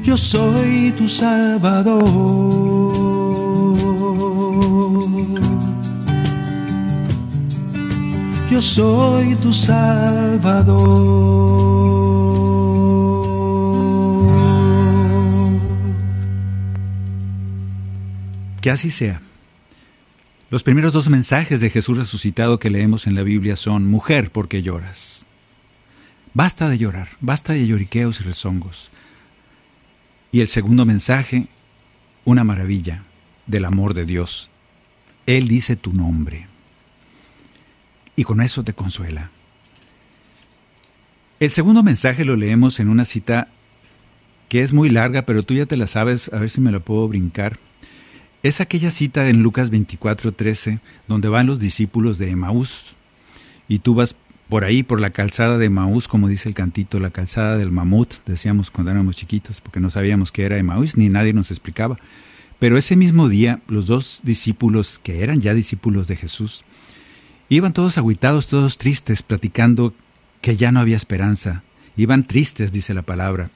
Yo 0.04 0.15
soy 0.15 0.93
tu 0.95 1.10
Salvador. 1.10 2.78
Yo 8.51 8.62
soy 8.62 9.35
tu 9.35 9.53
Salvador. 9.53 10.79
Que 18.62 18.71
así 18.71 18.89
sea. 18.89 19.21
Los 20.49 20.63
primeros 20.63 20.93
dos 20.93 21.09
mensajes 21.09 21.62
de 21.62 21.69
Jesús 21.69 21.97
resucitado 21.97 22.57
que 22.59 22.71
leemos 22.71 23.05
en 23.05 23.13
la 23.13 23.21
Biblia 23.21 23.55
son, 23.55 23.85
Mujer, 23.85 24.31
¿por 24.31 24.47
qué 24.47 24.63
lloras? 24.63 25.27
Basta 26.33 26.69
de 26.69 26.79
llorar, 26.79 27.09
basta 27.21 27.53
de 27.53 27.67
lloriqueos 27.67 28.19
y 28.21 28.23
rezongos. 28.23 28.91
Y 30.31 30.41
el 30.41 30.47
segundo 30.47 30.85
mensaje, 30.85 31.47
una 32.25 32.43
maravilla 32.43 33.03
del 33.45 33.65
amor 33.65 33.93
de 33.93 34.05
Dios. 34.05 34.49
Él 35.27 35.47
dice 35.47 35.75
tu 35.75 35.93
nombre. 35.93 36.47
Y 38.19 38.25
con 38.25 38.41
eso 38.41 38.65
te 38.65 38.73
consuela. 38.73 39.32
El 41.39 41.51
segundo 41.51 41.84
mensaje 41.84 42.25
lo 42.25 42.36
leemos 42.36 42.82
en 42.82 42.89
una 42.89 43.05
cita 43.05 43.47
que 44.49 44.62
es 44.62 44.73
muy 44.73 44.89
larga, 44.89 45.21
pero 45.21 45.43
tú 45.43 45.53
ya 45.53 45.65
te 45.65 45.77
la 45.77 45.88
sabes, 45.88 46.29
a 46.34 46.39
ver 46.39 46.49
si 46.49 46.60
me 46.60 46.73
la 46.73 46.82
puedo 46.82 47.08
brincar. 47.08 47.58
Es 48.43 48.60
aquella 48.60 48.91
cita 48.91 49.29
en 49.29 49.41
Lucas 49.41 49.71
24:13, 49.71 50.82
donde 51.08 51.29
van 51.29 51.47
los 51.47 51.60
discípulos 51.60 52.17
de 52.17 52.32
Emaús, 52.32 52.97
y 53.69 53.79
tú 53.79 53.95
vas 53.95 54.17
por 54.49 54.65
ahí, 54.65 54.84
por 54.84 54.99
la 54.99 55.12
calzada 55.12 55.58
de 55.58 55.69
Maús, 55.69 56.10
como 56.10 56.27
dice 56.27 56.49
el 56.49 56.55
cantito, 56.55 56.99
la 56.99 57.12
calzada 57.12 57.58
del 57.58 57.71
mamut, 57.71 58.15
decíamos 58.25 58.69
cuando 58.69 58.91
éramos 58.91 59.15
chiquitos, 59.15 59.62
porque 59.62 59.79
no 59.79 59.91
sabíamos 59.91 60.34
qué 60.34 60.43
era 60.43 60.62
Maús, 60.62 60.97
ni 60.97 61.08
nadie 61.08 61.32
nos 61.32 61.51
explicaba. 61.51 61.95
Pero 62.60 62.77
ese 62.77 62.97
mismo 62.97 63.29
día, 63.29 63.62
los 63.69 63.88
dos 63.88 64.19
discípulos, 64.23 64.99
que 65.01 65.23
eran 65.23 65.39
ya 65.39 65.53
discípulos 65.53 66.08
de 66.08 66.17
Jesús, 66.17 66.65
iban 67.49 67.73
todos 67.73 67.97
aguitados, 67.97 68.47
todos 68.47 68.77
tristes, 68.77 69.23
platicando 69.23 69.93
que 70.41 70.55
ya 70.55 70.71
no 70.71 70.79
había 70.79 70.97
esperanza, 70.97 71.63
Iban 71.99 72.23
tristes, 72.23 72.71
dice 72.71 72.93
la 72.93 73.01
palabra. 73.01 73.51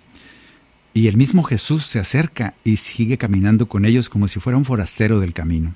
Y 0.93 1.07
el 1.07 1.15
mismo 1.15 1.43
Jesús 1.43 1.85
se 1.85 1.99
acerca 1.99 2.55
y 2.65 2.75
sigue 2.75 3.17
caminando 3.17 3.69
con 3.69 3.85
ellos 3.85 4.09
como 4.09 4.27
si 4.27 4.41
fuera 4.41 4.57
un 4.57 4.65
forastero 4.65 5.21
del 5.21 5.33
camino. 5.33 5.75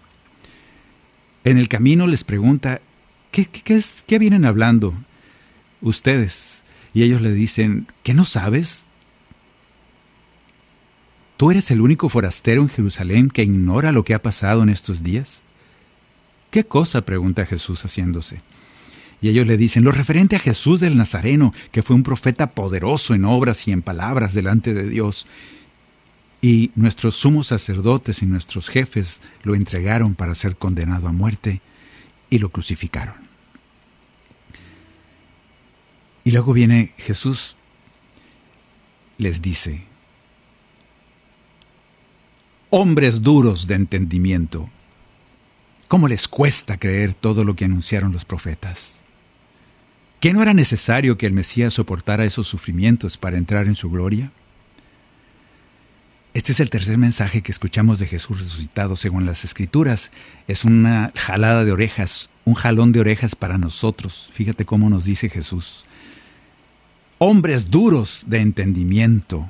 En 1.45 1.58
el 1.58 1.69
camino 1.69 2.08
les 2.08 2.25
pregunta, 2.25 2.82
¿qué, 3.32 3.45
qué, 3.45 3.82
qué 4.06 4.19
vienen 4.19 4.43
hablando 4.43 4.91
ustedes? 5.80 6.65
Y 6.93 7.03
ellos 7.03 7.21
le 7.21 7.32
dicen, 7.32 7.88
¿qué 8.03 8.13
no 8.13 8.25
sabes? 8.25 8.86
¿Tú 11.38 11.51
eres 11.51 11.71
el 11.71 11.80
único 11.80 12.10
forastero 12.10 12.62
en 12.63 12.69
Jerusalén 12.69 13.30
que 13.30 13.43
ignora 13.43 13.93
lo 13.93 14.03
que 14.03 14.13
ha 14.13 14.21
pasado 14.21 14.62
en 14.62 14.67
estos 14.67 15.03
días? 15.03 15.41
¿Qué 16.58 16.65
cosa? 16.65 17.02
pregunta 17.02 17.46
Jesús 17.46 17.86
haciéndose. 17.86 18.41
Y 19.22 19.30
ellos 19.30 19.46
le 19.46 19.58
dicen, 19.58 19.84
lo 19.84 19.91
referente 19.91 20.36
a 20.36 20.39
Jesús 20.39 20.80
del 20.80 20.98
Nazareno, 20.98 21.54
que 21.72 21.84
fue 21.84 21.96
un 21.96 22.02
profeta 22.02 22.50
poderoso 22.50 23.13
en 23.13 23.26
obras 23.26 23.67
y 23.67 23.72
en 23.72 23.84
palabras 23.84 24.34
delante 24.34 24.74
de 24.74 24.89
Dios. 24.89 25.28
Y 26.41 26.72
nuestros 26.74 27.13
sumos 27.13 27.46
sacerdotes 27.46 28.24
y 28.24 28.26
nuestros 28.26 28.70
jefes 28.70 29.22
lo 29.43 29.54
entregaron 29.54 30.15
para 30.15 30.34
ser 30.34 30.56
condenado 30.56 31.08
a 31.08 31.12
muerte 31.12 31.62
y 32.32 32.39
lo 32.39 32.50
crucificaron. 32.50 33.17
Y 36.24 36.32
luego 36.32 36.54
viene 36.54 36.96
Jesús, 36.98 37.56
les 39.20 39.43
dice, 39.43 39.84
hombres 42.72 43.22
duros 43.22 43.67
de 43.67 43.76
entendimiento, 43.76 44.65
¿cómo 45.88 46.08
les 46.08 46.28
cuesta 46.28 46.78
creer 46.78 47.13
todo 47.13 47.43
lo 47.43 47.56
que 47.56 47.65
anunciaron 47.65 48.12
los 48.12 48.26
profetas? 48.26 49.02
¿Que 50.19 50.34
no 50.34 50.41
era 50.41 50.54
necesario 50.54 51.17
que 51.17 51.28
el 51.28 51.34
Mesías 51.34 51.76
soportara 51.76 52.26
esos 52.26 52.47
sufrimientos 52.47 53.17
para 53.17 53.38
entrar 53.38 53.67
en 53.67 53.76
su 53.76 53.89
gloria? 53.89 54.32
Este 56.34 56.52
es 56.52 56.60
el 56.60 56.69
tercer 56.69 56.97
mensaje 56.97 57.41
que 57.41 57.52
escuchamos 57.52 57.97
de 57.97 58.06
Jesús 58.08 58.38
resucitado 58.38 58.95
según 58.95 59.26
las 59.26 59.43
Escrituras. 59.43 60.12
Es 60.47 60.65
una 60.65 61.12
jalada 61.15 61.65
de 61.65 61.71
orejas, 61.71 62.30
un 62.45 62.54
jalón 62.54 62.91
de 62.91 63.00
orejas 63.00 63.36
para 63.36 63.58
nosotros. 63.58 64.30
Fíjate 64.34 64.65
cómo 64.65 64.89
nos 64.89 65.06
dice 65.06 65.30
Jesús. 65.30 65.86
Hombres 67.17 67.71
duros 67.71 68.23
de 68.28 68.41
entendimiento. 68.41 69.50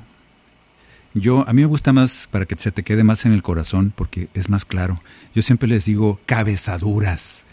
Yo, 1.14 1.48
a 1.48 1.52
mí 1.52 1.62
me 1.62 1.66
gusta 1.66 1.92
más, 1.92 2.28
para 2.30 2.46
que 2.46 2.54
se 2.58 2.70
te 2.70 2.82
quede 2.82 3.04
más 3.04 3.24
en 3.24 3.32
el 3.32 3.42
corazón, 3.42 3.92
porque 3.94 4.28
es 4.34 4.48
más 4.48 4.64
claro. 4.64 5.02
Yo 5.34 5.42
siempre 5.42 5.68
les 5.68 5.84
digo 5.86 6.20
cabezaduras, 6.26 7.46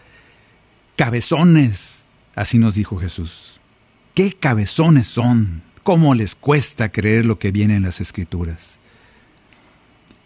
cabezones 0.96 2.06
Así 2.36 2.60
nos 2.60 2.76
dijo 2.76 2.98
Jesús. 2.98 3.62
¿Qué 4.14 4.34
cabezones 4.34 5.08
son? 5.08 5.64
¿Cómo 5.84 6.14
les 6.16 6.36
cuesta 6.36 6.92
creer 6.92 7.26
lo 7.26 7.40
que 7.40 7.52
viene 7.52 7.78
en 7.78 7.84
las 7.84 8.02
escrituras? 8.02 8.78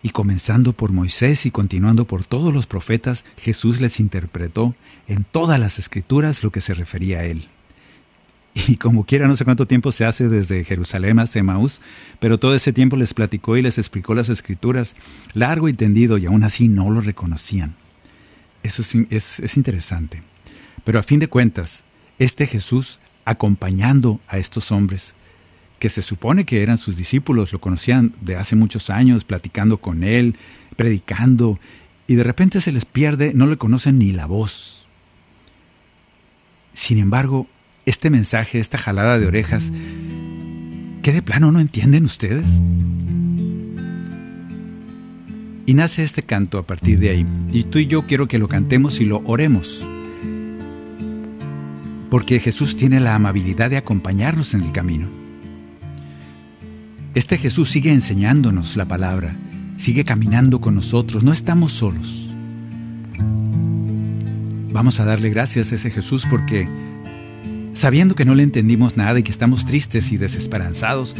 Y 0.01 0.09
comenzando 0.09 0.73
por 0.73 0.91
Moisés 0.91 1.45
y 1.45 1.51
continuando 1.51 2.05
por 2.05 2.25
todos 2.25 2.53
los 2.53 2.65
profetas, 2.65 3.25
Jesús 3.37 3.79
les 3.79 3.99
interpretó 3.99 4.75
en 5.07 5.23
todas 5.23 5.59
las 5.59 5.77
escrituras 5.77 6.43
lo 6.43 6.51
que 6.51 6.61
se 6.61 6.73
refería 6.73 7.19
a 7.19 7.25
él. 7.25 7.47
Y 8.67 8.77
como 8.77 9.05
quiera, 9.05 9.27
no 9.27 9.35
sé 9.35 9.45
cuánto 9.45 9.67
tiempo 9.67 9.91
se 9.91 10.05
hace 10.05 10.27
desde 10.27 10.63
Jerusalén 10.63 11.19
hasta 11.19 11.39
Emaús, 11.39 11.81
pero 12.19 12.39
todo 12.39 12.55
ese 12.55 12.73
tiempo 12.73 12.97
les 12.97 13.13
platicó 13.13 13.57
y 13.57 13.61
les 13.61 13.77
explicó 13.77 14.13
las 14.15 14.29
escrituras 14.29 14.95
largo 15.33 15.69
y 15.69 15.73
tendido 15.73 16.17
y 16.17 16.25
aún 16.25 16.43
así 16.43 16.67
no 16.67 16.89
lo 16.89 17.01
reconocían. 17.01 17.75
Eso 18.63 18.81
es, 18.81 18.95
es, 19.09 19.39
es 19.39 19.57
interesante. 19.57 20.23
Pero 20.83 20.99
a 20.99 21.03
fin 21.03 21.19
de 21.19 21.27
cuentas, 21.27 21.83
este 22.17 22.47
Jesús 22.47 22.99
acompañando 23.25 24.19
a 24.27 24.37
estos 24.37 24.71
hombres, 24.71 25.15
que 25.77 25.89
se 25.89 26.01
supone 26.01 26.45
que 26.45 26.61
eran 26.61 26.77
sus 26.77 26.97
discípulos, 26.97 27.53
lo 27.53 27.61
conocían 27.61 28.13
de 28.21 28.35
hace 28.35 28.55
muchos 28.55 28.89
años, 28.89 29.23
platicando 29.23 29.77
con 29.77 30.03
él, 30.03 30.35
predicando, 30.75 31.57
y 32.07 32.15
de 32.15 32.23
repente 32.23 32.59
se 32.59 32.71
les 32.71 32.85
pierde, 32.85 33.33
no 33.33 33.47
le 33.47 33.57
conocen 33.57 33.99
ni 33.99 34.11
la 34.11 34.25
voz. 34.25 34.87
Sin 36.73 36.97
embargo, 36.97 37.47
este 37.89 38.09
mensaje, 38.09 38.59
esta 38.59 38.77
jalada 38.77 39.19
de 39.19 39.27
orejas, 39.27 39.71
¿qué 41.01 41.11
de 41.11 41.21
plano 41.21 41.51
no 41.51 41.59
entienden 41.59 42.05
ustedes? 42.05 42.61
Y 45.65 45.73
nace 45.73 46.03
este 46.03 46.23
canto 46.23 46.57
a 46.57 46.65
partir 46.65 46.99
de 46.99 47.09
ahí. 47.09 47.25
Y 47.51 47.63
tú 47.63 47.79
y 47.79 47.87
yo 47.87 48.07
quiero 48.07 48.27
que 48.27 48.39
lo 48.39 48.47
cantemos 48.47 48.99
y 49.01 49.05
lo 49.05 49.21
oremos 49.25 49.85
porque 52.09 52.39
Jesús 52.39 52.75
tiene 52.75 52.99
la 52.99 53.15
amabilidad 53.15 53.69
de 53.69 53.77
acompañarnos 53.77 54.53
en 54.53 54.63
el 54.63 54.71
camino. 54.71 55.07
Este 57.13 57.37
Jesús 57.37 57.69
sigue 57.69 57.91
enseñándonos 57.91 58.75
la 58.75 58.87
palabra, 58.87 59.35
sigue 59.77 60.03
caminando 60.03 60.59
con 60.59 60.75
nosotros, 60.75 61.23
no 61.23 61.33
estamos 61.33 61.71
solos. 61.71 62.27
Vamos 64.71 64.99
a 64.99 65.05
darle 65.05 65.29
gracias 65.29 65.71
a 65.71 65.75
ese 65.75 65.91
Jesús 65.91 66.25
porque, 66.29 66.67
sabiendo 67.79 68.13
que 68.13 68.25
no 68.25 68.35
le 68.35 68.43
entendimos 68.43 68.97
nada 68.97 69.19
y 69.19 69.23
que 69.23 69.31
estamos 69.31 69.65
tristes 69.65 70.11
y 70.11 70.17
desesperanzados, 70.17 71.15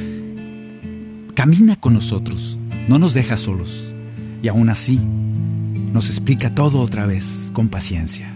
camina 1.33 1.77
con 1.77 1.93
nosotros, 1.93 2.59
no 2.89 2.99
nos 2.99 3.13
deja 3.13 3.37
solos 3.37 3.93
y 4.43 4.49
aún 4.49 4.69
así 4.69 4.99
nos 5.93 6.07
explica 6.07 6.53
todo 6.53 6.81
otra 6.81 7.05
vez 7.05 7.49
con 7.53 7.69
paciencia. 7.69 8.29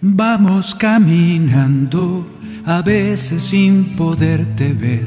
Vamos 0.00 0.74
caminando, 0.74 2.26
a 2.64 2.80
veces 2.80 3.42
sin 3.42 3.84
poderte 3.96 4.72
ver, 4.72 5.06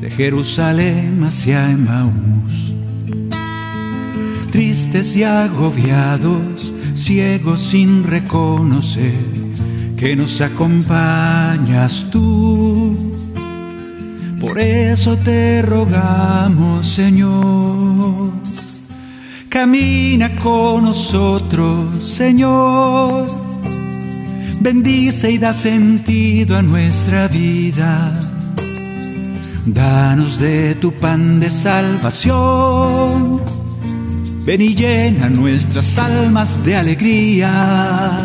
de 0.00 0.10
Jerusalén 0.10 1.22
hacia 1.22 1.70
Emaús. 1.70 2.74
Tristes 4.50 5.14
y 5.14 5.22
agobiados, 5.22 6.71
ciegos 6.94 7.60
sin 7.60 8.04
reconocer 8.04 9.14
que 9.96 10.16
nos 10.16 10.40
acompañas 10.40 12.06
tú. 12.10 13.14
Por 14.40 14.58
eso 14.58 15.16
te 15.16 15.62
rogamos, 15.62 16.88
Señor, 16.88 18.32
camina 19.48 20.34
con 20.36 20.84
nosotros, 20.84 22.04
Señor 22.04 23.42
bendice 24.62 25.32
y 25.32 25.38
da 25.38 25.52
sentido 25.52 26.56
a 26.56 26.62
nuestra 26.62 27.26
vida. 27.28 28.18
Danos 29.66 30.38
de 30.38 30.76
tu 30.76 30.92
pan 30.92 31.40
de 31.40 31.50
salvación. 31.50 33.40
Ven 34.44 34.62
y 34.62 34.74
llena 34.74 35.28
nuestras 35.28 35.98
almas 35.98 36.64
de 36.64 36.76
alegría. 36.76 38.24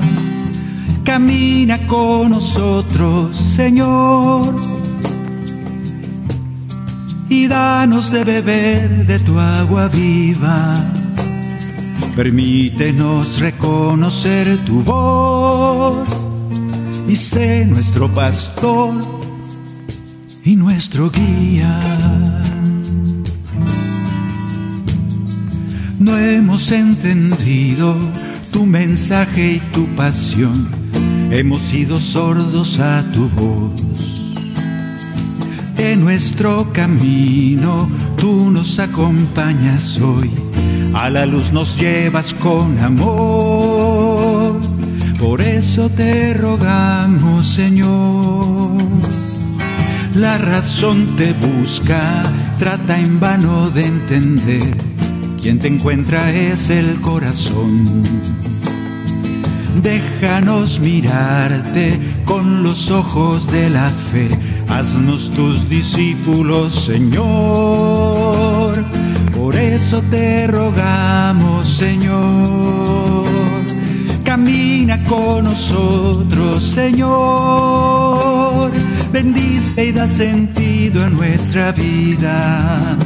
Camina 1.03 1.77
con 1.87 2.31
nosotros, 2.31 3.37
Señor. 3.37 4.55
Y 7.29 7.47
danos 7.47 8.11
de 8.11 8.23
beber 8.23 9.05
de 9.05 9.19
tu 9.19 9.37
agua 9.37 9.89
viva 9.89 10.73
Permítenos 12.17 13.39
reconocer 13.39 14.57
tu 14.65 14.81
voz 14.81 16.31
y 17.07 17.15
sé 17.15 17.63
nuestro 17.63 18.11
pastor 18.11 18.95
y 20.43 20.55
nuestro 20.55 21.11
guía. 21.11 22.46
No 26.07 26.17
hemos 26.17 26.71
entendido 26.71 27.97
tu 28.53 28.65
mensaje 28.65 29.55
y 29.55 29.59
tu 29.73 29.85
pasión, 29.87 30.69
hemos 31.31 31.61
sido 31.63 31.99
sordos 31.99 32.79
a 32.79 33.03
tu 33.11 33.27
voz. 33.27 33.85
En 35.77 35.99
nuestro 35.99 36.71
camino 36.71 37.89
tú 38.15 38.51
nos 38.51 38.79
acompañas 38.79 39.99
hoy 39.99 40.31
a 40.93 41.09
la 41.09 41.25
luz 41.25 41.51
nos 41.51 41.77
llevas 41.77 42.33
con 42.33 42.79
amor. 42.79 44.61
Por 45.19 45.41
eso 45.41 45.89
te 45.89 46.33
rogamos, 46.33 47.47
Señor. 47.47 48.77
La 50.15 50.37
razón 50.37 51.05
te 51.17 51.33
busca, 51.33 52.01
trata 52.59 52.97
en 52.97 53.19
vano 53.19 53.69
de 53.71 53.85
entender. 53.87 54.86
Quien 55.47 55.59
te 55.59 55.69
encuentra 55.69 56.33
es 56.33 56.69
el 56.69 56.99
corazón. 56.99 57.85
Déjanos 59.81 60.81
mirarte 60.81 61.97
con 62.25 62.63
los 62.63 62.91
ojos 62.91 63.49
de 63.49 63.69
la 63.69 63.87
fe. 63.87 64.27
Haznos 64.67 65.31
tus 65.31 65.69
discípulos, 65.69 66.75
Señor 66.75 68.73
por 69.33 69.55
eso 69.55 70.01
te 70.11 70.47
rogamos, 70.47 71.65
Señor, 71.65 73.23
Camina 74.25 75.01
con 75.03 75.45
nosotros, 75.45 76.61
Señor. 76.61 78.69
Bendice 79.13 79.85
y 79.85 79.91
da 79.93 80.09
sentido 80.09 81.05
a 81.05 81.07
nuestra 81.07 81.71
vida. 81.71 82.97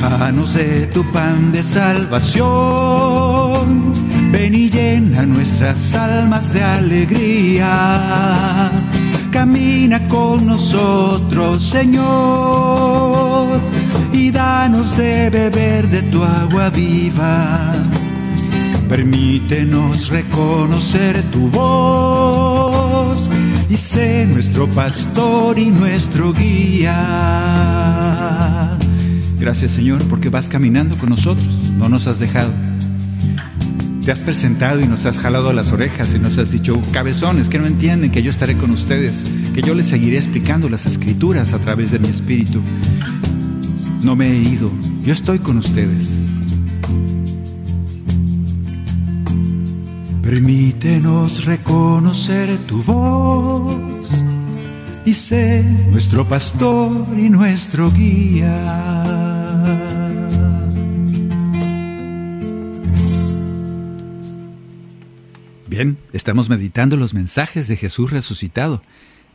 Danos 0.00 0.54
de 0.54 0.86
tu 0.86 1.04
pan 1.12 1.52
de 1.52 1.62
salvación. 1.62 2.48
Ven 4.32 4.54
y 4.54 4.70
llena 4.70 5.26
nuestras 5.26 5.94
almas 5.94 6.52
de 6.52 6.62
alegría. 6.62 7.68
Camina 9.30 10.08
con 10.08 10.46
nosotros, 10.46 11.62
Señor, 11.62 13.60
y 14.12 14.30
danos 14.30 14.96
de 14.96 15.30
beber 15.30 15.88
de 15.88 16.02
tu 16.02 16.24
agua 16.24 16.68
viva 16.70 17.74
Permítenos 18.90 20.08
reconocer 20.08 21.22
tu 21.30 21.48
voz 21.50 23.30
y 23.68 23.76
sé 23.76 24.26
nuestro 24.26 24.66
pastor 24.66 25.56
y 25.60 25.66
nuestro 25.66 26.32
guía. 26.32 26.96
Gracias 29.40 29.72
Señor 29.72 30.04
porque 30.04 30.28
vas 30.28 30.50
caminando 30.50 30.98
con 30.98 31.08
nosotros, 31.08 31.72
no 31.78 31.88
nos 31.88 32.06
has 32.06 32.18
dejado. 32.18 32.52
Te 34.04 34.12
has 34.12 34.22
presentado 34.22 34.80
y 34.80 34.86
nos 34.86 35.06
has 35.06 35.18
jalado 35.18 35.54
las 35.54 35.72
orejas 35.72 36.14
y 36.14 36.18
nos 36.18 36.36
has 36.36 36.50
dicho, 36.50 36.78
cabezones 36.92 37.48
que 37.48 37.58
no 37.58 37.64
entienden 37.64 38.12
que 38.12 38.22
yo 38.22 38.30
estaré 38.30 38.54
con 38.54 38.70
ustedes, 38.70 39.24
que 39.54 39.62
yo 39.62 39.74
les 39.74 39.86
seguiré 39.86 40.18
explicando 40.18 40.68
las 40.68 40.84
escrituras 40.84 41.54
a 41.54 41.58
través 41.58 41.90
de 41.90 41.98
mi 41.98 42.08
espíritu. 42.08 42.60
No 44.02 44.14
me 44.14 44.30
he 44.30 44.36
ido, 44.36 44.70
yo 45.02 45.12
estoy 45.14 45.38
con 45.38 45.56
ustedes. 45.56 46.20
Permítenos 50.22 51.46
reconocer 51.46 52.58
tu 52.66 52.82
voz 52.82 54.22
y 55.04 55.14
sé 55.14 55.64
nuestro 55.90 56.26
pastor 56.28 57.06
y 57.18 57.28
nuestro 57.30 57.90
guía. 57.90 59.00
Bien, 65.68 65.98
estamos 66.12 66.48
meditando 66.48 66.96
los 66.96 67.14
mensajes 67.14 67.68
de 67.68 67.76
Jesús 67.76 68.10
resucitado. 68.10 68.82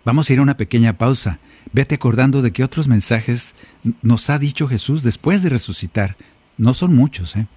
Vamos 0.04 0.30
a 0.30 0.34
ir 0.34 0.39
a 0.39 0.43
una 0.43 0.58
pequeña 0.58 0.97
pausa. 0.97 1.39
Vete 1.71 1.95
acordando 1.95 2.41
de 2.41 2.51
que 2.51 2.63
otros 2.63 2.88
mensajes 2.88 3.56
nos 4.01 4.30
ha 4.30 4.38
dicho 4.38 4.67
Jesús 4.67 5.01
después 5.01 5.41
de 5.41 5.49
resucitar. 5.49 6.15
No 6.58 6.73
son 6.73 6.93
muchos, 6.93 7.36
¿eh? 7.36 7.47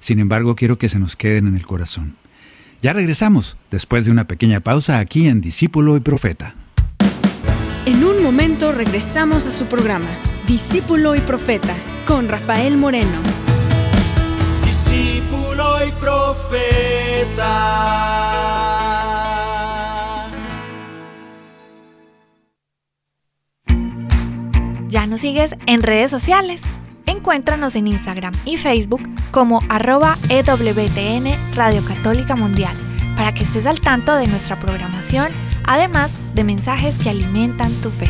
Sin 0.00 0.18
embargo, 0.18 0.56
quiero 0.56 0.78
que 0.78 0.88
se 0.88 0.98
nos 0.98 1.14
queden 1.14 1.46
en 1.46 1.54
el 1.54 1.64
corazón. 1.64 2.16
Ya 2.82 2.92
regresamos 2.92 3.56
después 3.70 4.04
de 4.04 4.10
una 4.10 4.26
pequeña 4.26 4.58
pausa 4.58 4.98
aquí 4.98 5.28
en 5.28 5.40
Discípulo 5.40 5.96
y 5.96 6.00
Profeta. 6.00 6.56
Momento 8.32 8.72
regresamos 8.72 9.46
a 9.46 9.50
su 9.50 9.66
programa, 9.66 10.08
Discípulo 10.46 11.14
y 11.14 11.20
Profeta, 11.20 11.74
con 12.06 12.30
Rafael 12.30 12.78
Moreno. 12.78 13.18
Discípulo 14.64 15.86
y 15.86 15.90
Profeta. 16.00 17.42
¿Ya 24.88 25.06
nos 25.06 25.20
sigues 25.20 25.54
en 25.66 25.82
redes 25.82 26.10
sociales? 26.10 26.62
Encuéntranos 27.04 27.76
en 27.76 27.86
Instagram 27.86 28.32
y 28.46 28.56
Facebook 28.56 29.02
como 29.30 29.60
arroba 29.68 30.16
EWTN 30.30 31.54
Radio 31.54 31.84
Católica 31.84 32.34
Mundial 32.34 32.74
para 33.14 33.32
que 33.32 33.44
estés 33.44 33.66
al 33.66 33.80
tanto 33.80 34.16
de 34.16 34.26
nuestra 34.26 34.56
programación, 34.56 35.28
además 35.66 36.14
de 36.34 36.44
mensajes 36.44 36.98
que 36.98 37.10
alimentan 37.10 37.72
tu 37.82 37.90
fe. 37.90 38.08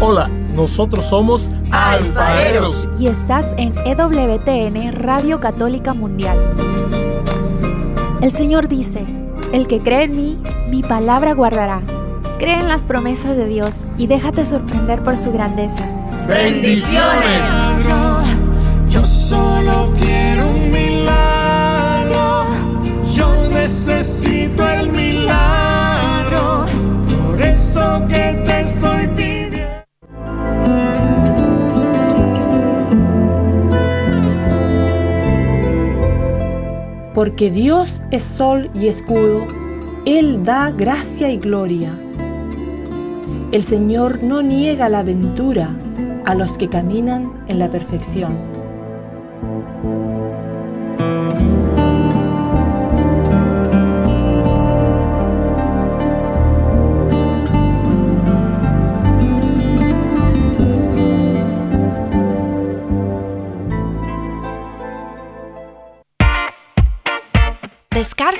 Hola, 0.00 0.28
nosotros 0.54 1.06
somos 1.06 1.48
alfareros 1.70 2.88
y 2.98 3.06
estás 3.06 3.54
en 3.56 3.74
EWTN 3.86 4.92
Radio 4.92 5.40
Católica 5.40 5.94
Mundial. 5.94 6.38
El 8.20 8.30
Señor 8.30 8.68
dice, 8.68 9.04
el 9.52 9.66
que 9.66 9.80
cree 9.80 10.04
en 10.04 10.16
mí, 10.16 10.38
mi 10.68 10.82
palabra 10.82 11.32
guardará 11.32 11.80
Cree 12.38 12.58
en 12.58 12.68
las 12.68 12.84
promesas 12.84 13.36
de 13.36 13.46
Dios 13.46 13.86
y 13.96 14.06
déjate 14.08 14.44
sorprender 14.44 15.02
por 15.02 15.16
su 15.16 15.32
grandeza. 15.32 15.86
Bendiciones. 16.26 17.42
Yo 18.88 19.04
solo 19.04 19.92
quiero 19.98 20.23
necesito 23.64 24.68
el 24.68 24.90
milagro. 24.92 26.66
Por 27.08 27.40
eso 27.40 28.02
que 28.10 28.42
te 28.44 28.60
estoy 28.60 29.06
pidiendo. 29.16 29.84
Porque 37.14 37.50
Dios 37.50 38.02
es 38.10 38.22
sol 38.22 38.70
y 38.74 38.88
escudo, 38.88 39.46
Él 40.04 40.44
da 40.44 40.70
gracia 40.70 41.30
y 41.30 41.38
gloria. 41.38 41.98
El 43.50 43.64
Señor 43.64 44.22
no 44.22 44.42
niega 44.42 44.90
la 44.90 44.98
aventura 44.98 45.74
a 46.26 46.34
los 46.34 46.58
que 46.58 46.68
caminan 46.68 47.32
en 47.48 47.60
la 47.60 47.70
perfección. 47.70 48.53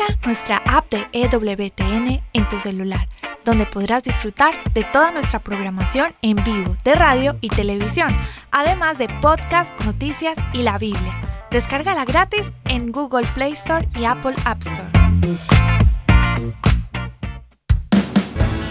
Descarga 0.04 0.26
nuestra 0.26 0.56
app 0.66 0.90
de 0.90 1.06
EWTN 1.12 2.22
en 2.32 2.48
tu 2.48 2.58
celular 2.58 3.08
donde 3.44 3.66
podrás 3.66 4.02
disfrutar 4.02 4.54
de 4.72 4.84
toda 4.84 5.12
nuestra 5.12 5.38
programación 5.38 6.14
en 6.22 6.42
vivo 6.42 6.78
de 6.82 6.94
radio 6.94 7.36
y 7.42 7.50
televisión, 7.50 8.08
además 8.50 8.96
de 8.96 9.06
podcast, 9.20 9.78
noticias 9.84 10.38
y 10.54 10.62
la 10.62 10.78
Biblia. 10.78 11.20
Descárgala 11.50 12.06
gratis 12.06 12.50
en 12.64 12.90
Google 12.90 13.26
Play 13.34 13.52
Store 13.52 13.86
y 13.96 14.06
Apple 14.06 14.34
App 14.46 14.62
Store. 14.62 14.90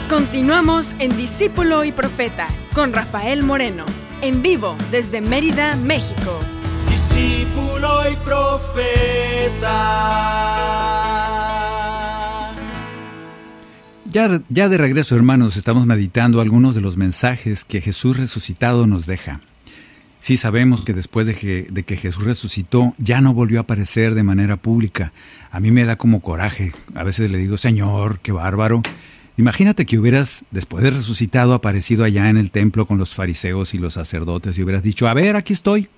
Continuamos 0.09 0.95
en 0.97 1.15
Discípulo 1.15 1.83
y 1.83 1.91
Profeta 1.91 2.47
con 2.73 2.93
Rafael 2.93 3.43
Moreno, 3.43 3.85
en 4.23 4.41
vivo 4.41 4.75
desde 4.89 5.21
Mérida, 5.21 5.75
México. 5.75 6.39
Discípulo 6.89 8.09
y 8.11 8.15
Profeta. 8.25 9.73
Ya, 14.13 14.29
de 14.69 14.77
regreso, 14.77 15.15
hermanos, 15.15 15.57
estamos 15.57 15.87
meditando 15.87 16.39
algunos 16.39 16.75
de 16.75 16.81
los 16.81 16.97
mensajes 16.97 17.65
que 17.65 17.81
Jesús 17.81 18.15
resucitado 18.15 18.85
nos 18.85 19.07
deja. 19.07 19.41
Sí 20.19 20.37
sabemos 20.37 20.85
que 20.85 20.93
después 20.93 21.25
de 21.25 21.33
que, 21.33 21.97
Jesús 21.97 22.23
resucitó, 22.23 22.93
ya 22.99 23.21
no 23.21 23.33
volvió 23.33 23.57
a 23.57 23.63
aparecer 23.63 24.13
de 24.13 24.21
manera 24.21 24.55
pública. 24.55 25.13
A 25.49 25.59
mí 25.59 25.71
me 25.71 25.83
da 25.83 25.95
como 25.95 26.21
coraje. 26.21 26.73
A 26.93 27.01
veces 27.01 27.31
le 27.31 27.39
digo, 27.39 27.57
Señor, 27.57 28.19
qué 28.19 28.31
bárbaro. 28.31 28.83
Imagínate 29.35 29.87
que 29.87 29.97
hubieras, 29.97 30.45
después 30.51 30.83
de 30.83 30.91
resucitado, 30.91 31.55
aparecido 31.55 32.03
allá 32.03 32.29
en 32.29 32.37
el 32.37 32.51
templo 32.51 32.85
con 32.85 32.99
los 32.99 33.15
fariseos 33.15 33.73
y 33.73 33.79
los 33.79 33.95
sacerdotes 33.95 34.59
y 34.59 34.63
hubieras 34.63 34.83
dicho, 34.83 35.07
a 35.07 35.15
ver, 35.15 35.35
aquí 35.35 35.53
estoy. 35.53 35.89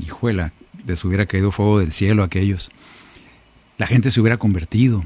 Hijuela, 0.00 0.52
les 0.84 1.04
hubiera 1.04 1.26
caído 1.26 1.52
fuego 1.52 1.78
del 1.78 1.92
cielo 1.92 2.24
a 2.24 2.26
aquellos. 2.26 2.72
La 3.76 3.86
gente 3.86 4.10
se 4.10 4.20
hubiera 4.20 4.36
convertido, 4.36 5.04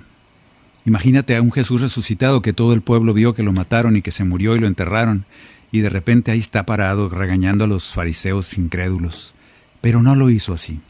Imagínate 0.84 1.36
a 1.36 1.42
un 1.42 1.52
Jesús 1.52 1.80
resucitado 1.80 2.42
que 2.42 2.52
todo 2.52 2.72
el 2.72 2.80
pueblo 2.80 3.14
vio 3.14 3.34
que 3.34 3.42
lo 3.42 3.52
mataron 3.52 3.96
y 3.96 4.02
que 4.02 4.10
se 4.10 4.24
murió 4.24 4.56
y 4.56 4.58
lo 4.58 4.66
enterraron, 4.66 5.26
y 5.70 5.80
de 5.80 5.90
repente 5.90 6.30
ahí 6.30 6.38
está 6.38 6.66
parado 6.66 7.08
regañando 7.08 7.64
a 7.64 7.68
los 7.68 7.94
fariseos 7.94 8.58
incrédulos. 8.58 9.34
Pero 9.80 10.02
no 10.02 10.14
lo 10.14 10.28
hizo 10.28 10.52
así. 10.52 10.80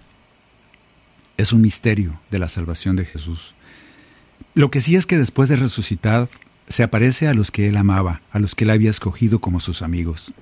Es 1.36 1.53
un 1.53 1.61
misterio 1.61 2.20
de 2.30 2.38
la 2.38 2.49
salvación 2.49 2.97
de 2.97 3.05
Jesús. 3.05 3.55
Lo 4.55 4.70
que 4.70 4.80
sí 4.80 4.97
es 4.97 5.07
que 5.07 5.18
después 5.18 5.49
de 5.49 5.57
resucitar, 5.57 6.28
se 6.68 6.82
aparece 6.82 7.28
a 7.28 7.34
los 7.34 7.51
que 7.51 7.68
él 7.68 7.76
amaba, 7.76 8.22
a 8.30 8.38
los 8.38 8.55
que 8.55 8.64
él 8.64 8.70
había 8.70 8.90
escogido 8.90 9.40
como 9.40 9.61
sus 9.61 9.82
amigos. 9.82 10.32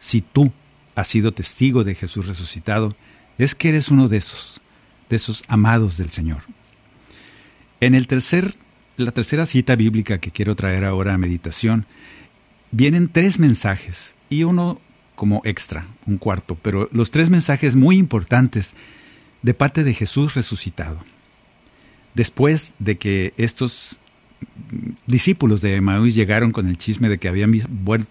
Si 0.00 0.20
tú 0.20 0.52
has 0.94 1.08
sido 1.08 1.32
testigo 1.32 1.84
de 1.84 1.94
Jesús 1.94 2.26
resucitado, 2.26 2.96
es 3.38 3.54
que 3.54 3.68
eres 3.68 3.90
uno 3.90 4.08
de 4.08 4.18
esos, 4.18 4.60
de 5.08 5.16
esos 5.16 5.44
amados 5.48 5.96
del 5.96 6.10
Señor. 6.10 6.42
En 7.80 7.94
el 7.94 8.06
tercer 8.06 8.56
la 9.04 9.12
tercera 9.12 9.46
cita 9.46 9.76
bíblica 9.76 10.18
que 10.18 10.30
quiero 10.30 10.54
traer 10.54 10.84
ahora 10.84 11.14
a 11.14 11.18
meditación, 11.18 11.86
vienen 12.70 13.08
tres 13.08 13.38
mensajes 13.38 14.16
y 14.28 14.44
uno 14.44 14.80
como 15.14 15.42
extra, 15.44 15.86
un 16.06 16.18
cuarto, 16.18 16.56
pero 16.62 16.88
los 16.92 17.10
tres 17.10 17.28
mensajes 17.28 17.76
muy 17.76 17.96
importantes 17.96 18.76
de 19.42 19.54
parte 19.54 19.84
de 19.84 19.94
Jesús 19.94 20.34
resucitado. 20.34 20.98
Después 22.14 22.74
de 22.78 22.98
que 22.98 23.34
estos 23.36 24.00
discípulos 25.06 25.60
de 25.60 25.76
Emaús 25.76 26.14
llegaron 26.14 26.52
con 26.52 26.66
el 26.66 26.78
chisme 26.78 27.08
de 27.08 27.18
que 27.18 27.28
habían 27.28 27.52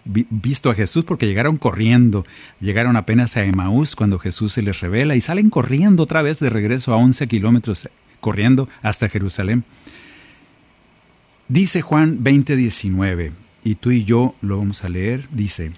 visto 0.05 0.69
a 0.69 0.75
Jesús 0.75 1.03
porque 1.05 1.27
llegaron 1.27 1.57
corriendo, 1.57 2.25
llegaron 2.59 2.95
apenas 2.95 3.37
a 3.37 3.43
Emaús 3.43 3.95
cuando 3.95 4.19
Jesús 4.19 4.53
se 4.53 4.61
les 4.61 4.79
revela 4.79 5.15
y 5.15 5.21
salen 5.21 5.49
corriendo 5.49 6.03
otra 6.03 6.21
vez 6.21 6.39
de 6.39 6.49
regreso 6.49 6.93
a 6.93 6.97
11 6.97 7.27
kilómetros, 7.27 7.89
corriendo 8.19 8.67
hasta 8.81 9.09
Jerusalén. 9.09 9.63
Dice 11.49 11.81
Juan 11.81 12.23
20:19, 12.23 13.31
y 13.63 13.75
tú 13.75 13.89
y 13.89 14.03
yo 14.03 14.35
lo 14.39 14.59
vamos 14.59 14.83
a 14.83 14.87
leer, 14.87 15.27
dice, 15.31 15.71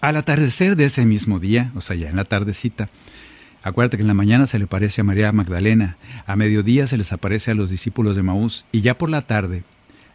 al 0.00 0.16
atardecer 0.16 0.74
de 0.74 0.86
ese 0.86 1.06
mismo 1.06 1.38
día, 1.38 1.70
o 1.76 1.80
sea, 1.80 1.94
ya 1.94 2.10
en 2.10 2.16
la 2.16 2.24
tardecita, 2.24 2.90
Acuérdate 3.62 3.98
que 3.98 4.02
en 4.02 4.08
la 4.08 4.14
mañana 4.14 4.46
se 4.46 4.58
le 4.58 4.64
aparece 4.64 5.02
a 5.02 5.04
María 5.04 5.30
Magdalena, 5.32 5.98
a 6.26 6.34
mediodía 6.34 6.86
se 6.86 6.96
les 6.96 7.12
aparece 7.12 7.50
a 7.50 7.54
los 7.54 7.68
discípulos 7.68 8.16
de 8.16 8.22
Maús 8.22 8.64
y 8.72 8.80
ya 8.80 8.96
por 8.96 9.10
la 9.10 9.26
tarde, 9.26 9.64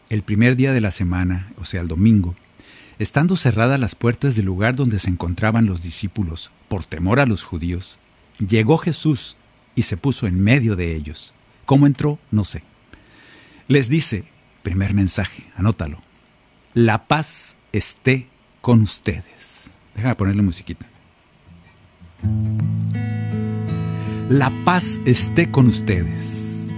el 0.10 0.24
primer 0.24 0.56
día 0.56 0.74
de 0.74 0.82
la 0.82 0.90
semana, 0.90 1.54
o 1.58 1.64
sea, 1.64 1.82
el 1.82 1.88
domingo, 1.88 2.34
estando 2.98 3.36
cerradas 3.36 3.80
las 3.80 3.94
puertas 3.94 4.36
del 4.36 4.46
lugar 4.46 4.76
donde 4.76 5.00
se 5.00 5.12
encontraban 5.12 5.68
los 5.68 5.84
discípulos, 5.84 6.50
por 6.68 6.86
temor 6.86 7.20
a 7.20 7.28
los 7.28 7.44
judíos, 7.44 8.00
llegó 8.40 8.80
Jesús 8.80 9.38
y 9.76 9.84
se 9.84 9.96
puso 9.96 10.26
en 10.26 10.44
medio 10.44 10.76
de 10.76 10.96
ellos. 10.96 11.36
¿Cómo 11.66 11.86
entró? 11.86 12.18
No 12.32 12.46
sé. 12.46 12.64
Les 13.68 13.90
dice, 13.90 14.26
primer 14.66 14.96
mensaje, 14.96 15.44
anótalo, 15.56 16.00
la 16.74 17.06
paz 17.08 17.56
esté 17.72 18.28
con 18.62 18.82
ustedes. 18.82 19.70
Déjame 19.96 20.16
ponerle 20.16 20.42
musiquita. 20.42 20.88
La 24.28 24.52
paz 24.66 25.00
esté 25.06 25.52
con 25.52 25.68
ustedes. 25.68 26.72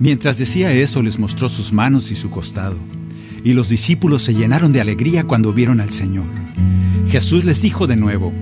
Mientras 0.00 0.38
decía 0.38 0.72
eso, 0.72 1.02
les 1.02 1.18
mostró 1.18 1.50
sus 1.50 1.74
manos 1.74 2.10
y 2.10 2.16
su 2.16 2.30
costado, 2.30 2.78
y 3.44 3.52
los 3.52 3.68
discípulos 3.68 4.22
se 4.22 4.32
llenaron 4.32 4.72
de 4.72 4.80
alegría 4.80 5.24
cuando 5.24 5.52
vieron 5.52 5.82
al 5.82 5.90
Señor. 5.90 6.24
Jesús 7.10 7.44
les 7.44 7.60
dijo 7.60 7.86
de 7.86 7.96
nuevo, 7.96 8.32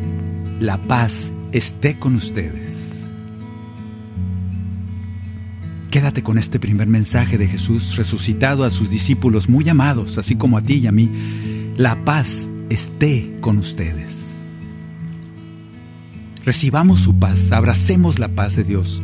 la 0.60 0.78
paz 0.78 1.32
esté 1.50 1.96
con 1.96 2.14
ustedes. 2.14 2.83
Quédate 5.94 6.24
con 6.24 6.38
este 6.38 6.58
primer 6.58 6.88
mensaje 6.88 7.38
de 7.38 7.46
Jesús 7.46 7.94
resucitado 7.94 8.64
a 8.64 8.70
sus 8.70 8.90
discípulos 8.90 9.48
muy 9.48 9.68
amados, 9.68 10.18
así 10.18 10.34
como 10.34 10.58
a 10.58 10.60
ti 10.60 10.78
y 10.78 10.88
a 10.88 10.90
mí. 10.90 11.08
La 11.76 12.04
paz 12.04 12.50
esté 12.68 13.36
con 13.40 13.58
ustedes. 13.58 14.40
Recibamos 16.44 16.98
su 16.98 17.16
paz, 17.16 17.52
abracemos 17.52 18.18
la 18.18 18.26
paz 18.26 18.56
de 18.56 18.64
Dios 18.64 19.02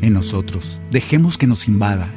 en 0.00 0.14
nosotros, 0.14 0.80
dejemos 0.90 1.36
que 1.36 1.46
nos 1.46 1.68
invada. 1.68 2.08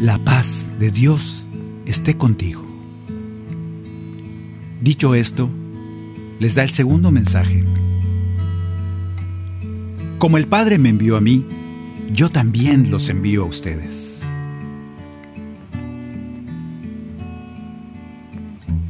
La 0.00 0.18
paz 0.18 0.66
de 0.80 0.90
Dios 0.90 1.46
esté 1.86 2.16
contigo. 2.16 2.66
Dicho 4.82 5.14
esto, 5.14 5.48
les 6.40 6.56
da 6.56 6.64
el 6.64 6.70
segundo 6.70 7.12
mensaje. 7.12 7.64
Como 10.18 10.38
el 10.38 10.48
Padre 10.48 10.78
me 10.78 10.88
envió 10.88 11.16
a 11.16 11.20
mí, 11.20 11.44
yo 12.12 12.30
también 12.30 12.90
los 12.90 13.08
envío 13.10 13.42
a 13.42 13.46
ustedes. 13.46 14.22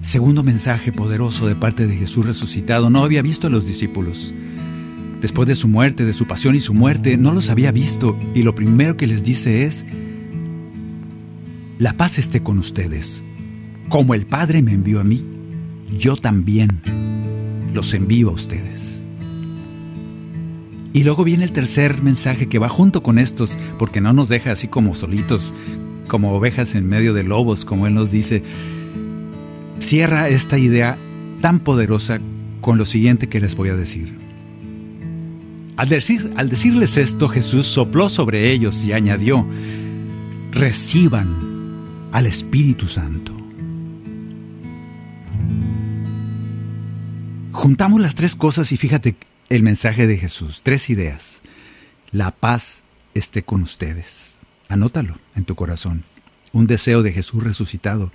Segundo 0.02 0.44
mensaje 0.44 0.92
poderoso 0.92 1.48
de 1.48 1.56
parte 1.56 1.88
de 1.88 1.96
Jesús 1.96 2.26
resucitado. 2.26 2.90
No 2.90 3.02
había 3.02 3.22
visto 3.22 3.48
a 3.48 3.50
los 3.50 3.66
discípulos. 3.66 4.32
Después 5.20 5.48
de 5.48 5.56
su 5.56 5.66
muerte, 5.66 6.04
de 6.04 6.12
su 6.12 6.28
pasión 6.28 6.54
y 6.54 6.60
su 6.60 6.74
muerte, 6.74 7.16
no 7.16 7.32
los 7.32 7.50
había 7.50 7.72
visto 7.72 8.16
y 8.32 8.44
lo 8.44 8.54
primero 8.54 8.96
que 8.96 9.08
les 9.08 9.24
dice 9.24 9.64
es, 9.64 9.84
la 11.78 11.96
paz 11.96 12.20
esté 12.20 12.40
con 12.40 12.58
ustedes. 12.58 13.24
Como 13.88 14.14
el 14.14 14.26
Padre 14.26 14.62
me 14.62 14.72
envió 14.72 15.00
a 15.00 15.04
mí, 15.04 15.24
yo 15.98 16.16
también 16.16 16.80
los 17.74 17.92
envío 17.92 18.28
a 18.28 18.32
ustedes. 18.32 18.95
Y 20.96 21.04
luego 21.04 21.24
viene 21.24 21.44
el 21.44 21.52
tercer 21.52 22.00
mensaje 22.02 22.48
que 22.48 22.58
va 22.58 22.70
junto 22.70 23.02
con 23.02 23.18
estos, 23.18 23.58
porque 23.78 24.00
no 24.00 24.14
nos 24.14 24.30
deja 24.30 24.52
así 24.52 24.66
como 24.66 24.94
solitos, 24.94 25.52
como 26.08 26.32
ovejas 26.32 26.74
en 26.74 26.88
medio 26.88 27.12
de 27.12 27.22
lobos, 27.22 27.66
como 27.66 27.86
Él 27.86 27.92
nos 27.92 28.10
dice, 28.10 28.40
cierra 29.78 30.30
esta 30.30 30.56
idea 30.56 30.96
tan 31.42 31.58
poderosa 31.58 32.18
con 32.62 32.78
lo 32.78 32.86
siguiente 32.86 33.28
que 33.28 33.40
les 33.40 33.56
voy 33.56 33.68
a 33.68 33.76
decir. 33.76 34.16
Al, 35.76 35.90
decir, 35.90 36.32
al 36.34 36.48
decirles 36.48 36.96
esto, 36.96 37.28
Jesús 37.28 37.66
sopló 37.66 38.08
sobre 38.08 38.50
ellos 38.50 38.82
y 38.82 38.94
añadió, 38.94 39.46
reciban 40.50 41.36
al 42.10 42.24
Espíritu 42.24 42.86
Santo. 42.86 43.34
Juntamos 47.52 48.00
las 48.00 48.14
tres 48.14 48.34
cosas 48.34 48.72
y 48.72 48.78
fíjate 48.78 49.14
el 49.48 49.62
mensaje 49.62 50.06
de 50.06 50.18
Jesús, 50.18 50.62
tres 50.62 50.90
ideas. 50.90 51.42
La 52.10 52.30
paz 52.30 52.84
esté 53.14 53.42
con 53.42 53.62
ustedes. 53.62 54.38
Anótalo 54.68 55.14
en 55.34 55.44
tu 55.44 55.54
corazón. 55.54 56.04
Un 56.52 56.66
deseo 56.66 57.02
de 57.02 57.12
Jesús 57.12 57.42
resucitado 57.42 58.10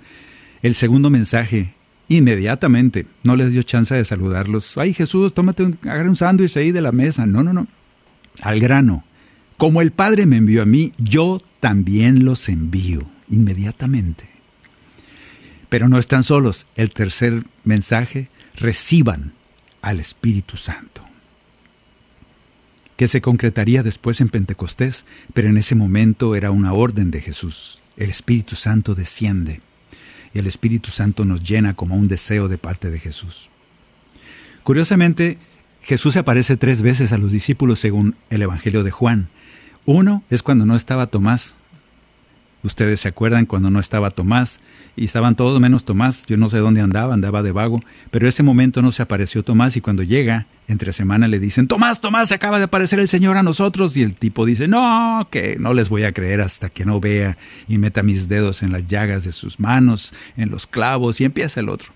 el 0.62 0.76
segundo 0.76 1.10
mensaje, 1.10 1.74
inmediatamente, 2.08 3.06
no 3.24 3.34
les 3.34 3.52
dio 3.52 3.64
chance 3.64 3.94
de 3.94 4.04
saludarlos. 4.04 4.78
Ay 4.78 4.94
Jesús, 4.94 5.34
tómate 5.34 5.64
un, 5.64 5.78
un 5.82 6.16
sándwich 6.16 6.56
ahí 6.56 6.70
de 6.70 6.80
la 6.80 6.92
mesa. 6.92 7.26
No, 7.26 7.42
no, 7.42 7.52
no. 7.52 7.66
Al 8.42 8.60
grano. 8.60 9.04
Como 9.58 9.82
el 9.82 9.90
Padre 9.90 10.24
me 10.24 10.36
envió 10.36 10.62
a 10.62 10.66
mí, 10.66 10.92
yo 10.98 11.42
también 11.58 12.24
los 12.24 12.48
envío 12.48 13.00
inmediatamente. 13.28 14.26
Pero 15.68 15.88
no 15.88 15.98
están 15.98 16.22
solos. 16.22 16.66
El 16.76 16.90
tercer 16.90 17.44
mensaje, 17.64 18.28
reciban 18.54 19.32
al 19.80 19.98
Espíritu 19.98 20.56
Santo. 20.56 21.02
Que 23.02 23.08
se 23.08 23.20
concretaría 23.20 23.82
después 23.82 24.20
en 24.20 24.28
Pentecostés, 24.28 25.06
pero 25.34 25.48
en 25.48 25.56
ese 25.56 25.74
momento 25.74 26.36
era 26.36 26.52
una 26.52 26.72
orden 26.72 27.10
de 27.10 27.20
Jesús. 27.20 27.82
El 27.96 28.10
Espíritu 28.10 28.54
Santo 28.54 28.94
desciende 28.94 29.58
y 30.32 30.38
el 30.38 30.46
Espíritu 30.46 30.92
Santo 30.92 31.24
nos 31.24 31.42
llena 31.42 31.74
como 31.74 31.96
un 31.96 32.06
deseo 32.06 32.46
de 32.46 32.58
parte 32.58 32.92
de 32.92 33.00
Jesús. 33.00 33.50
Curiosamente, 34.62 35.36
Jesús 35.80 36.16
aparece 36.16 36.56
tres 36.56 36.80
veces 36.80 37.10
a 37.10 37.18
los 37.18 37.32
discípulos 37.32 37.80
según 37.80 38.14
el 38.30 38.42
Evangelio 38.42 38.84
de 38.84 38.92
Juan. 38.92 39.30
Uno 39.84 40.22
es 40.30 40.44
cuando 40.44 40.64
no 40.64 40.76
estaba 40.76 41.08
Tomás, 41.08 41.56
Ustedes 42.62 43.00
se 43.00 43.08
acuerdan 43.08 43.46
cuando 43.46 43.70
no 43.70 43.80
estaba 43.80 44.10
Tomás 44.10 44.60
y 44.94 45.06
estaban 45.06 45.34
todos 45.34 45.60
menos 45.60 45.84
Tomás, 45.84 46.24
yo 46.26 46.36
no 46.36 46.48
sé 46.48 46.58
dónde 46.58 46.80
andaba, 46.80 47.12
andaba 47.12 47.42
de 47.42 47.50
vago, 47.50 47.80
pero 48.12 48.28
ese 48.28 48.44
momento 48.44 48.82
no 48.82 48.92
se 48.92 49.02
apareció 49.02 49.42
Tomás 49.42 49.76
y 49.76 49.80
cuando 49.80 50.04
llega, 50.04 50.46
entre 50.68 50.92
semana 50.92 51.26
le 51.26 51.40
dicen, 51.40 51.66
Tomás, 51.66 52.00
Tomás, 52.00 52.28
se 52.28 52.36
acaba 52.36 52.58
de 52.58 52.64
aparecer 52.64 53.00
el 53.00 53.08
Señor 53.08 53.36
a 53.36 53.42
nosotros 53.42 53.96
y 53.96 54.02
el 54.02 54.14
tipo 54.14 54.46
dice, 54.46 54.68
no, 54.68 55.26
que 55.30 55.56
no 55.58 55.74
les 55.74 55.88
voy 55.88 56.04
a 56.04 56.12
creer 56.12 56.40
hasta 56.40 56.68
que 56.68 56.84
no 56.84 57.00
vea 57.00 57.36
y 57.66 57.78
meta 57.78 58.04
mis 58.04 58.28
dedos 58.28 58.62
en 58.62 58.70
las 58.70 58.86
llagas 58.86 59.24
de 59.24 59.32
sus 59.32 59.58
manos, 59.58 60.14
en 60.36 60.50
los 60.50 60.68
clavos 60.68 61.20
y 61.20 61.24
empieza 61.24 61.58
el 61.58 61.68
otro. 61.68 61.92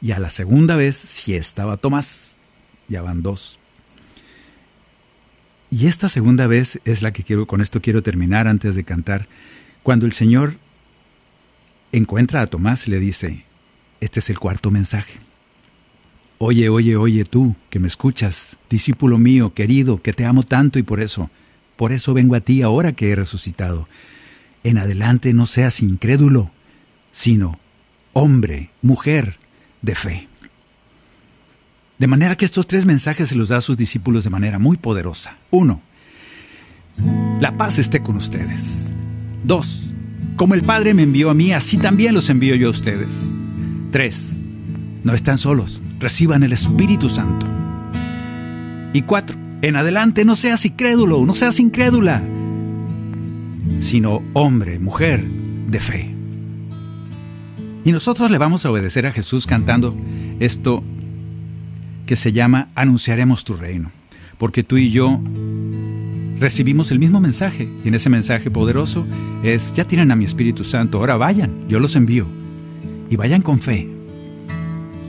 Y 0.00 0.12
a 0.12 0.20
la 0.20 0.30
segunda 0.30 0.76
vez 0.76 0.96
sí 0.96 1.34
estaba 1.34 1.76
Tomás, 1.76 2.40
ya 2.86 3.02
van 3.02 3.22
dos. 3.24 3.58
Y 5.70 5.86
esta 5.86 6.08
segunda 6.08 6.46
vez 6.46 6.80
es 6.84 7.02
la 7.02 7.12
que 7.12 7.24
quiero, 7.24 7.46
con 7.46 7.60
esto 7.60 7.82
quiero 7.82 8.02
terminar 8.02 8.46
antes 8.46 8.74
de 8.74 8.84
cantar 8.84 9.28
cuando 9.88 10.04
el 10.04 10.12
Señor 10.12 10.58
encuentra 11.92 12.42
a 12.42 12.46
Tomás, 12.46 12.88
le 12.88 13.00
dice, 13.00 13.46
este 14.02 14.20
es 14.20 14.28
el 14.28 14.38
cuarto 14.38 14.70
mensaje. 14.70 15.18
Oye, 16.36 16.68
oye, 16.68 16.94
oye 16.96 17.24
tú, 17.24 17.56
que 17.70 17.78
me 17.78 17.86
escuchas, 17.86 18.58
discípulo 18.68 19.16
mío, 19.16 19.54
querido, 19.54 20.02
que 20.02 20.12
te 20.12 20.26
amo 20.26 20.42
tanto 20.42 20.78
y 20.78 20.82
por 20.82 21.00
eso, 21.00 21.30
por 21.76 21.92
eso 21.92 22.12
vengo 22.12 22.34
a 22.34 22.42
ti 22.42 22.60
ahora 22.60 22.92
que 22.92 23.10
he 23.10 23.16
resucitado. 23.16 23.88
En 24.62 24.76
adelante 24.76 25.32
no 25.32 25.46
seas 25.46 25.80
incrédulo, 25.80 26.50
sino 27.10 27.58
hombre, 28.12 28.68
mujer 28.82 29.38
de 29.80 29.94
fe. 29.94 30.28
De 31.96 32.08
manera 32.08 32.36
que 32.36 32.44
estos 32.44 32.66
tres 32.66 32.84
mensajes 32.84 33.30
se 33.30 33.36
los 33.36 33.48
da 33.48 33.56
a 33.56 33.62
sus 33.62 33.78
discípulos 33.78 34.22
de 34.22 34.28
manera 34.28 34.58
muy 34.58 34.76
poderosa. 34.76 35.38
Uno, 35.50 35.80
la 37.40 37.56
paz 37.56 37.78
esté 37.78 38.02
con 38.02 38.16
ustedes. 38.16 38.92
Dos, 39.44 39.92
como 40.36 40.54
el 40.54 40.62
Padre 40.62 40.94
me 40.94 41.02
envió 41.02 41.30
a 41.30 41.34
mí, 41.34 41.52
así 41.52 41.76
también 41.76 42.14
los 42.14 42.30
envío 42.30 42.54
yo 42.54 42.68
a 42.68 42.72
ustedes. 42.72 43.38
Tres, 43.90 44.36
no 45.04 45.14
están 45.14 45.38
solos, 45.38 45.82
reciban 45.98 46.42
el 46.42 46.52
Espíritu 46.52 47.08
Santo. 47.08 47.46
Y 48.92 49.02
cuatro, 49.02 49.36
en 49.62 49.76
adelante 49.76 50.24
no 50.24 50.34
seas 50.34 50.64
incrédulo, 50.64 51.24
no 51.26 51.34
seas 51.34 51.60
incrédula, 51.60 52.22
sino 53.80 54.22
hombre, 54.32 54.78
mujer 54.78 55.24
de 55.68 55.80
fe. 55.80 56.14
Y 57.84 57.92
nosotros 57.92 58.30
le 58.30 58.38
vamos 58.38 58.64
a 58.64 58.70
obedecer 58.70 59.06
a 59.06 59.12
Jesús 59.12 59.46
cantando 59.46 59.96
esto 60.40 60.82
que 62.06 62.16
se 62.16 62.32
llama 62.32 62.68
Anunciaremos 62.74 63.44
tu 63.44 63.54
reino, 63.54 63.90
porque 64.36 64.62
tú 64.62 64.76
y 64.76 64.90
yo 64.90 65.20
recibimos 66.40 66.90
el 66.92 66.98
mismo 66.98 67.20
mensaje 67.20 67.68
y 67.84 67.88
en 67.88 67.94
ese 67.94 68.08
mensaje 68.08 68.50
poderoso 68.50 69.06
es, 69.42 69.72
ya 69.72 69.84
tienen 69.84 70.10
a 70.10 70.16
mi 70.16 70.24
Espíritu 70.24 70.64
Santo, 70.64 70.98
ahora 70.98 71.16
vayan, 71.16 71.68
yo 71.68 71.80
los 71.80 71.96
envío 71.96 72.26
y 73.10 73.16
vayan 73.16 73.42
con 73.42 73.60
fe. 73.60 73.88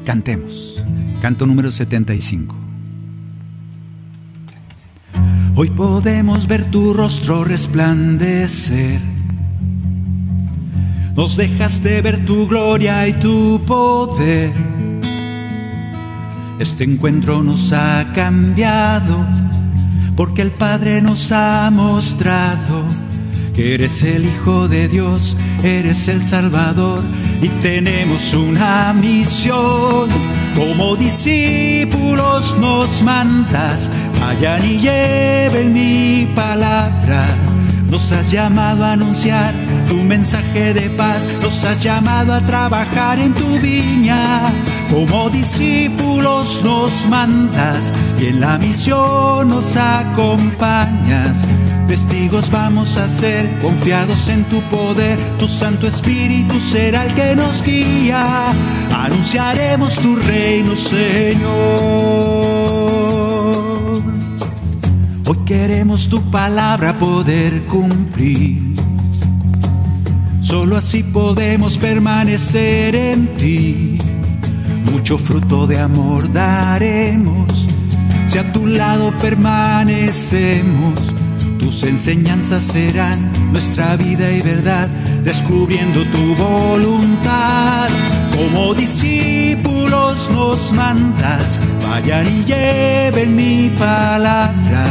Cantemos. 0.06 0.84
Canto 1.22 1.46
número 1.46 1.72
75. 1.72 2.56
Hoy 5.56 5.70
podemos 5.72 6.48
ver 6.48 6.72
tu 6.72 6.94
rostro 6.94 7.44
resplandecer. 7.44 9.02
Nos 11.16 11.36
dejaste 11.36 12.02
ver 12.02 12.26
tu 12.26 12.48
gloria 12.48 13.08
y 13.08 13.14
tu 13.14 13.62
poder. 13.66 14.52
Este 16.60 16.86
encuentro 16.86 17.44
nos 17.44 17.74
ha 17.74 18.14
cambiado 18.14 19.28
porque 20.20 20.42
el 20.42 20.52
Padre 20.52 21.02
nos 21.02 21.32
ha 21.32 21.70
mostrado 21.72 22.84
que 23.56 23.76
eres 23.76 24.04
el 24.04 24.26
Hijo 24.26 24.68
de 24.68 24.90
Dios, 24.90 25.38
eres 25.64 26.10
el 26.10 26.26
Salvador 26.26 27.02
y 27.42 27.48
tenemos 27.64 28.34
una 28.34 28.92
misión. 28.92 30.10
Como 30.58 30.98
discípulos 30.98 32.54
nos 32.60 33.02
mandas, 33.02 33.90
vayan 34.20 34.70
y 34.70 34.80
lleven 34.80 35.72
mi 35.72 36.28
palabra. 36.36 37.26
Nos 37.90 38.12
has 38.12 38.32
llamado 38.32 38.86
a 38.86 38.94
anunciar 38.94 39.54
tu 39.88 39.98
mensaje 39.98 40.74
de 40.74 40.90
paz, 40.92 41.28
nos 41.42 41.64
has 41.66 41.80
llamado 41.80 42.34
a 42.34 42.42
trabajar 42.42 43.20
en 43.20 43.34
tu 43.34 43.48
viña 43.60 44.52
como 44.90 45.30
discípulos 45.30 46.62
nos 46.64 47.06
mandas 47.08 47.94
y 48.20 48.28
en 48.28 48.40
la 48.40 48.58
misión 48.58 49.50
nos 49.50 49.78
acompañas. 49.78 51.46
Testigos 51.88 52.50
vamos 52.50 52.98
a 52.98 53.08
ser, 53.08 53.48
confiados 53.62 54.30
en 54.30 54.44
tu 54.46 54.62
poder, 54.64 55.20
tu 55.38 55.48
Santo 55.48 55.88
Espíritu 55.88 56.60
será 56.60 57.06
el 57.06 57.14
que 57.14 57.36
nos 57.36 57.64
guía. 57.64 58.52
Anunciaremos 58.94 59.96
tu 59.96 60.16
reino, 60.16 60.76
Señor. 60.76 61.20
Hoy 65.32 65.38
queremos 65.46 66.10
tu 66.10 66.20
palabra 66.32 66.98
poder 66.98 67.64
cumplir. 67.66 68.74
Solo 70.42 70.76
así 70.76 71.04
podemos 71.04 71.78
permanecer 71.78 72.96
en 72.96 73.28
ti 73.36 74.00
mucho 74.92 75.20
fruto 75.20 75.68
de 75.68 75.80
amor 75.80 76.34
daremos. 76.34 77.68
Si 78.26 78.40
a 78.40 78.52
tu 78.52 78.66
lado 78.66 79.14
permanecemos, 79.22 81.14
tus 81.60 81.84
enseñanzas 81.84 82.64
serán 82.64 83.20
nuestra 83.52 83.98
vida 83.98 84.32
y 84.32 84.42
verdad, 84.42 84.88
descubriendo 85.24 86.06
tu 86.06 86.34
voluntad. 86.44 87.88
Como 88.36 88.74
discípulos 88.74 90.28
nos 90.32 90.74
mandas, 90.74 91.60
vayan 91.88 92.26
y 92.26 92.46
lleven 92.46 93.36
mi 93.36 93.70
palabra 93.78 94.86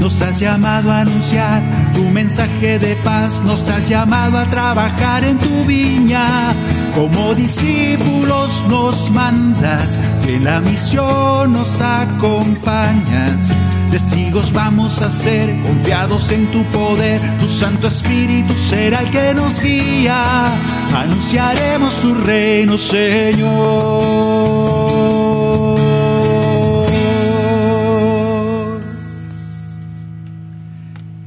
nos 0.00 0.20
has 0.22 0.40
llamado 0.40 0.90
a 0.90 1.02
anunciar 1.02 1.62
tu 1.94 2.02
mensaje 2.10 2.78
de 2.78 2.96
paz, 2.96 3.42
nos 3.44 3.68
has 3.70 3.86
llamado 3.88 4.38
a 4.38 4.46
trabajar 4.46 5.22
en 5.24 5.38
tu 5.38 5.64
viña. 5.66 6.54
Como 6.94 7.34
discípulos 7.34 8.64
nos 8.68 9.10
mandas, 9.10 9.98
en 10.26 10.44
la 10.44 10.60
misión 10.60 11.52
nos 11.52 11.80
acompañas. 11.80 13.54
Testigos 13.90 14.52
vamos 14.52 15.02
a 15.02 15.10
ser, 15.10 15.54
confiados 15.62 16.32
en 16.32 16.46
tu 16.46 16.64
poder, 16.64 17.20
tu 17.38 17.48
Santo 17.48 17.86
Espíritu 17.86 18.54
será 18.54 19.00
el 19.00 19.10
que 19.10 19.34
nos 19.34 19.60
guía. 19.60 20.46
Anunciaremos 20.94 21.96
tu 21.98 22.14
reino, 22.14 22.78
Señor. 22.78 24.10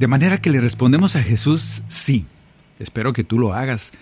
De 0.04 0.08
manera 0.08 0.36
que 0.36 0.50
le 0.50 0.60
respondemos 0.60 1.16
a 1.16 1.22
Jesús, 1.22 1.82
sí. 1.88 2.26
Espero 2.78 3.14
que 3.14 3.24
tú 3.24 3.38
lo 3.38 3.54
hagas 3.54 3.92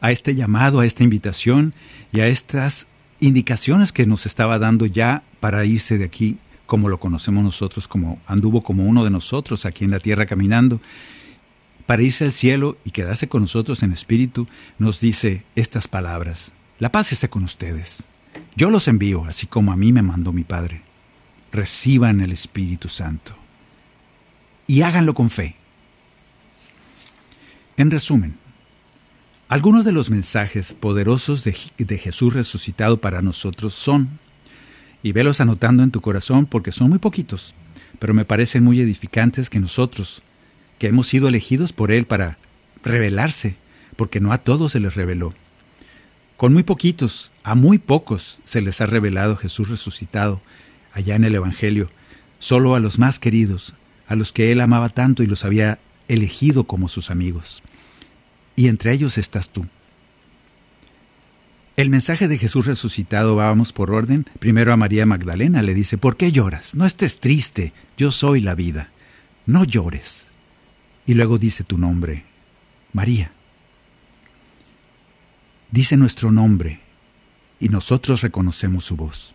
a 0.00 0.10
este 0.10 0.34
llamado, 0.34 0.80
a 0.80 0.84
esta 0.84 1.04
invitación 1.04 1.74
y 2.10 2.18
a 2.22 2.26
estas 2.26 2.88
indicaciones 3.20 3.92
que 3.92 4.04
nos 4.04 4.26
estaba 4.26 4.58
dando 4.58 4.84
ya 4.86 5.22
para 5.38 5.64
irse 5.64 5.96
de 5.96 6.06
aquí 6.06 6.38
como 6.66 6.88
lo 6.88 6.98
conocemos 6.98 7.44
nosotros, 7.44 7.86
como 7.86 8.20
anduvo 8.26 8.62
como 8.62 8.84
uno 8.84 9.04
de 9.04 9.10
nosotros 9.10 9.64
aquí 9.64 9.84
en 9.84 9.92
la 9.92 10.00
tierra 10.00 10.26
caminando, 10.26 10.80
para 11.86 12.02
irse 12.02 12.24
al 12.24 12.32
cielo 12.32 12.76
y 12.84 12.90
quedarse 12.90 13.28
con 13.28 13.42
nosotros 13.42 13.84
en 13.84 13.92
espíritu, 13.92 14.48
nos 14.80 14.98
dice 14.98 15.44
estas 15.54 15.86
palabras. 15.86 16.50
La 16.80 16.90
paz 16.90 17.12
esté 17.12 17.28
con 17.28 17.44
ustedes. 17.44 18.08
Yo 18.56 18.72
los 18.72 18.88
envío, 18.88 19.24
así 19.26 19.46
como 19.46 19.70
a 19.70 19.76
mí 19.76 19.92
me 19.92 20.02
mandó 20.02 20.32
mi 20.32 20.42
Padre. 20.42 20.82
Reciban 21.52 22.20
el 22.20 22.32
Espíritu 22.32 22.88
Santo 22.88 23.36
y 24.66 24.82
háganlo 24.82 25.14
con 25.14 25.30
fe. 25.30 25.56
En 27.76 27.90
resumen, 27.90 28.36
algunos 29.48 29.84
de 29.84 29.92
los 29.92 30.10
mensajes 30.10 30.74
poderosos 30.74 31.44
de, 31.44 31.56
de, 31.78 31.98
Jesús 31.98 32.32
resucitado 32.32 33.00
para 33.00 33.20
nosotros 33.20 33.74
son, 33.74 34.18
y 35.02 35.12
velos 35.12 35.40
anotando 35.40 35.82
en 35.82 35.90
tu 35.90 36.00
corazón 36.00 36.46
porque 36.46 36.72
son 36.72 36.88
muy 36.88 36.98
poquitos, 36.98 37.54
pero 37.98 38.14
me 38.14 38.24
parecen 38.24 38.64
muy 38.64 38.80
edificantes 38.80 39.50
que 39.50 39.60
nosotros, 39.60 40.22
que 40.78 40.86
hemos 40.86 41.06
sido 41.06 41.28
elegidos 41.28 41.72
por 41.72 41.92
Él 41.92 42.06
para 42.06 42.38
revelarse, 42.82 43.56
porque 43.96 44.20
no 44.20 44.32
a 44.32 44.38
todos 44.38 44.72
se 44.72 44.80
les 44.80 44.94
reveló. 44.94 45.34
Con 46.36 46.52
muy 46.52 46.62
poquitos, 46.62 47.32
a 47.42 47.54
muy 47.54 47.78
pocos 47.78 48.40
se 48.44 48.60
les 48.60 48.80
ha 48.80 48.86
revelado 48.86 49.36
Jesús 49.36 49.68
resucitado 49.68 50.40
allá 50.92 51.16
en 51.16 51.24
el 51.24 51.34
Evangelio, 51.34 51.90
solo 52.38 52.74
a 52.74 52.80
los 52.80 52.98
más 52.98 53.18
queridos, 53.18 53.74
a 54.06 54.14
los 54.14 54.32
que 54.32 54.52
él 54.52 54.60
amaba 54.60 54.88
tanto 54.88 55.22
y 55.22 55.26
los 55.26 55.44
había 55.44 55.78
elegido 56.08 56.64
como 56.64 56.88
sus 56.88 57.10
amigos. 57.10 57.62
Y 58.56 58.68
entre 58.68 58.92
ellos 58.92 59.18
estás 59.18 59.48
tú. 59.48 59.66
El 61.76 61.90
mensaje 61.90 62.28
de 62.28 62.38
Jesús 62.38 62.66
resucitado, 62.66 63.34
vamos 63.34 63.72
por 63.72 63.90
orden, 63.90 64.26
primero 64.38 64.72
a 64.72 64.76
María 64.76 65.06
Magdalena 65.06 65.60
le 65.62 65.74
dice, 65.74 65.98
¿por 65.98 66.16
qué 66.16 66.30
lloras? 66.30 66.76
No 66.76 66.86
estés 66.86 67.18
triste, 67.18 67.72
yo 67.96 68.12
soy 68.12 68.40
la 68.40 68.54
vida, 68.54 68.90
no 69.44 69.64
llores. 69.64 70.28
Y 71.04 71.14
luego 71.14 71.36
dice 71.36 71.64
tu 71.64 71.76
nombre, 71.76 72.24
María. 72.92 73.32
Dice 75.72 75.96
nuestro 75.96 76.30
nombre 76.30 76.80
y 77.58 77.68
nosotros 77.68 78.20
reconocemos 78.20 78.84
su 78.84 78.94
voz. 78.94 79.34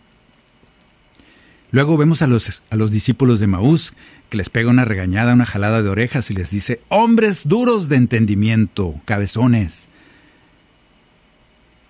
Luego 1.72 1.97
vemos 1.97 2.22
a 2.22 2.28
los, 2.28 2.63
a 2.70 2.76
los 2.78 2.89
discípulos 2.89 3.41
de 3.41 3.47
Maús 3.47 3.93
que 4.30 4.38
les 4.38 4.49
pega 4.49 4.69
una 4.69 4.86
regañada, 4.86 5.34
una 5.34 5.45
jalada 5.45 5.82
de 5.82 5.89
orejas 5.89 6.30
y 6.30 6.36
les 6.36 6.51
dice, 6.51 6.82
hombres 6.89 7.47
duros 7.47 7.89
de 7.89 7.97
entendimiento, 7.97 9.01
cabezones. 9.05 9.89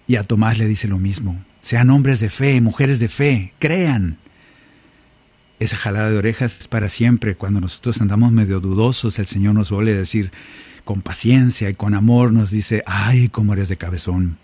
Y 0.08 0.16
a 0.16 0.24
Tomás 0.24 0.58
le 0.58 0.66
dice 0.66 0.88
lo 0.88 0.98
mismo, 0.98 1.44
sean 1.60 1.90
hombres 1.90 2.20
de 2.20 2.30
fe, 2.30 2.62
mujeres 2.62 3.00
de 3.00 3.10
fe, 3.10 3.54
crean. 3.60 4.18
Esa 5.60 5.76
jalada 5.76 6.10
de 6.10 6.18
orejas 6.18 6.62
es 6.62 6.68
para 6.70 6.90
siempre. 6.90 7.36
Cuando 7.36 7.60
nosotros 7.60 8.00
andamos 8.02 8.32
medio 8.32 8.62
dudosos, 8.62 9.20
el 9.20 9.28
Señor 9.28 9.54
nos 9.54 9.70
vuelve 9.70 9.92
a 9.92 9.98
decir, 9.98 10.32
con 10.86 11.02
paciencia 11.02 11.70
y 11.70 11.74
con 11.74 11.94
amor, 11.94 12.32
nos 12.32 12.50
dice, 12.50 12.82
ay, 12.86 13.28
cómo 13.28 13.54
eres 13.54 13.68
de 13.68 13.78
cabezón. 13.78 14.38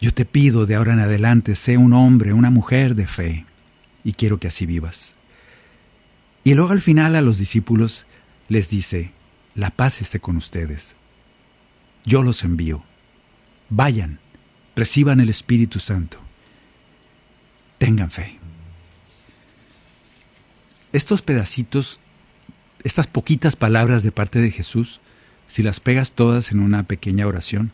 Yo 0.00 0.12
te 0.12 0.24
pido 0.24 0.66
de 0.66 0.74
ahora 0.74 0.92
en 0.92 1.00
adelante, 1.00 1.54
sé 1.54 1.78
un 1.78 1.92
hombre, 1.92 2.32
una 2.32 2.50
mujer 2.50 2.96
de 2.96 3.06
fe, 3.06 3.46
y 4.02 4.12
quiero 4.12 4.38
que 4.38 4.48
así 4.48 4.66
vivas. 4.66 5.14
Y 6.44 6.52
luego 6.54 6.72
al 6.72 6.82
final 6.82 7.16
a 7.16 7.22
los 7.22 7.38
discípulos 7.38 8.06
les 8.48 8.68
dice, 8.68 9.12
la 9.54 9.70
paz 9.70 10.02
esté 10.02 10.20
con 10.20 10.36
ustedes. 10.36 10.94
Yo 12.04 12.22
los 12.22 12.44
envío. 12.44 12.82
Vayan, 13.70 14.20
reciban 14.76 15.20
el 15.20 15.30
Espíritu 15.30 15.80
Santo. 15.80 16.18
Tengan 17.78 18.10
fe. 18.10 18.38
Estos 20.92 21.22
pedacitos, 21.22 21.98
estas 22.84 23.06
poquitas 23.06 23.56
palabras 23.56 24.02
de 24.02 24.12
parte 24.12 24.40
de 24.40 24.50
Jesús, 24.50 25.00
si 25.48 25.62
las 25.62 25.80
pegas 25.80 26.12
todas 26.12 26.52
en 26.52 26.60
una 26.60 26.82
pequeña 26.82 27.26
oración, 27.26 27.72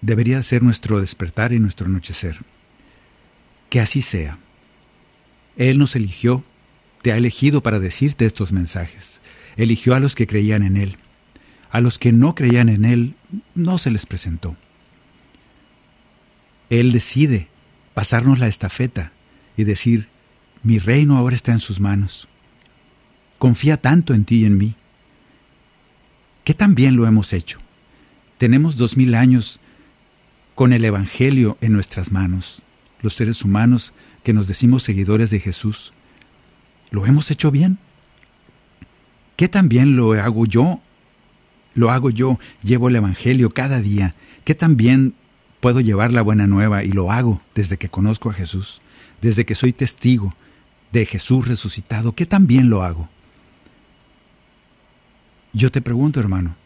debería 0.00 0.42
ser 0.42 0.62
nuestro 0.62 0.98
despertar 0.98 1.52
y 1.52 1.60
nuestro 1.60 1.86
anochecer. 1.86 2.38
Que 3.68 3.80
así 3.80 4.02
sea. 4.02 4.38
Él 5.56 5.78
nos 5.78 5.96
eligió, 5.96 6.44
te 7.02 7.12
ha 7.12 7.16
elegido 7.16 7.62
para 7.62 7.80
decirte 7.80 8.24
estos 8.26 8.52
mensajes. 8.52 9.20
Eligió 9.56 9.94
a 9.94 10.00
los 10.00 10.14
que 10.14 10.26
creían 10.26 10.62
en 10.62 10.76
Él. 10.76 10.96
A 11.70 11.80
los 11.80 11.98
que 11.98 12.12
no 12.12 12.34
creían 12.34 12.68
en 12.68 12.84
Él, 12.84 13.14
no 13.54 13.78
se 13.78 13.90
les 13.90 14.06
presentó. 14.06 14.54
Él 16.70 16.92
decide 16.92 17.48
pasarnos 17.94 18.38
la 18.38 18.48
estafeta 18.48 19.12
y 19.56 19.64
decir, 19.64 20.08
mi 20.62 20.78
reino 20.78 21.16
ahora 21.16 21.36
está 21.36 21.52
en 21.52 21.60
sus 21.60 21.80
manos. 21.80 22.28
Confía 23.38 23.76
tanto 23.76 24.14
en 24.14 24.24
ti 24.24 24.42
y 24.42 24.44
en 24.46 24.56
mí. 24.56 24.74
¿Qué 26.44 26.54
tan 26.54 26.74
bien 26.74 26.96
lo 26.96 27.06
hemos 27.06 27.32
hecho? 27.32 27.58
Tenemos 28.38 28.76
dos 28.76 28.96
mil 28.96 29.14
años 29.14 29.60
con 30.54 30.72
el 30.72 30.84
Evangelio 30.84 31.58
en 31.60 31.72
nuestras 31.72 32.10
manos, 32.10 32.62
los 33.00 33.14
seres 33.14 33.44
humanos 33.44 33.92
que 34.22 34.32
nos 34.32 34.46
decimos 34.46 34.82
seguidores 34.82 35.30
de 35.30 35.40
Jesús. 35.40 35.92
¿Lo 36.90 37.06
hemos 37.06 37.30
hecho 37.30 37.50
bien? 37.50 37.78
¿Qué 39.36 39.48
tan 39.48 39.68
bien 39.68 39.96
lo 39.96 40.12
hago 40.12 40.46
yo? 40.46 40.80
Lo 41.74 41.90
hago 41.90 42.10
yo, 42.10 42.38
llevo 42.62 42.88
el 42.88 42.96
Evangelio 42.96 43.50
cada 43.50 43.80
día. 43.80 44.14
¿Qué 44.44 44.54
tan 44.54 44.76
bien 44.76 45.14
puedo 45.60 45.80
llevar 45.80 46.12
la 46.12 46.22
buena 46.22 46.46
nueva 46.46 46.84
y 46.84 46.92
lo 46.92 47.10
hago 47.10 47.40
desde 47.54 47.78
que 47.78 47.88
conozco 47.88 48.30
a 48.30 48.34
Jesús, 48.34 48.80
desde 49.20 49.44
que 49.46 49.54
soy 49.54 49.72
testigo 49.72 50.34
de 50.92 51.06
Jesús 51.06 51.48
resucitado? 51.48 52.12
¿Qué 52.12 52.26
tan 52.26 52.46
bien 52.46 52.68
lo 52.68 52.82
hago? 52.82 53.08
Yo 55.52 55.70
te 55.70 55.80
pregunto, 55.80 56.20
hermano, 56.20 56.56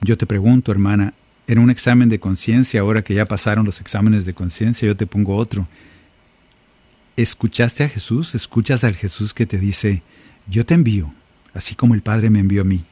yo 0.00 0.16
te 0.16 0.26
pregunto, 0.26 0.72
hermana, 0.72 1.14
en 1.46 1.58
un 1.58 1.70
examen 1.70 2.08
de 2.08 2.20
conciencia, 2.20 2.80
ahora 2.80 3.02
que 3.02 3.14
ya 3.14 3.26
pasaron 3.26 3.66
los 3.66 3.80
exámenes 3.80 4.24
de 4.24 4.34
conciencia, 4.34 4.86
yo 4.86 4.96
te 4.96 5.06
pongo 5.06 5.36
otro. 5.36 5.66
¿Escuchaste 7.22 7.84
a 7.84 7.88
Jesús? 7.90 8.34
¿Escuchas 8.34 8.82
al 8.82 8.94
Jesús 8.96 9.34
que 9.34 9.44
te 9.44 9.58
dice, 9.58 10.02
yo 10.48 10.64
te 10.64 10.72
envío, 10.72 11.12
así 11.52 11.74
como 11.74 11.92
el 11.92 12.00
Padre 12.00 12.30
me 12.30 12.38
envió 12.38 12.62
a 12.62 12.64
mí? 12.64 12.82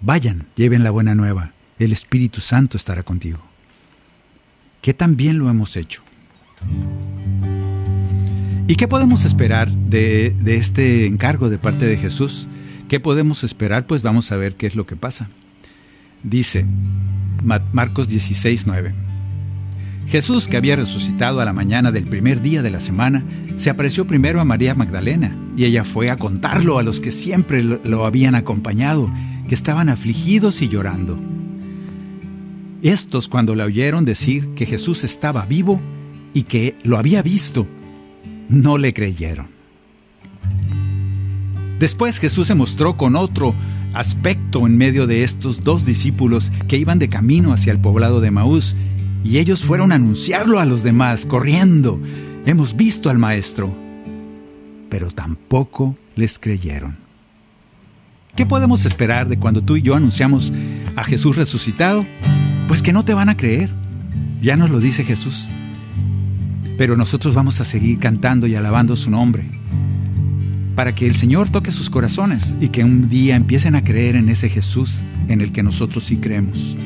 Vayan, 0.00 0.48
lleven 0.56 0.82
la 0.82 0.90
buena 0.90 1.14
nueva, 1.14 1.52
el 1.78 1.92
Espíritu 1.92 2.40
Santo 2.40 2.76
estará 2.76 3.04
contigo. 3.04 3.38
¿Qué 4.82 4.92
tan 4.92 5.16
bien 5.16 5.38
lo 5.38 5.48
hemos 5.50 5.76
hecho? 5.76 6.02
¿Y 8.66 8.74
qué 8.74 8.88
podemos 8.88 9.24
esperar 9.24 9.70
de, 9.70 10.34
este 10.46 11.06
encargo 11.06 11.48
de 11.48 11.58
parte 11.58 11.86
de 11.86 11.96
Jesús? 11.96 12.48
¿Qué 12.88 12.98
podemos 12.98 13.44
esperar? 13.44 13.86
Pues 13.86 14.02
vamos 14.02 14.32
a 14.32 14.36
ver 14.36 14.56
qué 14.56 14.66
es 14.66 14.74
lo 14.74 14.84
que 14.84 14.96
pasa. 14.96 15.28
Dice 16.24 16.66
Marcos 17.72 18.08
16, 18.08 18.66
9. 18.66 19.13
Jesús, 20.06 20.48
que 20.48 20.56
había 20.56 20.76
resucitado 20.76 21.40
a 21.40 21.44
la 21.44 21.52
mañana 21.52 21.90
del 21.90 22.04
primer 22.04 22.42
día 22.42 22.62
de 22.62 22.70
la 22.70 22.80
semana, 22.80 23.24
se 23.56 23.70
apareció 23.70 24.06
primero 24.06 24.40
a 24.40 24.44
María 24.44 24.74
Magdalena, 24.74 25.34
y 25.56 25.64
ella 25.64 25.84
fue 25.84 26.10
a 26.10 26.16
contarlo 26.16 26.78
a 26.78 26.82
los 26.82 27.00
que 27.00 27.10
siempre 27.10 27.62
lo 27.62 28.04
habían 28.04 28.34
acompañado, 28.34 29.10
que 29.48 29.54
estaban 29.54 29.88
afligidos 29.88 30.62
y 30.62 30.68
llorando. 30.68 31.18
Estos, 32.82 33.28
cuando 33.28 33.54
la 33.54 33.64
oyeron 33.64 34.04
decir 34.04 34.50
que 34.54 34.66
Jesús 34.66 35.04
estaba 35.04 35.46
vivo 35.46 35.80
y 36.34 36.42
que 36.42 36.76
lo 36.82 36.98
había 36.98 37.22
visto, 37.22 37.66
no 38.48 38.76
le 38.76 38.92
creyeron. 38.92 39.46
Después 41.78 42.18
Jesús 42.18 42.46
se 42.46 42.54
mostró 42.54 42.96
con 42.96 43.16
otro 43.16 43.54
aspecto 43.94 44.66
en 44.66 44.76
medio 44.76 45.06
de 45.06 45.24
estos 45.24 45.64
dos 45.64 45.84
discípulos 45.84 46.50
que 46.68 46.76
iban 46.76 46.98
de 46.98 47.08
camino 47.08 47.52
hacia 47.52 47.72
el 47.72 47.78
poblado 47.78 48.20
de 48.20 48.30
Maús, 48.30 48.76
y 49.24 49.38
ellos 49.38 49.64
fueron 49.64 49.90
a 49.90 49.94
anunciarlo 49.96 50.60
a 50.60 50.66
los 50.66 50.82
demás, 50.82 51.24
corriendo. 51.24 51.98
Hemos 52.44 52.76
visto 52.76 53.08
al 53.08 53.18
Maestro. 53.18 53.74
Pero 54.90 55.10
tampoco 55.10 55.96
les 56.14 56.38
creyeron. 56.38 56.98
¿Qué 58.36 58.44
podemos 58.46 58.84
esperar 58.84 59.28
de 59.28 59.38
cuando 59.38 59.62
tú 59.62 59.76
y 59.76 59.82
yo 59.82 59.96
anunciamos 59.96 60.52
a 60.94 61.04
Jesús 61.04 61.36
resucitado? 61.36 62.04
Pues 62.68 62.82
que 62.82 62.92
no 62.92 63.04
te 63.04 63.14
van 63.14 63.30
a 63.30 63.36
creer. 63.36 63.70
Ya 64.42 64.56
nos 64.56 64.70
lo 64.70 64.78
dice 64.78 65.04
Jesús. 65.04 65.48
Pero 66.76 66.96
nosotros 66.96 67.34
vamos 67.34 67.60
a 67.60 67.64
seguir 67.64 67.98
cantando 67.98 68.46
y 68.46 68.54
alabando 68.54 68.94
su 68.94 69.10
nombre 69.10 69.63
para 70.74 70.94
que 70.94 71.06
el 71.06 71.16
Señor 71.16 71.48
toque 71.48 71.70
sus 71.70 71.90
corazones 71.90 72.56
y 72.60 72.68
que 72.68 72.84
un 72.84 73.08
día 73.08 73.36
empiecen 73.36 73.74
a 73.74 73.84
creer 73.84 74.16
en 74.16 74.28
ese 74.28 74.48
Jesús 74.48 75.02
en 75.28 75.40
el 75.40 75.52
que 75.52 75.62
nosotros 75.62 76.04
sí 76.04 76.16
creemos, 76.16 76.76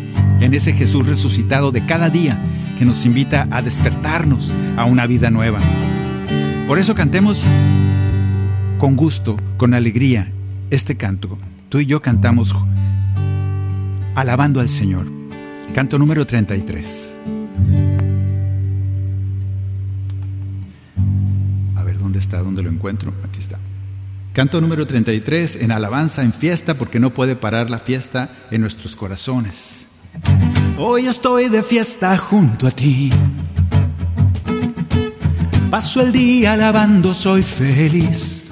en 0.40 0.54
ese 0.54 0.72
Jesús 0.72 1.06
resucitado 1.06 1.70
de 1.70 1.84
cada 1.86 2.10
día 2.10 2.38
que 2.78 2.84
nos 2.84 3.04
invita 3.06 3.48
a 3.50 3.62
despertarnos 3.62 4.52
a 4.76 4.84
una 4.84 5.06
vida 5.06 5.30
nueva. 5.30 5.58
Por 6.66 6.78
eso 6.78 6.94
cantemos 6.94 7.44
con 8.78 8.94
gusto, 8.94 9.36
con 9.56 9.74
alegría, 9.74 10.30
este 10.70 10.96
canto. 10.96 11.38
Tú 11.68 11.80
y 11.80 11.86
yo 11.86 12.00
cantamos 12.00 12.54
alabando 14.14 14.60
al 14.60 14.68
Señor. 14.68 15.06
Canto 15.74 15.98
número 15.98 16.26
33. 16.26 17.16
A 21.76 21.82
ver, 21.82 21.98
¿dónde 21.98 22.18
está? 22.18 22.42
¿Dónde 22.42 22.62
lo 22.62 22.70
encuentro? 22.70 23.12
Aquí 23.24 23.38
está. 23.38 23.58
Canto 24.38 24.60
número 24.60 24.86
33 24.86 25.56
en 25.62 25.72
alabanza, 25.72 26.22
en 26.22 26.32
fiesta, 26.32 26.74
porque 26.74 27.00
no 27.00 27.10
puede 27.10 27.34
parar 27.34 27.70
la 27.70 27.80
fiesta 27.80 28.30
en 28.52 28.60
nuestros 28.60 28.94
corazones. 28.94 29.88
Hoy 30.78 31.06
estoy 31.06 31.48
de 31.48 31.64
fiesta 31.64 32.16
junto 32.16 32.68
a 32.68 32.70
ti. 32.70 33.10
Paso 35.72 36.02
el 36.02 36.12
día 36.12 36.52
alabando, 36.52 37.14
soy 37.14 37.42
feliz. 37.42 38.48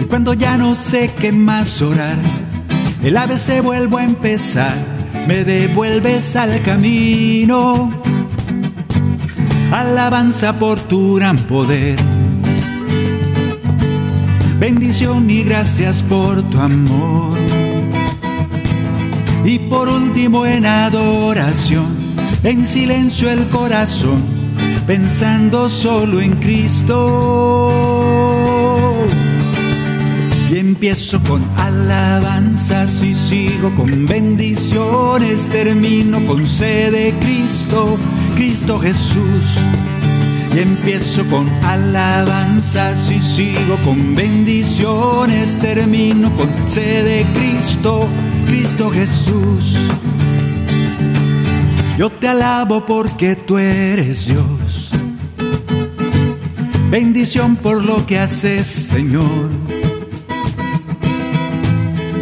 Y 0.00 0.06
cuando 0.06 0.34
ya 0.34 0.58
no 0.58 0.74
sé 0.74 1.08
qué 1.20 1.30
más 1.30 1.80
orar, 1.80 2.18
el 3.04 3.16
ave 3.16 3.38
se 3.38 3.60
vuelvo 3.60 3.98
a 3.98 4.02
empezar, 4.02 4.74
me 5.28 5.44
devuelves 5.44 6.34
al 6.34 6.60
camino. 6.62 7.92
Alabanza 9.70 10.58
por 10.58 10.80
tu 10.80 11.14
gran 11.14 11.36
poder 11.36 12.17
bendición 14.58 15.30
y 15.30 15.42
gracias 15.44 16.02
por 16.02 16.42
tu 16.50 16.58
amor. 16.58 17.38
Y 19.44 19.58
por 19.60 19.88
último 19.88 20.44
en 20.46 20.66
adoración, 20.66 21.86
en 22.42 22.66
silencio 22.66 23.30
el 23.30 23.46
corazón, 23.48 24.16
pensando 24.86 25.68
solo 25.68 26.20
en 26.20 26.32
Cristo. 26.36 27.72
Y 30.50 30.58
empiezo 30.58 31.20
con 31.22 31.42
alabanzas 31.56 33.02
y 33.02 33.14
sigo 33.14 33.74
con 33.74 34.06
bendiciones, 34.06 35.48
termino 35.48 36.26
con 36.26 36.46
sede 36.46 37.14
Cristo, 37.20 37.96
Cristo 38.34 38.80
Jesús 38.80 39.56
y 40.54 40.58
empiezo 40.60 41.24
con 41.26 41.48
alabanzas 41.64 43.10
y 43.10 43.20
sigo 43.20 43.76
con 43.84 44.14
bendiciones, 44.14 45.58
termino 45.58 46.30
con 46.36 46.48
sed 46.66 47.04
de 47.04 47.26
Cristo, 47.34 48.06
Cristo 48.46 48.90
Jesús. 48.90 49.74
Yo 51.98 52.10
te 52.10 52.28
alabo 52.28 52.86
porque 52.86 53.36
tú 53.36 53.58
eres 53.58 54.26
Dios. 54.26 54.90
Bendición 56.90 57.56
por 57.56 57.84
lo 57.84 58.06
que 58.06 58.18
haces, 58.18 58.66
Señor. 58.66 59.50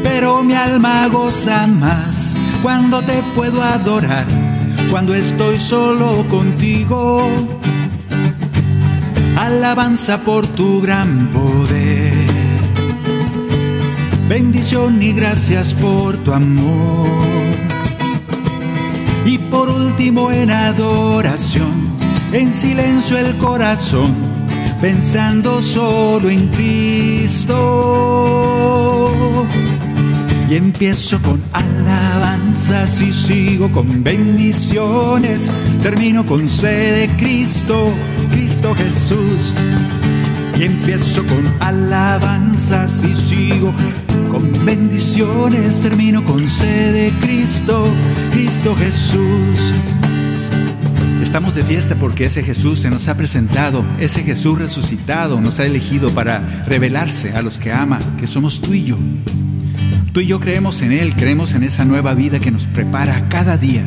Pero 0.03 0.43
mi 0.43 0.55
alma 0.55 1.07
goza 1.09 1.67
más 1.67 2.35
cuando 2.63 3.01
te 3.03 3.23
puedo 3.37 3.63
adorar, 3.63 4.25
cuando 4.91 5.15
estoy 5.15 5.59
solo 5.59 6.25
contigo 6.29 7.21
alabanza 9.37 10.19
por 10.19 10.47
tu 10.47 10.81
gran 10.81 11.29
poder. 11.29 12.13
Bendición 14.29 15.01
y 15.03 15.13
gracias 15.13 15.75
por 15.75 16.17
tu 16.19 16.33
amor. 16.33 17.09
Y 19.25 19.39
por 19.39 19.69
último 19.69 20.33
en 20.33 20.51
adoración, 20.51 21.73
en 22.33 22.53
silencio 22.53 23.19
el 23.19 23.37
corazón, 23.37 24.15
pensando 24.81 25.63
solo 25.63 26.29
en 26.31 26.49
Cristo. 26.49 27.57
Y 30.49 30.55
empiezo 30.55 31.21
con 31.23 31.43
alabanzas 31.53 33.01
y 33.01 33.13
sigo 33.13 33.71
con 33.73 34.05
bendiciones. 34.05 35.51
Termino 35.83 36.25
con 36.25 36.49
sed 36.49 37.01
de 37.01 37.17
Cristo, 37.17 37.93
Cristo 38.31 38.73
Jesús. 38.77 39.55
Y 40.57 40.65
empiezo 40.65 41.25
con 41.27 41.53
alabanzas 41.61 43.03
y 43.03 43.13
sigo 43.15 43.73
con 44.31 44.53
bendiciones. 44.65 45.81
Termino 45.81 46.25
con 46.25 46.49
sed 46.49 46.93
de 46.93 47.13
Cristo, 47.21 47.85
Cristo 48.31 48.77
Jesús. 48.77 49.59
Estamos 51.21 51.57
de 51.57 51.65
fiesta 51.65 51.97
porque 51.97 52.27
ese 52.27 52.45
Jesús 52.45 52.79
se 52.79 52.89
nos 52.89 53.09
ha 53.09 53.17
presentado, 53.17 53.85
ese 53.99 54.23
Jesús 54.23 54.61
resucitado 54.61 55.41
nos 55.41 55.59
ha 55.59 55.67
elegido 55.67 56.11
para 56.11 56.39
revelarse 56.67 57.33
a 57.33 57.43
los 57.43 57.59
que 57.59 57.73
ama, 57.73 57.99
que 58.21 58.29
somos 58.29 58.61
tú 58.61 58.75
y 58.75 58.85
yo. 58.85 58.97
Tú 60.17 60.23
y 60.23 60.29
yo 60.29 60.41
creemos 60.41 60.81
en 60.81 60.93
Él, 60.93 61.15
creemos 61.15 61.53
en 61.53 61.63
esa 61.63 61.85
nueva 61.85 62.15
vida 62.15 62.41
que 62.41 62.51
nos 62.51 62.65
prepara 62.67 63.29
cada 63.29 63.59
día. 63.59 63.83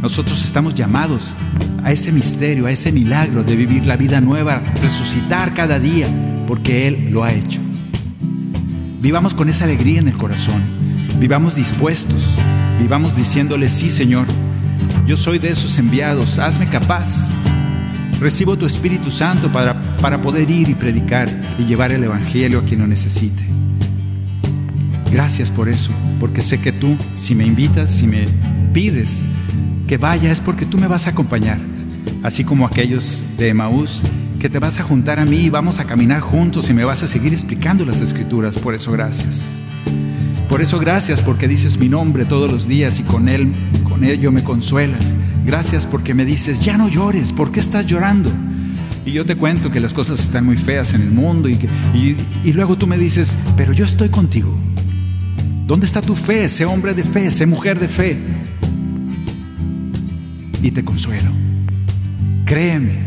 Nosotros 0.00 0.42
estamos 0.42 0.74
llamados 0.74 1.36
a 1.82 1.92
ese 1.92 2.12
misterio, 2.12 2.64
a 2.64 2.70
ese 2.70 2.92
milagro 2.92 3.44
de 3.44 3.54
vivir 3.54 3.84
la 3.84 3.98
vida 3.98 4.22
nueva, 4.22 4.62
resucitar 4.80 5.52
cada 5.52 5.78
día, 5.78 6.06
porque 6.46 6.88
Él 6.88 7.10
lo 7.10 7.24
ha 7.24 7.32
hecho. 7.34 7.60
Vivamos 9.02 9.34
con 9.34 9.50
esa 9.50 9.64
alegría 9.64 10.00
en 10.00 10.08
el 10.08 10.16
corazón, 10.16 10.62
vivamos 11.20 11.54
dispuestos, 11.54 12.36
vivamos 12.80 13.14
diciéndole, 13.14 13.68
sí 13.68 13.90
Señor, 13.90 14.24
yo 15.06 15.18
soy 15.18 15.38
de 15.38 15.50
esos 15.50 15.76
enviados, 15.76 16.38
hazme 16.38 16.70
capaz. 16.70 17.34
Recibo 18.18 18.56
tu 18.56 18.64
Espíritu 18.64 19.10
Santo 19.10 19.52
para, 19.52 19.78
para 19.98 20.22
poder 20.22 20.48
ir 20.48 20.70
y 20.70 20.74
predicar 20.74 21.28
y 21.58 21.66
llevar 21.66 21.92
el 21.92 22.02
Evangelio 22.02 22.60
a 22.60 22.64
quien 22.64 22.80
lo 22.80 22.86
necesite. 22.86 23.53
Gracias 25.14 25.48
por 25.48 25.68
eso, 25.68 25.92
porque 26.18 26.42
sé 26.42 26.60
que 26.60 26.72
tú, 26.72 26.96
si 27.16 27.36
me 27.36 27.46
invitas, 27.46 27.88
si 27.88 28.08
me 28.08 28.26
pides 28.72 29.28
que 29.86 29.96
vaya, 29.96 30.32
es 30.32 30.40
porque 30.40 30.66
tú 30.66 30.76
me 30.76 30.88
vas 30.88 31.06
a 31.06 31.10
acompañar, 31.10 31.60
así 32.24 32.42
como 32.42 32.66
aquellos 32.66 33.24
de 33.38 33.50
Emaús, 33.50 34.02
que 34.40 34.48
te 34.48 34.58
vas 34.58 34.80
a 34.80 34.82
juntar 34.82 35.20
a 35.20 35.24
mí 35.24 35.36
y 35.36 35.50
vamos 35.50 35.78
a 35.78 35.84
caminar 35.84 36.20
juntos 36.20 36.68
y 36.68 36.74
me 36.74 36.84
vas 36.84 37.04
a 37.04 37.06
seguir 37.06 37.32
explicando 37.32 37.84
las 37.84 38.00
escrituras. 38.00 38.58
Por 38.58 38.74
eso 38.74 38.90
gracias. 38.90 39.44
Por 40.48 40.60
eso 40.60 40.80
gracias 40.80 41.22
porque 41.22 41.46
dices 41.46 41.78
mi 41.78 41.88
nombre 41.88 42.24
todos 42.24 42.50
los 42.50 42.66
días 42.66 42.98
y 42.98 43.04
con 43.04 43.28
él, 43.28 43.52
con 43.84 44.02
ello 44.02 44.32
me 44.32 44.42
consuelas. 44.42 45.14
Gracias 45.46 45.86
porque 45.86 46.12
me 46.12 46.24
dices, 46.24 46.58
ya 46.58 46.76
no 46.76 46.88
llores, 46.88 47.32
¿por 47.32 47.52
qué 47.52 47.60
estás 47.60 47.86
llorando? 47.86 48.32
Y 49.06 49.12
yo 49.12 49.24
te 49.24 49.36
cuento 49.36 49.70
que 49.70 49.78
las 49.78 49.94
cosas 49.94 50.18
están 50.18 50.44
muy 50.44 50.56
feas 50.56 50.92
en 50.92 51.02
el 51.02 51.12
mundo 51.12 51.48
y, 51.48 52.52
luego 52.52 52.76
tú 52.76 52.88
me 52.88 52.98
dices, 52.98 53.38
pero 53.56 53.72
yo 53.72 53.84
estoy 53.84 54.08
contigo. 54.08 54.58
¿Dónde 55.66 55.86
está 55.86 56.02
tu 56.02 56.14
fe? 56.14 56.48
Sé 56.48 56.66
hombre 56.66 56.92
de 56.92 57.04
fe, 57.04 57.30
sé 57.30 57.46
mujer 57.46 57.78
de 57.78 57.88
fe. 57.88 58.18
Y 60.62 60.70
te 60.70 60.84
consuelo. 60.84 61.30
Créeme, 62.44 62.98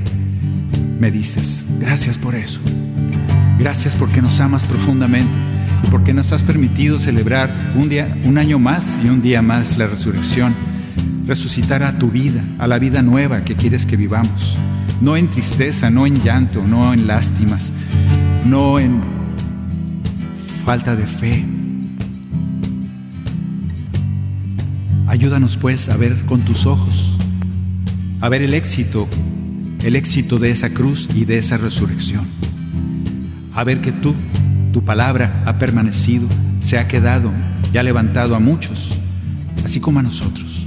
me 0.99 1.11
dices, 1.11 1.65
gracias 1.79 2.17
por 2.17 2.33
eso. 2.33 2.59
Gracias 3.59 3.95
porque 3.95 4.21
nos 4.21 4.39
amas 4.39 4.65
profundamente, 4.65 5.31
porque 5.91 6.13
nos 6.13 6.31
has 6.31 6.41
permitido 6.41 6.97
celebrar 6.99 7.55
un 7.75 7.89
día, 7.89 8.17
un 8.23 8.39
año 8.39 8.57
más 8.57 8.99
y 9.03 9.09
un 9.09 9.21
día 9.21 9.43
más 9.43 9.77
la 9.77 9.85
resurrección, 9.85 10.53
resucitar 11.27 11.83
a 11.83 11.99
tu 11.99 12.09
vida, 12.09 12.43
a 12.57 12.67
la 12.67 12.79
vida 12.79 13.03
nueva 13.03 13.43
que 13.43 13.55
quieres 13.55 13.85
que 13.85 13.97
vivamos. 13.97 14.57
No 15.01 15.15
en 15.15 15.27
tristeza, 15.27 15.91
no 15.91 16.07
en 16.07 16.15
llanto, 16.23 16.63
no 16.63 16.91
en 16.91 17.05
lástimas, 17.05 17.71
no 18.45 18.79
en 18.79 18.99
falta 20.65 20.95
de 20.95 21.05
fe, 21.05 21.45
Ayúdanos 25.27 25.57
pues 25.57 25.89
a 25.89 25.97
ver 25.97 26.15
con 26.25 26.45
tus 26.45 26.65
ojos, 26.65 27.17
a 28.21 28.29
ver 28.29 28.43
el 28.43 28.53
éxito, 28.53 29.09
el 29.83 29.97
éxito 29.97 30.39
de 30.39 30.51
esa 30.51 30.69
cruz 30.69 31.09
y 31.13 31.25
de 31.25 31.37
esa 31.37 31.57
resurrección. 31.57 32.25
A 33.53 33.65
ver 33.65 33.81
que 33.81 33.91
tú, 33.91 34.15
tu 34.71 34.85
palabra 34.85 35.43
ha 35.45 35.57
permanecido, 35.57 36.29
se 36.61 36.79
ha 36.79 36.87
quedado 36.87 37.29
y 37.73 37.77
ha 37.77 37.83
levantado 37.83 38.37
a 38.37 38.39
muchos, 38.39 38.87
así 39.65 39.81
como 39.81 39.99
a 39.99 40.03
nosotros. 40.03 40.65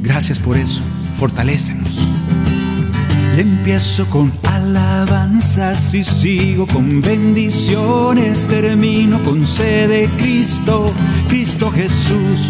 Gracias 0.00 0.38
por 0.38 0.56
eso, 0.56 0.80
fortalécenos. 1.16 2.06
Y 3.36 3.40
empiezo 3.40 4.06
con 4.06 4.32
alabanzas 4.44 5.92
y 5.92 6.04
sigo 6.04 6.68
con 6.68 7.02
bendiciones, 7.02 8.46
termino 8.46 9.20
con 9.24 9.44
sede 9.44 10.08
Cristo, 10.18 10.86
Cristo 11.28 11.72
Jesús 11.72 12.48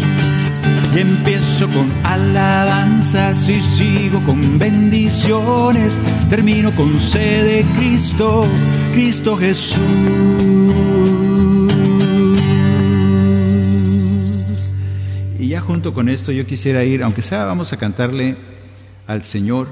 y 0.95 0.99
empiezo 0.99 1.67
con 1.69 1.91
alabanzas 2.03 3.47
y 3.49 3.59
sigo 3.61 4.21
con 4.23 4.59
bendiciones. 4.59 6.01
Termino 6.29 6.71
con 6.71 6.99
sede 6.99 7.65
Cristo, 7.77 8.45
Cristo 8.93 9.37
Jesús. 9.37 9.81
Y 15.39 15.49
ya 15.49 15.61
junto 15.61 15.93
con 15.93 16.09
esto 16.09 16.31
yo 16.31 16.45
quisiera 16.45 16.83
ir, 16.83 17.03
aunque 17.03 17.21
sea, 17.21 17.45
vamos 17.45 17.73
a 17.73 17.77
cantarle 17.77 18.37
al 19.07 19.23
Señor. 19.23 19.67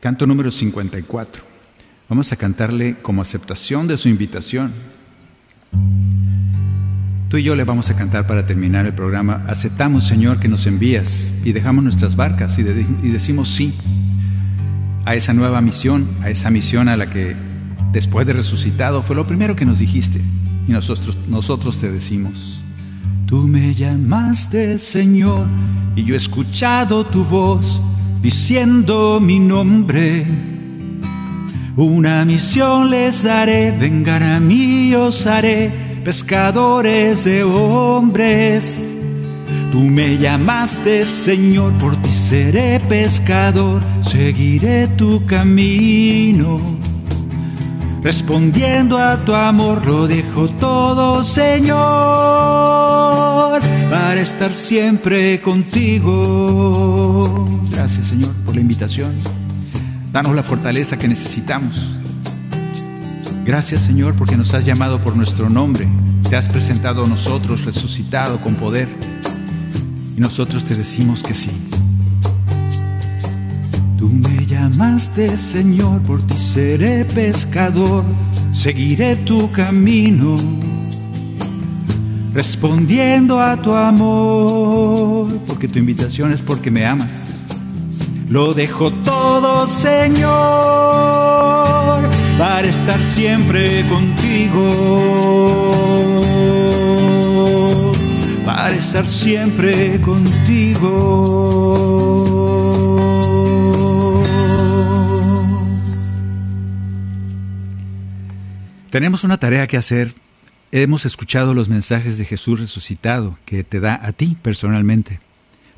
Canto 0.00 0.26
número 0.26 0.50
54. 0.50 1.42
Vamos 2.08 2.32
a 2.32 2.36
cantarle 2.36 2.96
como 3.02 3.20
aceptación 3.20 3.86
de 3.86 3.96
su 3.96 4.08
invitación. 4.08 4.72
Tú 7.28 7.36
y 7.36 7.42
yo 7.42 7.54
le 7.54 7.64
vamos 7.64 7.90
a 7.90 7.96
cantar 7.96 8.26
para 8.26 8.46
terminar 8.46 8.86
el 8.86 8.94
programa. 8.94 9.44
Aceptamos, 9.48 10.06
Señor, 10.06 10.40
que 10.40 10.48
nos 10.48 10.66
envías 10.66 11.34
y 11.44 11.52
dejamos 11.52 11.84
nuestras 11.84 12.16
barcas 12.16 12.58
y, 12.58 12.62
decimos 12.62 13.50
sí 13.50 13.74
a 15.04 15.14
esa 15.14 15.34
nueva 15.34 15.60
misión, 15.60 16.08
a 16.22 16.30
esa 16.30 16.48
misión 16.48 16.88
a 16.88 16.96
la 16.96 17.10
que 17.10 17.36
después 17.92 18.26
de 18.26 18.32
resucitado 18.32 19.02
fue 19.02 19.14
lo 19.14 19.26
primero 19.26 19.56
que 19.56 19.66
nos 19.66 19.78
dijiste. 19.78 20.22
Y 20.66 20.72
nosotros, 20.72 21.18
nosotros 21.28 21.78
te 21.78 21.90
decimos, 21.90 22.62
tú 23.26 23.46
me 23.46 23.74
llamaste, 23.74 24.78
Señor, 24.78 25.46
y 25.96 26.04
yo 26.04 26.14
he 26.14 26.16
escuchado 26.16 27.04
tu 27.04 27.24
voz 27.24 27.82
diciendo 28.22 29.20
mi 29.20 29.38
nombre. 29.38 30.26
Una 31.76 32.24
misión 32.24 32.88
les 32.90 33.22
daré, 33.22 33.70
vengan 33.70 34.22
a 34.22 34.40
mí, 34.40 34.94
os 34.94 35.26
haré 35.26 35.87
pescadores 36.04 37.24
de 37.24 37.44
hombres. 37.44 38.94
Tú 39.72 39.80
me 39.80 40.16
llamaste 40.16 41.04
Señor, 41.04 41.72
por 41.74 42.00
ti 42.02 42.12
seré 42.12 42.80
pescador, 42.80 43.82
seguiré 44.02 44.86
tu 44.88 45.24
camino. 45.26 46.60
Respondiendo 48.02 48.98
a 48.98 49.24
tu 49.24 49.34
amor 49.34 49.84
lo 49.84 50.06
dejo 50.06 50.48
todo 50.48 51.24
Señor, 51.24 51.76
para 53.90 54.20
estar 54.20 54.54
siempre 54.54 55.40
contigo. 55.40 57.48
Gracias 57.70 58.06
Señor 58.06 58.32
por 58.46 58.54
la 58.54 58.60
invitación. 58.60 59.12
Danos 60.12 60.34
la 60.34 60.42
fortaleza 60.42 60.98
que 60.98 61.08
necesitamos 61.08 61.98
Gracias 63.48 63.80
Señor 63.80 64.14
porque 64.14 64.36
nos 64.36 64.52
has 64.52 64.66
llamado 64.66 65.00
por 65.00 65.16
nuestro 65.16 65.48
nombre, 65.48 65.88
te 66.28 66.36
has 66.36 66.50
presentado 66.50 67.04
a 67.04 67.08
nosotros 67.08 67.64
resucitado 67.64 68.38
con 68.42 68.54
poder 68.56 68.90
y 70.14 70.20
nosotros 70.20 70.64
te 70.64 70.74
decimos 70.74 71.22
que 71.22 71.32
sí. 71.32 71.50
Tú 73.96 74.10
me 74.10 74.44
llamaste 74.44 75.38
Señor, 75.38 76.02
por 76.02 76.20
ti 76.26 76.38
seré 76.38 77.06
pescador, 77.06 78.04
seguiré 78.52 79.16
tu 79.16 79.50
camino, 79.50 80.36
respondiendo 82.34 83.40
a 83.40 83.56
tu 83.56 83.72
amor, 83.72 85.26
porque 85.46 85.68
tu 85.68 85.78
invitación 85.78 86.34
es 86.34 86.42
porque 86.42 86.70
me 86.70 86.84
amas. 86.84 87.44
Lo 88.28 88.52
dejo 88.52 88.92
todo 88.92 89.66
Señor 89.66 90.98
para 92.38 92.68
estar 92.68 93.04
siempre 93.04 93.84
contigo, 93.88 94.62
para 98.46 98.70
estar 98.76 99.08
siempre 99.08 100.00
contigo. 100.00 100.94
Tenemos 108.90 109.24
una 109.24 109.38
tarea 109.38 109.66
que 109.66 109.76
hacer. 109.76 110.14
Hemos 110.70 111.06
escuchado 111.06 111.54
los 111.54 111.68
mensajes 111.68 112.18
de 112.18 112.24
Jesús 112.24 112.60
resucitado 112.60 113.36
que 113.46 113.64
te 113.64 113.80
da 113.80 113.98
a 114.00 114.12
ti 114.12 114.36
personalmente, 114.40 115.18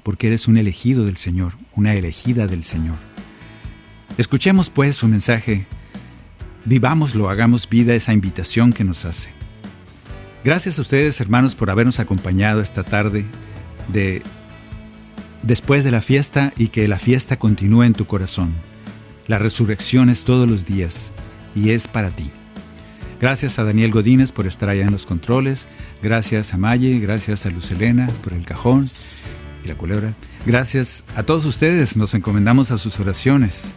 porque 0.03 0.27
eres 0.27 0.47
un 0.47 0.59
elegido 0.59 1.07
del 1.07 1.17
Señor, 1.17 1.57
una 1.75 1.95
elegida 1.95 2.47
del 2.47 2.65
Señor. 2.65 2.97
Escuchemos 4.19 4.69
pues 4.69 4.97
su 4.97 5.09
mensaje 5.09 5.67
Vivámoslo, 6.65 7.31
hagamos 7.31 7.69
vida 7.69 7.95
esa 7.95 8.13
invitación 8.13 8.73
que 8.73 8.85
nos 8.85 9.05
hace. 9.05 9.31
Gracias 10.45 10.79
a 10.79 10.83
ustedes, 10.83 11.21
hermanos, 11.21 11.55
por 11.55 11.71
habernos 11.71 12.01
acompañado 12.01 12.61
esta 12.61 12.83
tarde 12.83 13.25
de 13.89 14.23
después 15.43 15.85
de 15.85 15.91
la 15.91 16.03
fiesta 16.03 16.53
y 16.57 16.69
que 16.69 16.89
la 16.89 16.99
fiesta 16.99 17.39
continúe 17.39 17.85
en 17.85 17.95
tu 17.95 18.07
corazón. 18.07 18.53
La 19.27 19.39
resurrección 19.39 20.11
es 20.11 20.25
todos 20.25 20.49
los 20.49 20.65
días 20.65 21.13
y 21.55 21.71
es 21.71 21.89
para 21.89 22.11
ti. 22.11 22.31
Gracias 23.21 23.59
a 23.59 23.65
Daniel 23.65 23.91
Godínez 23.91 24.33
por 24.33 24.47
estar 24.47 24.69
allá 24.71 24.85
en 24.85 24.93
los 24.93 25.07
controles. 25.07 25.69
Gracias 26.03 26.55
a 26.55 26.57
Maye, 26.57 26.99
gracias 27.01 27.45
a 27.45 27.51
Luz 27.51 27.71
Elena 27.71 28.09
por 28.25 28.33
el 28.33 28.45
cajón 28.45 28.87
y 29.63 29.69
la 29.69 29.77
culebra. 29.77 30.15
Gracias 30.47 31.05
a 31.17 31.23
todos 31.23 31.45
ustedes, 31.45 31.97
nos 31.99 32.15
encomendamos 32.15 32.71
a 32.71 32.79
sus 32.79 32.99
oraciones. 32.99 33.75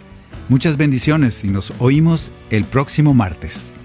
Muchas 0.49 0.75
bendiciones 0.75 1.43
y 1.43 1.47
nos 1.47 1.73
oímos 1.79 2.31
el 2.49 2.65
próximo 2.65 3.13
martes. 3.13 3.75